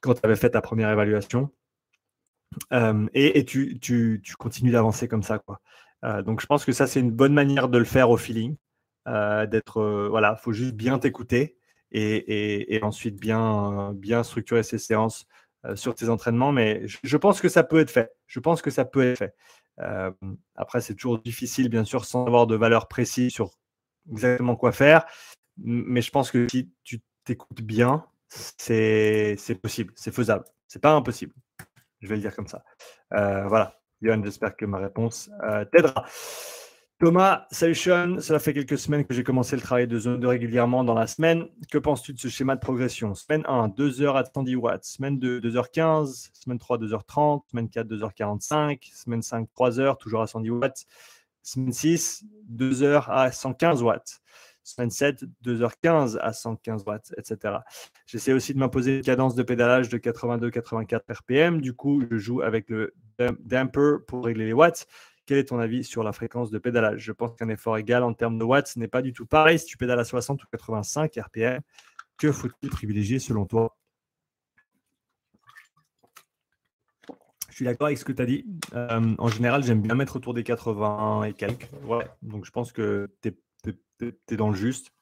quand 0.00 0.14
tu 0.14 0.20
avais 0.22 0.36
fait 0.36 0.50
ta 0.50 0.60
première 0.60 0.88
évaluation. 0.88 1.50
Euh, 2.72 3.08
et, 3.12 3.44
tu, 3.44 4.22
continues 4.38 4.70
d'avancer 4.70 5.08
comme 5.08 5.24
ça. 5.24 5.40
Quoi. 5.40 5.60
Euh, 6.04 6.22
donc 6.22 6.40
je 6.40 6.46
pense 6.46 6.64
que 6.64 6.70
ça, 6.70 6.86
c'est 6.86 7.00
une 7.00 7.10
bonne 7.10 7.34
manière 7.34 7.68
de 7.68 7.78
le 7.78 7.84
faire 7.84 8.08
au 8.10 8.16
feeling. 8.16 8.56
d'être 9.06 10.08
voilà, 10.10 10.36
faut 10.36 10.52
juste 10.52 10.74
bien 10.74 11.00
t'écouter 11.00 11.56
et, 11.90 12.78
ensuite 12.82 13.18
bien, 13.18 13.92
bien 13.94 14.22
structurer 14.22 14.62
ces 14.62 14.78
séances 14.78 15.26
sur 15.74 15.96
tes 15.96 16.08
entraînements. 16.08 16.52
Mais 16.52 16.82
je, 16.86 17.16
pense 17.16 17.40
que 17.40 17.48
ça 17.48 17.64
peut 17.64 17.80
être 17.80 17.90
fait. 17.90 18.12
Je 18.28 18.38
pense 18.38 18.62
que 18.62 18.70
ça 18.70 18.84
peut 18.84 19.02
être 19.02 19.18
fait. 19.18 19.34
Euh, 19.82 20.10
après, 20.56 20.80
c'est 20.80 20.94
toujours 20.94 21.18
difficile, 21.18 21.68
bien 21.68 21.84
sûr, 21.84 22.04
sans 22.04 22.26
avoir 22.26 22.46
de 22.46 22.56
valeur 22.56 22.88
précise 22.88 23.32
sur 23.32 23.50
exactement 24.10 24.56
quoi 24.56 24.72
faire. 24.72 25.04
Mais 25.58 26.00
je 26.02 26.10
pense 26.10 26.30
que 26.30 26.48
si 26.48 26.72
tu 26.84 27.00
t'écoutes 27.24 27.62
bien, 27.62 28.04
c'est 28.28 29.36
possible, 29.60 29.92
c'est 29.96 30.14
faisable. 30.14 30.44
C'est 30.66 30.80
pas 30.80 30.92
impossible. 30.92 31.34
Je 32.00 32.08
vais 32.08 32.16
le 32.16 32.22
dire 32.22 32.34
comme 32.34 32.48
ça. 32.48 32.64
Euh, 33.14 33.46
voilà. 33.46 33.78
Yann, 34.00 34.24
j'espère 34.24 34.56
que 34.56 34.64
ma 34.64 34.78
réponse 34.78 35.30
t'aidera. 35.70 36.06
Thomas, 37.02 37.48
salut 37.50 37.74
Sean. 37.74 38.20
Cela 38.20 38.38
fait 38.38 38.54
quelques 38.54 38.78
semaines 38.78 39.04
que 39.04 39.12
j'ai 39.12 39.24
commencé 39.24 39.56
le 39.56 39.62
travail 39.62 39.88
de 39.88 39.98
zone 39.98 40.20
2 40.20 40.28
régulièrement 40.28 40.84
dans 40.84 40.94
la 40.94 41.08
semaine. 41.08 41.48
Que 41.68 41.78
penses-tu 41.78 42.12
de 42.12 42.20
ce 42.20 42.28
schéma 42.28 42.54
de 42.54 42.60
progression? 42.60 43.16
Semaine 43.16 43.42
1, 43.48 43.70
2h 43.70 44.16
à 44.16 44.24
110 44.24 44.54
watts. 44.54 44.84
Semaine 44.84 45.18
2, 45.18 45.40
2h15. 45.40 46.30
Semaine 46.32 46.60
3, 46.60 46.78
2h30. 46.78 47.40
Semaine 47.50 47.68
4, 47.68 47.88
2h45. 47.88 48.88
Semaine 48.94 49.20
5, 49.20 49.48
3h, 49.58 49.96
toujours 49.98 50.22
à 50.22 50.28
110 50.28 50.50
watts. 50.50 50.86
Semaine 51.42 51.72
6, 51.72 52.22
2h 52.56 53.06
à 53.08 53.32
115 53.32 53.82
watts. 53.82 54.20
Semaine 54.62 54.92
7, 54.92 55.24
2h15 55.44 56.18
à 56.20 56.32
115 56.32 56.84
watts, 56.86 57.12
etc. 57.18 57.56
J'essaie 58.06 58.32
aussi 58.32 58.54
de 58.54 58.60
m'imposer 58.60 58.98
une 58.98 59.02
cadence 59.02 59.34
de 59.34 59.42
pédalage 59.42 59.88
de 59.88 59.98
82-84 59.98 61.00
RPM. 61.12 61.60
Du 61.60 61.74
coup, 61.74 62.00
je 62.08 62.16
joue 62.16 62.42
avec 62.42 62.70
le 62.70 62.94
damper 63.40 64.04
pour 64.06 64.24
régler 64.24 64.46
les 64.46 64.52
watts. 64.52 64.86
Quel 65.26 65.38
est 65.38 65.44
ton 65.44 65.58
avis 65.58 65.84
sur 65.84 66.02
la 66.02 66.12
fréquence 66.12 66.50
de 66.50 66.58
pédalage? 66.58 67.00
Je 67.00 67.12
pense 67.12 67.34
qu'un 67.36 67.48
effort 67.48 67.78
égal 67.78 68.02
en 68.02 68.12
termes 68.12 68.38
de 68.38 68.44
watts 68.44 68.76
n'est 68.76 68.88
pas 68.88 69.02
du 69.02 69.12
tout 69.12 69.26
pareil 69.26 69.58
si 69.58 69.66
tu 69.66 69.76
pédales 69.76 70.00
à 70.00 70.04
60 70.04 70.42
ou 70.42 70.46
85 70.50 71.14
RPM. 71.16 71.60
Que 72.18 72.32
faut-il 72.32 72.70
privilégier 72.70 73.18
selon 73.18 73.46
toi? 73.46 73.76
Je 77.52 77.56
suis 77.56 77.64
d'accord 77.66 77.86
avec 77.88 77.98
ce 77.98 78.04
que 78.04 78.12
tu 78.12 78.22
as 78.22 78.26
dit. 78.26 78.46
Euh, 78.72 79.14
en 79.18 79.28
général, 79.28 79.62
j'aime 79.62 79.82
bien 79.82 79.94
mettre 79.94 80.16
autour 80.16 80.32
des 80.32 80.42
80 80.42 81.24
et 81.24 81.34
quelques. 81.34 81.68
Donc, 82.22 82.46
je 82.46 82.50
pense 82.50 82.72
que 82.72 83.10
tu 83.20 83.36
es, 84.30 84.36
dans 84.36 84.48
le 84.48 84.56
juste. 84.56 84.92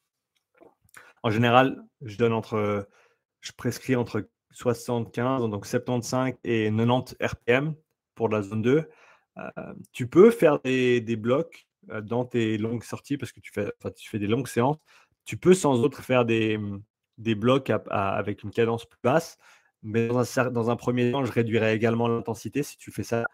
En 1.22 1.30
général, 1.30 1.80
je 2.02 2.16
donne 2.16 2.32
entre, 2.32 2.88
je 3.40 3.52
prescris 3.52 3.94
entre 3.94 4.28
75, 4.50 5.48
donc 5.48 5.64
75 5.64 6.34
et 6.42 6.70
90 6.70 7.16
RPM 7.20 7.74
pour 8.16 8.28
la 8.28 8.42
zone 8.42 8.62
2. 8.62 8.88
Euh, 9.38 9.74
tu 9.92 10.06
peux 10.06 10.30
faire 10.30 10.60
des, 10.60 11.16
blocs 11.16 11.66
euh, 11.90 12.00
dans 12.00 12.24
tes 12.24 12.58
longues 12.58 12.82
sorties 12.82 13.16
parce 13.16 13.32
que 13.32 13.40
tu 13.40 13.52
fais, 13.52 14.18
des 14.18 14.26
longues 14.26 14.48
séances. 14.48 14.78
Tu 15.24 15.36
peux 15.36 15.54
sans 15.54 15.80
autre 15.80 16.02
faire 16.02 16.24
des, 16.24 16.58
blocs 17.18 17.70
avec 17.90 18.42
une 18.42 18.50
cadence 18.50 18.84
plus 18.84 19.00
basse. 19.02 19.38
Mais 19.82 20.08
dans 20.08 20.70
un, 20.70 20.76
premier 20.76 21.10
temps, 21.10 21.24
je 21.24 21.32
réduirai 21.32 21.74
également 21.74 22.08
l'intensité 22.08 22.62
si 22.62 22.76
tu 22.76 22.90
fais 22.90 23.02
ça. 23.02 23.24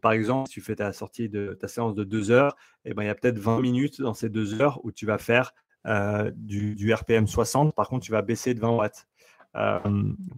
Par 0.00 0.12
exemple, 0.12 0.48
si 0.48 0.54
tu 0.54 0.60
fais 0.60 0.76
ta 0.76 0.92
sortie 0.92 1.28
de 1.28 1.56
ta 1.60 1.68
séance 1.68 1.94
de 1.94 2.04
2 2.04 2.30
heures, 2.30 2.56
eh 2.84 2.94
ben, 2.94 3.02
il 3.02 3.06
y 3.06 3.10
a 3.10 3.14
peut-être 3.14 3.38
20 3.38 3.60
minutes 3.60 4.00
dans 4.00 4.14
ces 4.14 4.30
2 4.30 4.60
heures 4.60 4.80
où 4.84 4.92
tu 4.92 5.06
vas 5.06 5.18
faire 5.18 5.52
euh, 5.86 6.32
du, 6.34 6.92
RPM 6.92 7.26
60. 7.26 7.74
Par 7.74 7.88
contre, 7.88 8.04
tu 8.06 8.12
vas 8.12 8.22
baisser 8.22 8.54
de 8.54 8.60
20 8.60 8.70
watts. 8.70 9.06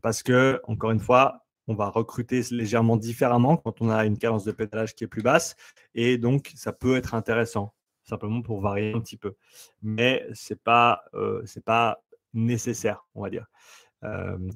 Parce 0.03 0.23
que, 0.23 0.61
encore 0.65 0.91
une 0.91 1.01
fois, 1.01 1.46
on 1.69 1.75
va 1.75 1.89
recruter 1.89 2.43
légèrement 2.51 2.97
différemment 2.97 3.57
quand 3.57 3.81
on 3.81 3.91
a 3.91 4.05
une 4.05 4.19
cadence 4.19 4.45
de 4.45 4.53
pédalage 4.53 4.95
qui 4.95 5.05
est 5.05 5.09
plus 5.09 5.23
basse. 5.23 5.57
Et 5.95 6.19
donc, 6.19 6.53
ça 6.55 6.73
peut 6.73 6.97
être 6.97 7.15
intéressant, 7.15 7.75
simplement 8.05 8.43
pour 8.43 8.61
varier 8.61 8.93
un 8.93 9.01
petit 9.01 9.17
peu. 9.17 9.35
Mais 9.83 10.27
ce 10.33 10.53
n'est 10.55 10.61
pas, 10.63 11.05
euh, 11.15 11.45
pas 11.65 12.03
nécessaire, 12.35 13.07
on 13.15 13.23
va 13.23 13.31
dire 13.31 13.47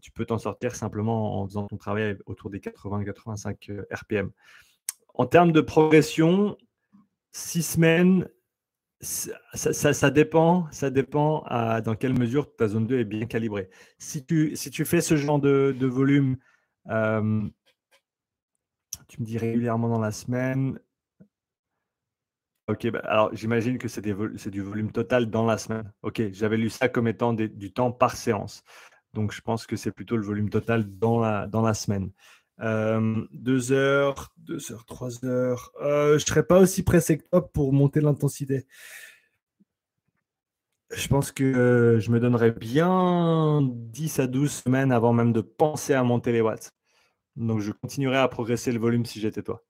tu 0.01 0.11
peux 0.13 0.25
t'en 0.25 0.39
sortir 0.39 0.75
simplement 0.75 1.41
en 1.41 1.47
faisant 1.47 1.67
ton 1.67 1.77
travail 1.77 2.17
autour 2.27 2.51
des 2.51 2.61
80-85 2.61 3.85
RPM. 3.91 4.31
En 5.15 5.27
termes 5.27 5.53
de 5.53 5.61
progression, 5.61 6.57
six 7.33 7.63
semaines, 7.63 8.29
ça, 9.01 10.11
dépend, 10.11 10.67
ça 10.73 10.91
dépend 10.91 11.45
dans 11.85 11.95
quelle 11.95 12.19
mesure 12.19 12.55
ta 12.55 12.69
zone 12.69 12.87
2 12.87 13.01
est 13.01 13.05
bien 13.05 13.27
calibrée. 13.27 13.71
Si 13.99 14.25
tu, 14.25 14.57
si 14.57 14.71
tu 14.71 14.85
fais 14.85 15.01
ce 15.01 15.17
genre 15.17 15.39
de, 15.39 15.87
volume, 15.87 16.37
tu 16.87 16.93
me 19.21 19.25
dis 19.25 19.39
régulièrement 19.39 19.89
dans 19.89 20.01
la 20.01 20.13
semaine. 20.13 20.79
Ok, 22.69 22.89
bah, 22.91 23.01
alors 23.05 23.35
j'imagine 23.35 23.79
que 23.79 23.89
c'est 23.89 24.01
du 24.01 24.63
volume 24.63 24.93
total 24.93 25.29
dans 25.29 25.45
la 25.45 25.59
semaine. 25.59 25.93
Ok, 26.03 26.23
j'avais 26.33 26.57
lu 26.57 26.71
ça 26.71 26.89
comme 26.89 27.09
étant 27.09 27.33
du 27.33 27.73
temps 27.73 27.91
par 27.91 28.17
séance. 28.17 28.63
Donc, 29.13 29.33
je 29.33 29.41
pense 29.41 29.67
que 29.67 29.75
c'est 29.75 29.91
plutôt 29.91 30.17
le 30.17 30.23
volume 30.23 30.51
total 30.51 30.85
dans 30.99 31.19
la, 31.19 31.49
dans 31.49 31.63
la 31.63 31.75
semaine. 31.75 32.13
Euh, 32.61 33.27
deux 33.33 33.73
heures, 33.73 34.33
deux 34.37 34.71
heures, 34.71 34.85
trois 34.85 35.25
heures. 35.25 35.73
Euh, 35.83 36.11
je 36.11 36.25
ne 36.25 36.29
serais 36.29 36.47
pas 36.47 36.61
aussi 36.61 36.83
pressé 36.83 37.19
que 37.19 37.25
toi 37.31 37.51
pour 37.51 37.73
monter 37.73 38.01
l'intensité. 38.01 38.67
Je 40.91 41.07
pense 41.07 41.31
que 41.31 41.99
je 42.01 42.11
me 42.11 42.19
donnerais 42.19 42.51
bien 42.51 43.61
10 43.63 44.19
à 44.19 44.27
12 44.27 44.51
semaines 44.51 44.91
avant 44.91 45.13
même 45.13 45.33
de 45.33 45.41
penser 45.41 45.95
à 45.95 46.03
monter 46.03 46.33
les 46.33 46.41
watts. 46.41 46.73
Donc, 47.37 47.61
je 47.61 47.71
continuerai 47.71 48.19
à 48.19 48.29
progresser 48.29 48.73
le 48.73 48.81
volume 48.81 49.05
si 49.05 49.21
j'étais 49.21 49.43
toi. 49.43 49.63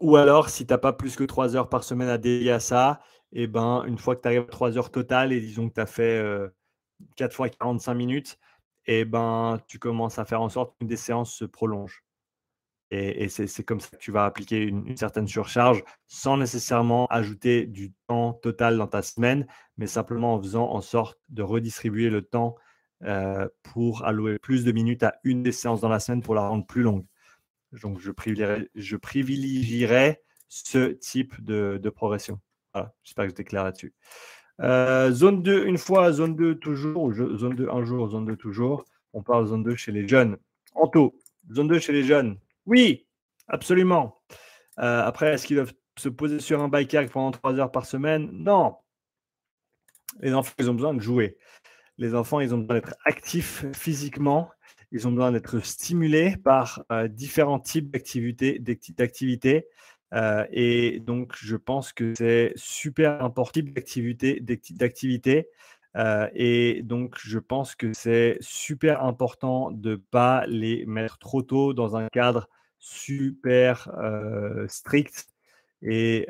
Ou 0.00 0.16
alors, 0.16 0.50
si 0.50 0.66
tu 0.66 0.72
n'as 0.72 0.78
pas 0.78 0.92
plus 0.92 1.16
que 1.16 1.24
3 1.24 1.56
heures 1.56 1.68
par 1.68 1.84
semaine 1.84 2.08
à 2.08 2.18
dédier 2.18 2.52
à 2.52 2.60
ça, 2.60 3.00
eh 3.32 3.46
ben, 3.46 3.84
une 3.86 3.98
fois 3.98 4.16
que 4.16 4.22
tu 4.22 4.28
arrives 4.28 4.42
à 4.42 4.50
3 4.50 4.76
heures 4.76 4.90
totales 4.90 5.32
et 5.32 5.40
disons 5.40 5.68
que 5.68 5.74
tu 5.74 5.80
as 5.80 5.86
fait 5.86 6.18
euh, 6.18 6.48
4 7.16 7.34
fois 7.34 7.48
45 7.48 7.94
minutes, 7.94 8.38
et 8.86 9.04
ben, 9.04 9.58
tu 9.68 9.78
commences 9.78 10.18
à 10.18 10.24
faire 10.24 10.42
en 10.42 10.48
sorte 10.48 10.74
que 10.80 10.84
des 10.84 10.96
séances 10.96 11.34
se 11.34 11.44
prolongent. 11.44 12.02
Et, 12.92 13.28
c'est 13.28 13.62
comme 13.62 13.78
ça 13.78 13.90
que 13.90 14.02
tu 14.02 14.10
vas 14.10 14.24
appliquer 14.24 14.62
une, 14.62 14.96
certaine 14.96 15.28
surcharge 15.28 15.84
sans 16.08 16.36
nécessairement 16.36 17.06
ajouter 17.06 17.66
du 17.66 17.92
temps 18.08 18.32
total 18.32 18.76
dans 18.76 18.88
ta 18.88 19.02
semaine, 19.02 19.46
mais 19.76 19.86
simplement 19.86 20.34
en 20.34 20.42
faisant 20.42 20.68
en 20.70 20.80
sorte 20.80 21.18
de 21.28 21.42
redistribuer 21.42 22.10
le 22.10 22.22
temps 22.22 22.56
euh, 23.04 23.48
pour 23.62 24.04
allouer 24.04 24.40
plus 24.40 24.64
de 24.64 24.72
minutes 24.72 25.04
à 25.04 25.14
une 25.22 25.44
des 25.44 25.52
séances 25.52 25.80
dans 25.80 25.88
la 25.88 26.00
semaine 26.00 26.20
pour 26.20 26.34
la 26.34 26.48
rendre 26.48 26.66
plus 26.66 26.82
longue. 26.82 27.06
Donc, 27.80 28.00
je 28.00 28.96
privilégierais, 28.96 30.22
ce 30.48 30.88
type 30.88 31.40
de, 31.42 31.78
de 31.80 31.90
progression. 31.90 32.40
Voilà, 32.74 32.92
j'espère 33.04 33.24
que 33.24 33.30
j'étais 33.30 33.44
clair 33.44 33.64
là-dessus. 33.64 33.94
Euh, 34.60 35.10
zone 35.10 35.42
2, 35.42 35.66
une 35.66 35.78
fois, 35.78 36.12
zone 36.12 36.36
2 36.36 36.56
toujours, 36.56 37.12
zone 37.12 37.54
2 37.54 37.68
un 37.70 37.84
jour, 37.84 38.08
zone 38.08 38.26
2 38.26 38.36
toujours. 38.36 38.84
On 39.12 39.22
parle 39.22 39.46
zone 39.46 39.62
2 39.62 39.74
chez 39.76 39.92
les 39.92 40.06
jeunes. 40.06 40.36
Anto, 40.74 41.14
zone 41.50 41.68
2 41.68 41.78
chez 41.78 41.92
les 41.92 42.02
jeunes. 42.02 42.36
Oui, 42.66 43.06
absolument. 43.48 44.20
Euh, 44.78 45.02
après, 45.04 45.34
est-ce 45.34 45.46
qu'ils 45.46 45.56
doivent 45.56 45.74
se 45.98 46.08
poser 46.08 46.40
sur 46.40 46.62
un 46.62 46.68
bike 46.68 46.96
pendant 47.10 47.30
3 47.30 47.54
heures 47.54 47.72
par 47.72 47.86
semaine? 47.86 48.28
Non. 48.32 48.76
Les 50.20 50.34
enfants, 50.34 50.54
ils 50.58 50.70
ont 50.70 50.74
besoin 50.74 50.94
de 50.94 51.00
jouer. 51.00 51.36
Les 51.98 52.14
enfants, 52.14 52.40
ils 52.40 52.54
ont 52.54 52.58
besoin 52.58 52.76
d'être 52.76 52.94
actifs 53.04 53.64
physiquement. 53.74 54.50
Ils 54.92 55.06
ont 55.06 55.12
besoin 55.12 55.32
d'être 55.32 55.60
stimulés 55.60 56.36
par 56.36 56.84
euh, 56.92 57.08
différents 57.08 57.60
types 57.60 57.90
d'activités. 57.90 58.60
d'activités 58.60 59.66
euh, 60.14 60.44
et 60.50 61.00
donc, 61.00 61.34
je 61.36 61.56
pense 61.56 61.92
que 61.92 62.14
c'est 62.16 62.52
super 62.56 63.22
important 63.22 63.60
d'activité, 63.62 64.40
d'activité. 64.40 65.48
Et 65.96 66.82
donc, 66.82 67.16
je 67.18 67.38
pense 67.38 67.74
que 67.74 67.92
c'est 67.92 68.38
super 68.40 69.04
important 69.04 69.70
de 69.70 69.92
ne 69.92 69.96
pas 69.96 70.46
les 70.46 70.86
mettre 70.86 71.18
trop 71.18 71.42
tôt 71.42 71.74
dans 71.74 71.96
un 71.96 72.08
cadre 72.08 72.48
super 72.78 73.90
strict. 74.68 75.28
Et, 75.82 76.26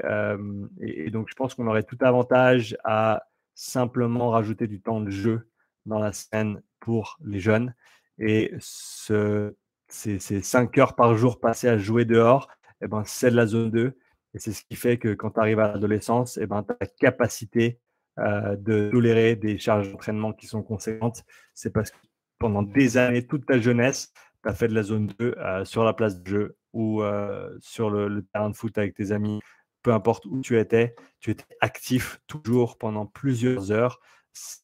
donc, 1.13 1.29
je 1.29 1.35
pense 1.35 1.55
qu'on 1.55 1.67
aurait 1.67 1.83
tout 1.83 1.99
avantage 2.01 2.77
à 2.85 3.25
simplement 3.55 4.31
rajouter 4.31 4.67
du 4.67 4.81
temps 4.81 5.01
de 5.01 5.11
jeu 5.11 5.49
dans 5.87 5.99
la 5.99 6.13
semaine 6.13 6.63
pour 6.81 7.19
les 7.25 7.41
jeunes. 7.41 7.75
Et 8.19 8.53
ce, 8.59 9.55
ces, 9.89 10.19
ces 10.19 10.43
5 10.43 10.77
heures 10.79 10.95
par 10.95 11.17
jour 11.17 11.41
passées 11.41 11.69
à 11.69 11.79
jouer 11.79 12.05
dehors, 12.05 12.49
eh 12.83 12.89
ben, 12.89 13.03
c'est 13.05 13.31
de 13.31 13.37
la 13.37 13.47
zone 13.47 13.71
2. 13.71 13.99
Et 14.35 14.39
c'est 14.39 14.53
ce 14.53 14.63
qui 14.65 14.77
fait 14.77 14.99
que 14.99 15.15
quand 15.15 15.33
tu 15.33 15.41
arrives 15.41 15.59
à 15.59 15.73
l'adolescence, 15.73 16.39
eh 16.41 16.47
ben, 16.47 16.65
la 16.81 16.87
capacité 16.87 17.81
euh, 18.21 18.55
de 18.57 18.91
tolérer 18.91 19.35
des 19.35 19.59
charges 19.59 19.91
d'entraînement 19.91 20.35
qui 20.35 20.47
sont 20.47 20.63
conséquentes. 20.63 21.25
C'est 21.55 21.73
parce 21.73 21.91
que 21.91 21.97
pendant 22.39 22.63
des 22.63 22.99
années, 22.99 23.27
toute 23.27 23.47
ta 23.47 23.59
jeunesse, 23.59 24.13
tu 24.43 24.51
as 24.51 24.55
fait 24.55 24.69
de 24.69 24.75
la 24.75 24.83
zone 24.83 25.07
2 25.19 25.35
euh, 25.39 25.65
sur 25.65 25.85
la 25.85 25.95
place 25.95 26.21
de 26.21 26.29
jeu 26.29 26.57
ou 26.75 27.03
euh, 27.03 27.49
sur 27.61 27.89
le, 27.89 28.23
terrain 28.33 28.51
de 28.51 28.57
foot 28.57 28.77
avec 28.77 28.95
tes 28.95 29.13
amis. 29.13 29.41
Peu 29.83 29.95
importe 29.95 30.27
où 30.27 30.43
tu 30.43 30.59
étais, 30.59 30.95
tu 31.21 31.31
étais 31.31 31.47
actif 31.63 32.21
toujours 32.27 32.77
pendant 32.77 33.07
plusieurs 33.07 33.73
heures. 33.73 34.01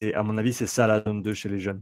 Et 0.01 0.13
à 0.13 0.21
mon 0.21 0.37
avis, 0.37 0.53
c'est 0.53 0.67
ça 0.67 0.85
la 0.85 1.01
zone 1.01 1.23
2 1.23 1.33
chez 1.33 1.49
les 1.49 1.59
jeunes. 1.59 1.81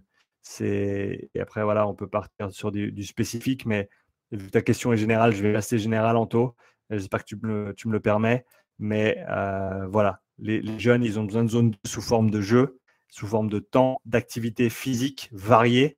Et 0.61 1.29
après, 1.41 1.63
voilà, 1.63 1.87
on 1.87 1.93
peut 1.93 2.07
partir 2.07 2.51
sur 2.51 2.71
du, 2.71 3.03
spécifique, 3.03 3.65
mais 3.65 3.89
vu 4.31 4.45
que 4.45 4.51
ta 4.51 4.61
question 4.61 4.93
est 4.93 4.97
générale, 4.97 5.33
je 5.33 5.41
vais 5.41 5.53
rester 5.53 5.77
général 5.77 6.15
en 6.15 6.25
taux. 6.25 6.55
J'espère 6.89 7.25
que 7.25 7.25
tu 7.25 7.35
me, 7.35 7.73
le 7.91 7.99
permets. 7.99 8.45
Mais 8.79 9.25
voilà, 9.89 10.21
les, 10.39 10.79
jeunes, 10.79 11.03
ils 11.03 11.19
ont 11.19 11.23
besoin 11.23 11.43
de 11.43 11.49
zones 11.49 11.75
sous 11.85 12.01
forme 12.01 12.29
de 12.29 12.41
jeu, 12.41 12.79
sous 13.09 13.27
forme 13.27 13.49
de 13.49 13.59
temps, 13.59 13.99
d'activité 14.05 14.69
physique 14.69 15.29
variée, 15.31 15.97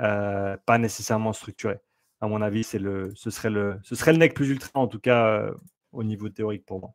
euh, 0.00 0.56
pas 0.66 0.78
nécessairement 0.78 1.32
structurée. 1.32 1.78
À 2.20 2.28
mon 2.28 2.42
avis, 2.42 2.64
c'est 2.64 2.78
le, 2.78 3.12
ce, 3.14 3.30
serait 3.30 3.50
le, 3.50 3.78
ce 3.82 3.94
serait 3.94 4.12
le 4.12 4.18
nec 4.18 4.34
plus 4.34 4.50
ultra, 4.50 4.70
en 4.74 4.88
tout 4.88 4.98
cas 4.98 5.26
euh, 5.26 5.54
au 5.92 6.02
niveau 6.02 6.28
théorique 6.28 6.64
pour 6.64 6.80
moi. 6.80 6.94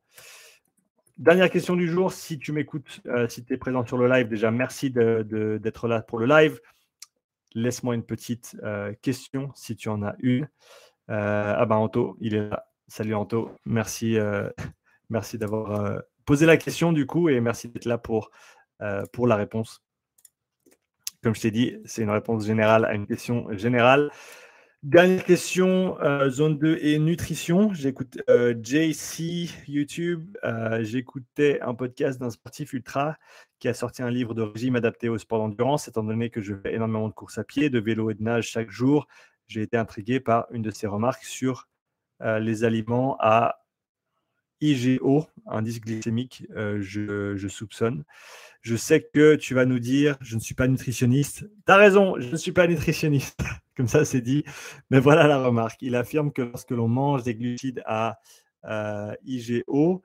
Dernière 1.18 1.50
question 1.50 1.76
du 1.76 1.88
jour, 1.88 2.12
si 2.12 2.39
tu 2.39 2.52
m'écoutes, 2.52 3.02
si 3.28 3.46
tu 3.46 3.54
es 3.54 3.58
présent 3.58 3.86
sur 3.86 3.98
le 3.98 4.08
live, 4.08 4.28
déjà 4.28 4.50
merci 4.50 4.89
d'être 4.89 5.28
de, 5.28 5.88
là 5.88 6.02
pour 6.02 6.18
le 6.18 6.26
live. 6.26 6.60
Laisse-moi 7.54 7.94
une 7.94 8.04
petite 8.04 8.58
question 9.04 9.52
si 9.54 9.76
tu 9.76 9.89
en 9.89 10.02
as 10.02 10.16
une. 10.20 10.50
ah 11.08 11.64
ben 11.68 11.76
Anto, 11.76 12.18
il 12.22 12.34
est 12.34 12.50
là. 12.50 12.66
Salut 12.94 13.16
Anto, 13.16 13.50
merci, 13.66 14.18
euh, 14.18 14.50
merci 15.10 15.38
d'avoir 15.38 15.80
euh, 15.80 16.00
posé 16.26 16.46
la 16.46 16.58
question 16.58 16.94
du 16.94 17.06
coup 17.06 17.30
et 17.30 17.40
merci 17.42 17.68
d'être 17.68 17.86
là 17.86 17.98
pour, 17.98 18.32
euh, 18.82 19.04
pour 19.12 19.28
la 19.28 19.36
réponse. 19.36 19.84
Comme 21.24 21.36
je 21.36 21.42
t'ai 21.42 21.52
dit, 21.52 21.78
c'est 21.86 22.02
une 22.02 22.10
réponse 22.10 22.46
générale 22.46 22.86
à 22.86 22.94
une 22.94 23.06
question 23.06 23.48
générale. 23.56 24.12
Dernière 24.82 25.24
question, 25.24 25.96
zone 26.30 26.58
2 26.58 26.80
et 26.82 26.98
nutrition. 26.98 27.72
J'écoute 27.72 28.18
JC 28.28 29.52
YouTube. 29.68 30.36
J'écoutais 30.80 31.62
un 31.62 31.76
podcast 31.76 32.20
d'un 32.20 32.32
sportif 32.32 32.74
ultra 32.74 33.16
qui 33.60 33.68
a 33.68 33.76
sorti 33.76 34.02
un 34.02 34.10
livre 34.10 34.34
de 34.34 34.42
régime 34.42 34.76
adapté 34.76 35.08
au 35.08 35.20
sport 35.20 35.38
d'endurance. 35.38 35.88
Étant 35.88 36.04
donné 36.04 36.32
que 36.32 36.42
je 36.42 36.56
fais 36.56 36.74
énormément 36.74 37.08
de 37.08 37.14
courses 37.14 37.38
à 37.38 37.44
pied, 37.44 37.70
de 37.70 37.80
vélo 37.80 38.10
et 38.10 38.16
de 38.16 38.24
nage 38.24 38.50
chaque 38.50 38.72
jour, 38.72 39.06
j'ai 39.48 39.62
été 39.62 39.78
intrigué 39.78 40.20
par 40.20 40.48
une 40.52 40.64
de 40.64 40.72
ses 40.72 40.88
remarques 40.88 41.24
sur 41.24 41.68
euh, 42.22 42.40
les 42.40 42.64
aliments 42.64 43.18
à 43.20 43.61
IGO, 44.62 45.26
indice 45.47 45.82
glycémique, 45.82 46.45
euh, 46.55 46.80
je, 46.82 47.47
soupçonne. 47.47 48.03
Je 48.62 48.76
sais 48.76 49.01
que 49.01 49.36
tu 49.36 49.53
vas 49.55 49.66
nous 49.66 49.80
dire, 49.80 50.18
je 50.22 50.36
ne 50.36 50.39
suis 50.39 50.55
pas 50.55 50.68
nutritionniste. 50.68 51.49
Tu 51.66 51.72
as 51.72 51.78
raison, 51.78 52.20
je 52.20 52.30
ne 52.30 52.38
suis 52.38 52.51
pas 52.51 52.68
nutritionniste. 52.68 53.41
Comme 53.76 53.88
ça, 53.88 54.05
c'est 54.05 54.22
dit. 54.22 54.43
Mais 54.91 54.99
voilà 54.99 55.28
la 55.28 55.43
remarque. 55.43 55.82
Il 55.82 55.95
affirme 55.95 56.32
que 56.32 56.43
lorsque 56.43 56.72
l'on 56.72 56.88
mange 56.88 57.24
des 57.24 57.34
glucides 57.36 57.82
à 57.86 58.20
euh, 58.66 59.14
IGO, 59.26 60.03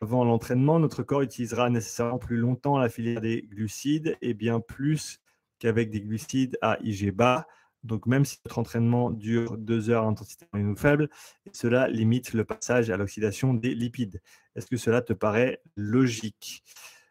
avant 0.00 0.24
l'entraînement, 0.24 0.78
notre 0.78 1.02
corps 1.02 1.22
utilisera 1.22 1.68
nécessairement 1.68 2.18
plus 2.18 2.36
longtemps 2.36 2.78
la 2.78 2.88
filière 2.88 3.20
des 3.20 3.42
glucides 3.42 4.16
et 4.22 4.34
bien 4.34 4.60
plus 4.60 5.20
qu'avec 5.58 5.90
des 5.90 6.00
glucides 6.00 6.56
à 6.62 6.78
IG 6.82 7.10
bas. 7.10 7.46
Donc, 7.82 8.06
même 8.06 8.24
si 8.24 8.38
notre 8.44 8.58
entraînement 8.58 9.10
dure 9.10 9.56
deux 9.56 9.90
heures 9.90 10.04
à 10.04 10.06
intensité 10.06 10.46
moyenne 10.52 10.70
ou 10.70 10.76
faible, 10.76 11.08
cela 11.52 11.88
limite 11.88 12.32
le 12.34 12.44
passage 12.44 12.90
à 12.90 12.96
l'oxydation 12.96 13.54
des 13.54 13.74
lipides. 13.74 14.20
Est-ce 14.54 14.66
que 14.66 14.76
cela 14.76 15.00
te 15.02 15.12
paraît 15.12 15.60
logique? 15.76 16.62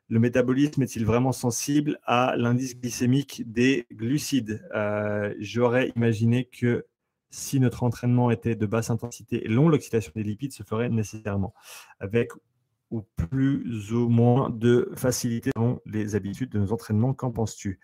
Le 0.09 0.19
métabolisme 0.19 0.81
est-il 0.81 1.05
vraiment 1.05 1.31
sensible 1.31 1.99
à 2.03 2.35
l'indice 2.35 2.75
glycémique 2.79 3.43
des 3.51 3.87
glucides? 3.91 4.67
Euh, 4.73 5.33
J'aurais 5.39 5.91
imaginé 5.95 6.45
que 6.45 6.85
si 7.29 7.59
notre 7.59 7.83
entraînement 7.83 8.31
était 8.31 8.55
de 8.55 8.65
basse 8.65 8.89
intensité 8.89 9.45
et 9.45 9.47
long, 9.47 9.69
l'oxydation 9.69 10.11
des 10.15 10.23
lipides 10.23 10.51
se 10.51 10.63
ferait 10.63 10.89
nécessairement, 10.89 11.53
avec 11.99 12.31
ou 12.91 13.03
plus 13.15 13.93
ou 13.93 14.09
moins 14.09 14.49
de 14.49 14.91
facilité 14.95 15.51
dans 15.55 15.79
les 15.85 16.15
habitudes 16.15 16.49
de 16.49 16.59
nos 16.59 16.71
entraînements. 16.71 17.13
Qu'en 17.13 17.31
penses-tu? 17.31 17.79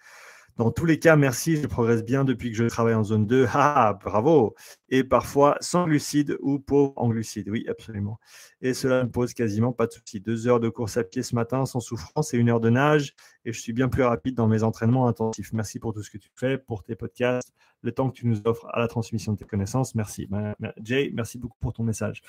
Dans 0.57 0.71
tous 0.71 0.85
les 0.85 0.99
cas, 0.99 1.17
merci, 1.17 1.57
je 1.57 1.67
progresse 1.67 2.05
bien 2.05 2.23
depuis 2.23 2.49
que 2.49 2.55
je 2.57 2.63
travaille 2.63 2.93
en 2.93 3.03
zone 3.03 3.27
2. 3.27 3.45
Ah, 3.53 3.97
bravo 4.01 4.55
Et 4.87 5.03
parfois 5.03 5.57
sans 5.59 5.85
glucides 5.85 6.37
ou 6.39 6.59
pauvre 6.59 6.93
en 6.95 7.09
glucides. 7.09 7.49
Oui, 7.49 7.65
absolument. 7.67 8.19
Et 8.61 8.73
cela 8.73 9.03
ne 9.03 9.09
pose 9.09 9.33
quasiment 9.33 9.73
pas 9.73 9.87
de 9.87 9.91
souci. 9.91 10.21
Deux 10.21 10.47
heures 10.47 10.61
de 10.61 10.69
course 10.69 10.95
à 10.95 11.03
pied 11.03 11.23
ce 11.23 11.35
matin 11.35 11.65
sans 11.65 11.81
souffrance 11.81 12.33
et 12.33 12.37
une 12.37 12.49
heure 12.49 12.61
de 12.61 12.69
nage. 12.69 13.15
Et 13.43 13.51
je 13.51 13.59
suis 13.59 13.73
bien 13.73 13.89
plus 13.89 14.03
rapide 14.03 14.35
dans 14.35 14.47
mes 14.47 14.63
entraînements 14.63 15.07
intensifs. 15.07 15.51
Merci 15.51 15.79
pour 15.79 15.93
tout 15.93 16.03
ce 16.03 16.09
que 16.09 16.17
tu 16.17 16.29
fais, 16.35 16.57
pour 16.57 16.83
tes 16.83 16.95
podcasts, 16.95 17.53
le 17.81 17.91
temps 17.91 18.09
que 18.09 18.15
tu 18.15 18.25
nous 18.25 18.41
offres 18.45 18.67
à 18.71 18.79
la 18.79 18.87
transmission 18.87 19.33
de 19.33 19.37
tes 19.37 19.45
connaissances. 19.45 19.93
Merci. 19.93 20.25
Ben, 20.27 20.55
Jay, 20.81 21.11
merci 21.13 21.37
beaucoup 21.37 21.57
pour 21.59 21.73
ton 21.73 21.83
message. 21.83 22.21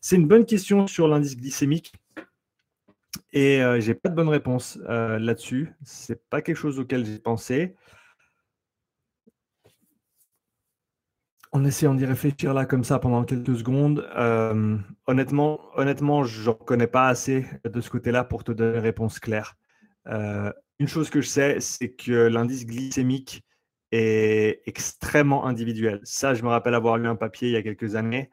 C'est 0.00 0.16
une 0.16 0.28
bonne 0.28 0.46
question 0.46 0.86
sur 0.86 1.08
l'indice 1.08 1.36
glycémique. 1.36 1.92
Et 3.32 3.62
euh, 3.62 3.80
j'ai 3.80 3.94
pas 3.94 4.08
de 4.08 4.14
bonne 4.14 4.28
réponse 4.28 4.78
euh, 4.88 5.18
là-dessus. 5.18 5.72
C'est 5.84 6.28
pas 6.28 6.42
quelque 6.42 6.56
chose 6.56 6.78
auquel 6.78 7.04
j'ai 7.04 7.18
pensé. 7.18 7.74
En 11.52 11.64
essayant 11.64 11.94
d'y 11.94 12.04
réfléchir 12.04 12.52
là 12.52 12.66
comme 12.66 12.84
ça 12.84 12.98
pendant 12.98 13.24
quelques 13.24 13.56
secondes, 13.56 14.06
euh, 14.16 14.76
honnêtement, 15.06 15.60
honnêtement, 15.74 16.24
je 16.24 16.50
ne 16.50 16.54
connais 16.54 16.86
pas 16.86 17.08
assez 17.08 17.46
de 17.64 17.80
ce 17.80 17.88
côté-là 17.88 18.24
pour 18.24 18.44
te 18.44 18.52
donner 18.52 18.76
une 18.76 18.82
réponse 18.82 19.18
claire. 19.18 19.56
une 20.06 20.88
chose 20.88 21.08
que 21.08 21.20
je 21.20 21.28
sais, 21.28 21.60
c'est 21.60 21.90
que 21.90 22.28
l'indice 22.28 22.66
glycémique 22.66 23.42
est 23.92 24.60
extrêmement 24.66 25.46
individuel. 25.46 26.00
Ça, 26.04 26.34
je 26.34 26.42
me 26.42 26.48
rappelle 26.48 26.74
avoir 26.74 26.98
lu 26.98 27.08
un 27.08 27.16
papier 27.16 27.48
il 27.48 27.52
y 27.52 27.56
a 27.56 27.62
quelques 27.62 27.94
années 27.94 28.30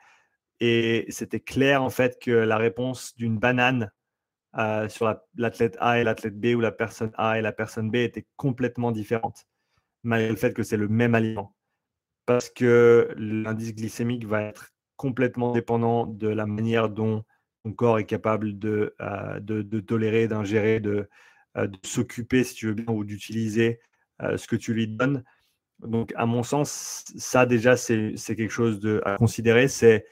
et 0.60 1.06
c'était 1.10 1.40
clair 1.40 1.84
en 1.84 1.90
fait 1.90 2.20
que 2.20 2.32
la 2.32 2.58
réponse 2.58 3.16
d'une 3.16 3.38
banane 3.38 3.92
euh, 4.58 4.88
sur 4.90 5.16
l'athlète 5.36 5.78
A 5.80 6.00
et 6.00 6.04
l'athlète 6.04 6.40
B, 6.40 6.56
où 6.56 6.60
la 6.60 6.72
personne 6.72 7.12
A 7.16 7.40
et 7.40 7.42
la 7.42 7.52
personne 7.52 7.90
B 7.90 7.96
étaient 7.96 8.26
complètement 8.36 8.92
différentes, 8.92 9.46
malgré 10.04 10.30
le 10.30 10.36
fait 10.36 10.54
que 10.54 10.64
c'est 10.64 10.78
le 10.78 10.88
même 10.88 11.16
aliment. 11.16 11.56
Parce 12.26 12.50
que 12.50 13.14
l'indice 13.18 13.76
glycémique 13.76 14.26
va 14.26 14.44
être 14.44 14.70
complètement 14.96 15.52
dépendant 15.52 16.06
de 16.06 16.28
la 16.28 16.46
manière 16.46 16.90
dont 16.90 17.24
ton 17.64 17.74
corps 17.74 18.00
est 18.00 18.06
capable 18.06 18.58
de, 18.60 18.96
euh, 19.02 19.40
de, 19.40 19.80
tolérer, 19.80 20.28
d'ingérer, 20.28 20.80
de, 20.80 21.10
euh, 21.58 21.68
de 21.68 21.78
s'occuper, 21.84 22.44
si 22.44 22.56
tu 22.56 22.68
veux 22.68 22.74
bien, 22.74 22.94
ou 22.94 23.04
d'utiliser 23.04 23.80
ce 24.38 24.48
que 24.48 24.56
tu 24.56 24.74
lui 24.74 24.88
donnes. 24.88 25.22
Donc, 25.80 26.14
à 26.16 26.26
mon 26.26 26.44
sens, 26.44 27.04
ça 27.18 27.46
déjà, 27.46 27.76
c'est 27.76 28.16
quelque 28.16 28.50
chose 28.50 28.80
de, 28.80 29.02
à 29.04 29.18
considérer. 29.18 29.68
C'est 29.68 30.06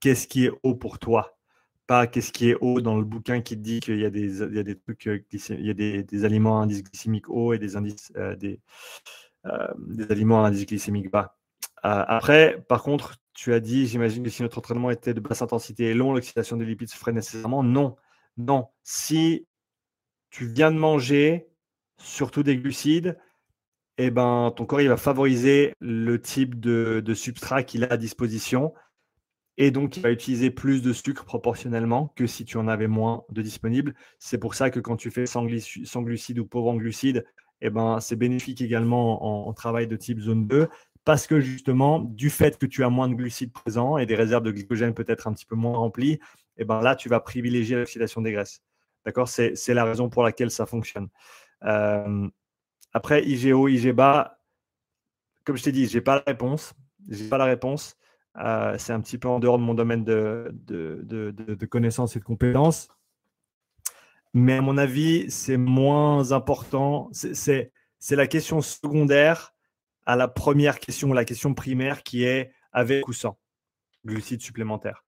qu'est-ce 0.00 0.26
qui 0.26 0.46
est 0.46 0.52
haut 0.64 0.74
pour 0.74 0.98
toi? 0.98 1.38
Pas 1.86 2.06
qu'est-ce 2.06 2.32
qui 2.32 2.50
est 2.50 2.56
haut 2.60 2.80
dans 2.80 2.96
le 2.96 3.04
bouquin 3.04 3.40
qui 3.40 3.56
dit 3.56 3.80
qu'il 3.80 3.98
y 3.98 4.04
a 4.04 4.10
des, 4.10 4.42
il 4.42 4.54
y 4.54 4.58
a 4.58 4.62
des 4.62 4.78
trucs, 4.78 5.06
euh, 5.06 5.20
il 5.32 5.66
y 5.66 5.70
a 5.70 5.74
des, 5.74 6.02
des, 6.02 6.24
aliments 6.24 6.60
à 6.60 6.64
indice 6.64 6.82
glycémique 6.82 7.28
haut 7.28 7.52
et 7.52 7.58
des, 7.58 7.76
indices, 7.76 8.12
euh, 8.16 8.36
des, 8.36 8.60
euh, 9.46 9.68
des 9.78 10.10
aliments 10.10 10.44
à 10.44 10.48
indice 10.48 10.66
glycémique 10.66 11.10
bas. 11.10 11.36
après, 11.82 12.62
par 12.68 12.82
contre, 12.82 13.16
tu 13.34 13.52
as 13.52 13.60
dit, 13.60 13.86
j'imagine 13.86 14.22
que 14.22 14.30
si 14.30 14.42
notre 14.42 14.58
entraînement 14.58 14.90
était 14.90 15.14
de 15.14 15.20
basse 15.20 15.42
intensité 15.42 15.86
et 15.86 15.94
long, 15.94 16.12
l'oxydation 16.12 16.56
des 16.56 16.66
lipides 16.66 16.90
se 16.90 16.96
ferait 16.96 17.12
nécessairement. 17.12 17.62
Non, 17.62 17.96
non. 18.36 18.68
Si 18.82 19.46
tu 20.30 20.46
viens 20.46 20.70
de 20.70 20.78
manger, 20.78 21.48
surtout 21.98 22.42
des 22.42 22.56
glucides, 22.56 23.18
eh 23.98 24.10
ben, 24.10 24.52
ton 24.56 24.66
corps 24.66 24.80
il 24.80 24.88
va 24.88 24.96
favoriser 24.96 25.74
le 25.80 26.20
type 26.20 26.60
de, 26.60 27.02
de 27.04 27.14
substrat 27.14 27.62
qu'il 27.62 27.84
a 27.84 27.92
à 27.92 27.96
disposition 27.96 28.72
et 29.58 29.70
donc 29.70 29.96
il 29.96 30.02
va 30.02 30.10
utiliser 30.10 30.50
plus 30.50 30.82
de 30.82 30.92
sucre 30.92 31.24
proportionnellement 31.24 32.12
que 32.16 32.26
si 32.26 32.44
tu 32.44 32.56
en 32.56 32.68
avais 32.68 32.88
moins 32.88 33.24
de 33.30 33.42
disponible. 33.42 33.94
C'est 34.18 34.38
pour 34.38 34.54
ça 34.54 34.70
que 34.70 34.80
quand 34.80 34.96
tu 34.96 35.10
fais 35.10 35.26
sans, 35.26 35.44
glucides 35.44 36.38
ou 36.38 36.46
pauvre 36.46 36.70
en 36.70 36.76
glucides, 36.76 37.24
eh 37.60 37.70
ben, 37.70 38.00
c'est 38.00 38.16
bénéfique 38.16 38.60
également 38.60 39.46
en, 39.46 39.52
travail 39.52 39.86
de 39.86 39.96
type 39.96 40.20
zone 40.20 40.46
2 40.46 40.68
parce 41.04 41.26
que 41.26 41.40
justement, 41.40 42.00
du 42.00 42.30
fait 42.30 42.58
que 42.58 42.66
tu 42.66 42.84
as 42.84 42.88
moins 42.88 43.08
de 43.08 43.14
glucides 43.14 43.52
présents 43.52 43.98
et 43.98 44.06
des 44.06 44.14
réserves 44.14 44.44
de 44.44 44.52
glycogène 44.52 44.94
peut-être 44.94 45.26
un 45.26 45.32
petit 45.32 45.46
peu 45.46 45.56
moins 45.56 45.76
remplies, 45.76 46.20
eh 46.56 46.64
ben 46.64 46.80
là, 46.80 46.94
tu 46.94 47.08
vas 47.08 47.20
privilégier 47.20 47.76
l'oxydation 47.76 48.20
des 48.20 48.32
graisses. 48.32 48.62
D'accord? 49.04 49.28
C'est 49.28 49.74
la 49.74 49.84
raison 49.84 50.08
pour 50.08 50.22
laquelle 50.22 50.50
ça 50.50 50.64
fonctionne. 50.64 51.08
Euh, 51.64 52.28
après, 52.92 53.24
IGO, 53.24 53.68
IGBA, 53.68 54.38
comme 55.44 55.56
je 55.56 55.64
t'ai 55.64 55.72
dit, 55.72 55.86
je 55.86 55.96
n'ai 55.96 56.00
pas 56.02 56.16
la 56.16 56.22
réponse. 56.26 56.72
J'ai 57.08 57.28
pas 57.28 57.38
la 57.38 57.46
réponse. 57.46 57.96
Euh, 58.38 58.76
c'est 58.78 58.92
un 58.92 59.00
petit 59.00 59.18
peu 59.18 59.28
en 59.28 59.40
dehors 59.40 59.58
de 59.58 59.62
mon 59.62 59.74
domaine 59.74 60.04
de, 60.04 61.66
connaissances 61.70 62.16
et 62.16 62.18
de 62.18 62.24
compétences. 62.24 62.88
Mais 64.34 64.54
à 64.54 64.62
mon 64.62 64.78
avis, 64.78 65.30
c'est 65.30 65.58
moins 65.58 66.32
important. 66.32 67.10
C'est 67.12 67.70
la 68.10 68.26
question 68.26 68.60
secondaire 68.62 69.54
à 70.06 70.16
la 70.16 70.28
première 70.28 70.80
question, 70.80 71.12
la 71.12 71.24
question 71.24 71.54
primaire 71.54 72.02
qui 72.02 72.24
est 72.24 72.52
avec 72.72 73.06
ou 73.06 73.12
sans 73.12 73.38
glucides 74.04 74.40
supplémentaires. 74.40 75.04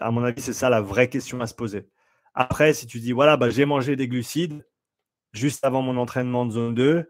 À 0.00 0.10
mon 0.10 0.24
avis, 0.24 0.40
c'est 0.40 0.52
ça 0.52 0.70
la 0.70 0.80
vraie 0.80 1.08
question 1.08 1.40
à 1.40 1.46
se 1.46 1.54
poser. 1.54 1.88
Après, 2.34 2.72
si 2.72 2.86
tu 2.86 3.00
dis, 3.00 3.12
voilà, 3.12 3.36
bah, 3.36 3.50
j'ai 3.50 3.64
mangé 3.64 3.96
des 3.96 4.08
glucides 4.08 4.66
juste 5.32 5.64
avant 5.64 5.82
mon 5.82 5.96
entraînement 5.96 6.46
de 6.46 6.52
zone 6.52 6.74
2, 6.74 7.08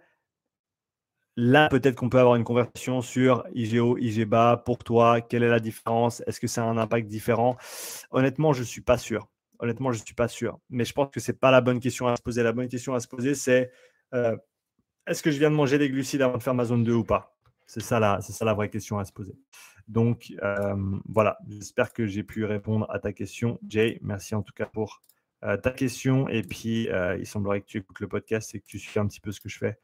Là, 1.38 1.68
peut-être 1.68 1.96
qu'on 1.96 2.08
peut 2.08 2.18
avoir 2.18 2.36
une 2.36 2.44
conversation 2.44 3.02
sur 3.02 3.44
IGO, 3.54 3.98
IGBA. 3.98 4.62
Pour 4.64 4.78
toi, 4.78 5.20
quelle 5.20 5.42
est 5.42 5.50
la 5.50 5.60
différence? 5.60 6.22
Est-ce 6.26 6.40
que 6.40 6.46
c'est 6.46 6.62
un 6.62 6.78
impact 6.78 7.08
différent? 7.08 7.58
Honnêtement, 8.10 8.54
je 8.54 8.60
ne 8.60 8.64
suis 8.64 8.80
pas 8.80 8.96
sûr. 8.96 9.28
Honnêtement, 9.58 9.92
je 9.92 10.00
ne 10.00 10.04
suis 10.04 10.14
pas 10.14 10.28
sûr. 10.28 10.58
Mais 10.70 10.86
je 10.86 10.94
pense 10.94 11.10
que 11.10 11.20
ce 11.20 11.32
n'est 11.32 11.38
pas 11.38 11.50
la 11.50 11.60
bonne 11.60 11.78
question 11.78 12.06
à 12.06 12.16
se 12.16 12.22
poser. 12.22 12.42
La 12.42 12.52
bonne 12.52 12.68
question 12.68 12.94
à 12.94 13.00
se 13.00 13.08
poser, 13.08 13.34
c'est 13.34 13.70
euh, 14.14 14.34
est-ce 15.06 15.22
que 15.22 15.30
je 15.30 15.38
viens 15.38 15.50
de 15.50 15.56
manger 15.56 15.76
des 15.76 15.90
glucides 15.90 16.22
avant 16.22 16.38
de 16.38 16.42
faire 16.42 16.54
ma 16.54 16.64
zone 16.64 16.84
2 16.84 16.94
ou 16.94 17.04
pas? 17.04 17.36
C'est 17.66 17.82
ça, 17.82 18.00
la, 18.00 18.22
ça 18.22 18.44
la 18.46 18.54
vraie 18.54 18.70
question 18.70 18.98
à 18.98 19.04
se 19.04 19.12
poser. 19.12 19.34
Donc, 19.88 20.32
euh, 20.42 20.74
voilà. 21.06 21.36
J'espère 21.48 21.92
que 21.92 22.06
j'ai 22.06 22.22
pu 22.22 22.46
répondre 22.46 22.86
à 22.90 22.98
ta 22.98 23.12
question. 23.12 23.58
Jay, 23.68 23.98
merci 24.00 24.34
en 24.34 24.42
tout 24.42 24.54
cas 24.54 24.66
pour 24.66 25.02
euh, 25.44 25.58
ta 25.58 25.70
question. 25.70 26.30
Et 26.30 26.40
puis, 26.40 26.88
il 27.18 27.26
semblerait 27.26 27.60
que 27.60 27.66
tu 27.66 27.76
écoutes 27.76 28.00
le 28.00 28.08
podcast 28.08 28.54
et 28.54 28.60
que 28.60 28.66
tu 28.66 28.78
suis 28.78 28.98
un 28.98 29.06
petit 29.06 29.20
peu 29.20 29.32
ce 29.32 29.40
que 29.40 29.50
je 29.50 29.58
fais. 29.58 29.78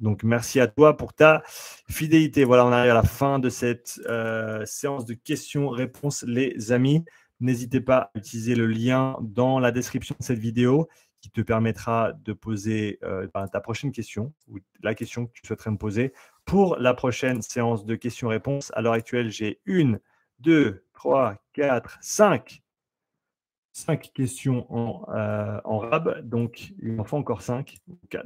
Donc, 0.00 0.22
merci 0.22 0.60
à 0.60 0.66
toi 0.68 0.96
pour 0.96 1.12
ta 1.12 1.42
fidélité. 1.88 2.44
Voilà, 2.44 2.64
on 2.64 2.72
arrive 2.72 2.90
à 2.90 2.94
la 2.94 3.02
fin 3.02 3.38
de 3.38 3.48
cette 3.48 4.00
euh, 4.06 4.64
séance 4.64 5.04
de 5.04 5.14
questions-réponses, 5.14 6.24
les 6.26 6.72
amis. 6.72 7.04
N'hésitez 7.40 7.80
pas 7.80 7.98
à 7.98 8.10
utiliser 8.14 8.54
le 8.54 8.66
lien 8.66 9.16
dans 9.20 9.58
la 9.58 9.70
description 9.70 10.14
de 10.18 10.24
cette 10.24 10.38
vidéo 10.38 10.88
qui 11.20 11.30
te 11.30 11.40
permettra 11.40 12.12
de 12.12 12.32
poser 12.32 12.98
euh, 13.02 13.26
ben, 13.34 13.48
ta 13.48 13.60
prochaine 13.60 13.92
question 13.92 14.32
ou 14.46 14.58
la 14.82 14.94
question 14.94 15.26
que 15.26 15.32
tu 15.32 15.42
souhaiterais 15.46 15.70
me 15.70 15.76
poser 15.76 16.12
pour 16.44 16.76
la 16.76 16.94
prochaine 16.94 17.42
séance 17.42 17.84
de 17.84 17.94
questions-réponses. 17.96 18.70
À 18.74 18.82
l'heure 18.82 18.92
actuelle, 18.92 19.30
j'ai 19.30 19.60
une 19.66 20.00
2, 20.40 20.84
3, 20.94 21.36
4, 21.54 21.98
5. 22.00 22.62
5 23.78 24.12
questions 24.12 24.66
en, 24.74 25.04
euh, 25.14 25.60
en 25.64 25.78
rab, 25.78 26.28
donc 26.28 26.72
il 26.82 26.98
en 27.00 27.04
faut 27.04 27.16
encore 27.16 27.42
5. 27.42 27.76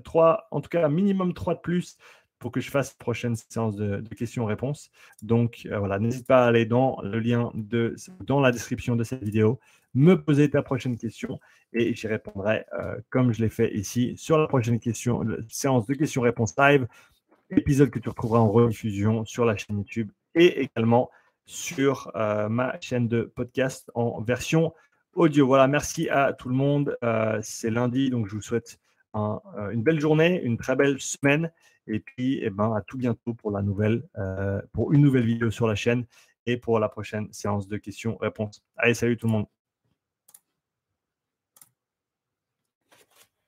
3, 0.02 0.48
en 0.50 0.60
tout 0.60 0.68
cas, 0.68 0.88
minimum 0.88 1.34
3 1.34 1.54
de 1.56 1.60
plus 1.60 1.98
pour 2.38 2.50
que 2.50 2.60
je 2.60 2.70
fasse 2.70 2.94
prochaine 2.94 3.36
séance 3.36 3.76
de, 3.76 4.02
questions-réponses. 4.16 4.90
Donc 5.20 5.66
euh, 5.66 5.78
voilà, 5.78 5.98
n'hésite 5.98 6.26
pas 6.26 6.44
à 6.44 6.48
aller 6.48 6.64
dans 6.64 7.00
le 7.02 7.20
lien 7.20 7.52
dans 8.20 8.40
la 8.40 8.50
description 8.50 8.96
de 8.96 9.04
cette 9.04 9.22
vidéo, 9.22 9.60
me 9.94 10.14
poser 10.14 10.50
ta 10.50 10.62
prochaine 10.62 10.96
question 10.96 11.38
et 11.72 11.94
j'y 11.94 12.06
répondrai 12.08 12.64
euh, 12.80 12.96
comme 13.10 13.32
je 13.32 13.42
l'ai 13.42 13.50
fait 13.50 13.72
ici 13.76 14.14
sur 14.16 14.38
la 14.38 14.48
prochaine 14.48 14.80
question, 14.80 15.22
séance 15.48 15.86
de 15.86 15.94
questions-réponses 15.94 16.54
live, 16.58 16.88
épisode 17.50 17.90
que 17.90 17.98
tu 17.98 18.08
retrouveras 18.08 18.40
en 18.40 18.50
rediffusion 18.50 19.24
sur 19.24 19.44
la 19.44 19.56
chaîne 19.56 19.76
YouTube 19.78 20.10
et 20.34 20.62
également 20.62 21.10
sur 21.44 22.10
ma 22.14 22.80
chaîne 22.80 23.08
de 23.08 23.22
podcast 23.22 23.90
en 23.94 24.22
version 24.22 24.72
audio. 25.14 25.46
Voilà, 25.46 25.66
merci 25.68 26.08
à 26.08 26.32
tout 26.32 26.48
le 26.48 26.54
monde. 26.54 26.96
C'est 27.42 27.70
lundi, 27.70 28.10
donc 28.10 28.26
je 28.28 28.34
vous 28.34 28.42
souhaite 28.42 28.78
une 29.14 29.82
belle 29.82 30.00
journée, 30.00 30.40
une 30.42 30.56
très 30.56 30.76
belle 30.76 31.00
semaine 31.00 31.50
et 31.86 32.00
puis, 32.00 32.40
eh 32.42 32.50
ben, 32.50 32.74
à 32.74 32.82
tout 32.82 32.96
bientôt 32.96 33.34
pour 33.34 33.50
la 33.50 33.62
nouvelle, 33.62 34.02
euh, 34.18 34.60
pour 34.72 34.92
une 34.92 35.02
nouvelle 35.02 35.26
vidéo 35.26 35.50
sur 35.50 35.66
la 35.66 35.74
chaîne 35.74 36.06
et 36.46 36.56
pour 36.56 36.78
la 36.78 36.88
prochaine 36.88 37.32
séance 37.32 37.68
de 37.68 37.76
questions-réponses. 37.76 38.62
Allez, 38.76 38.94
salut 38.94 39.16
tout 39.16 39.26
le 39.26 39.32
monde. 39.32 39.46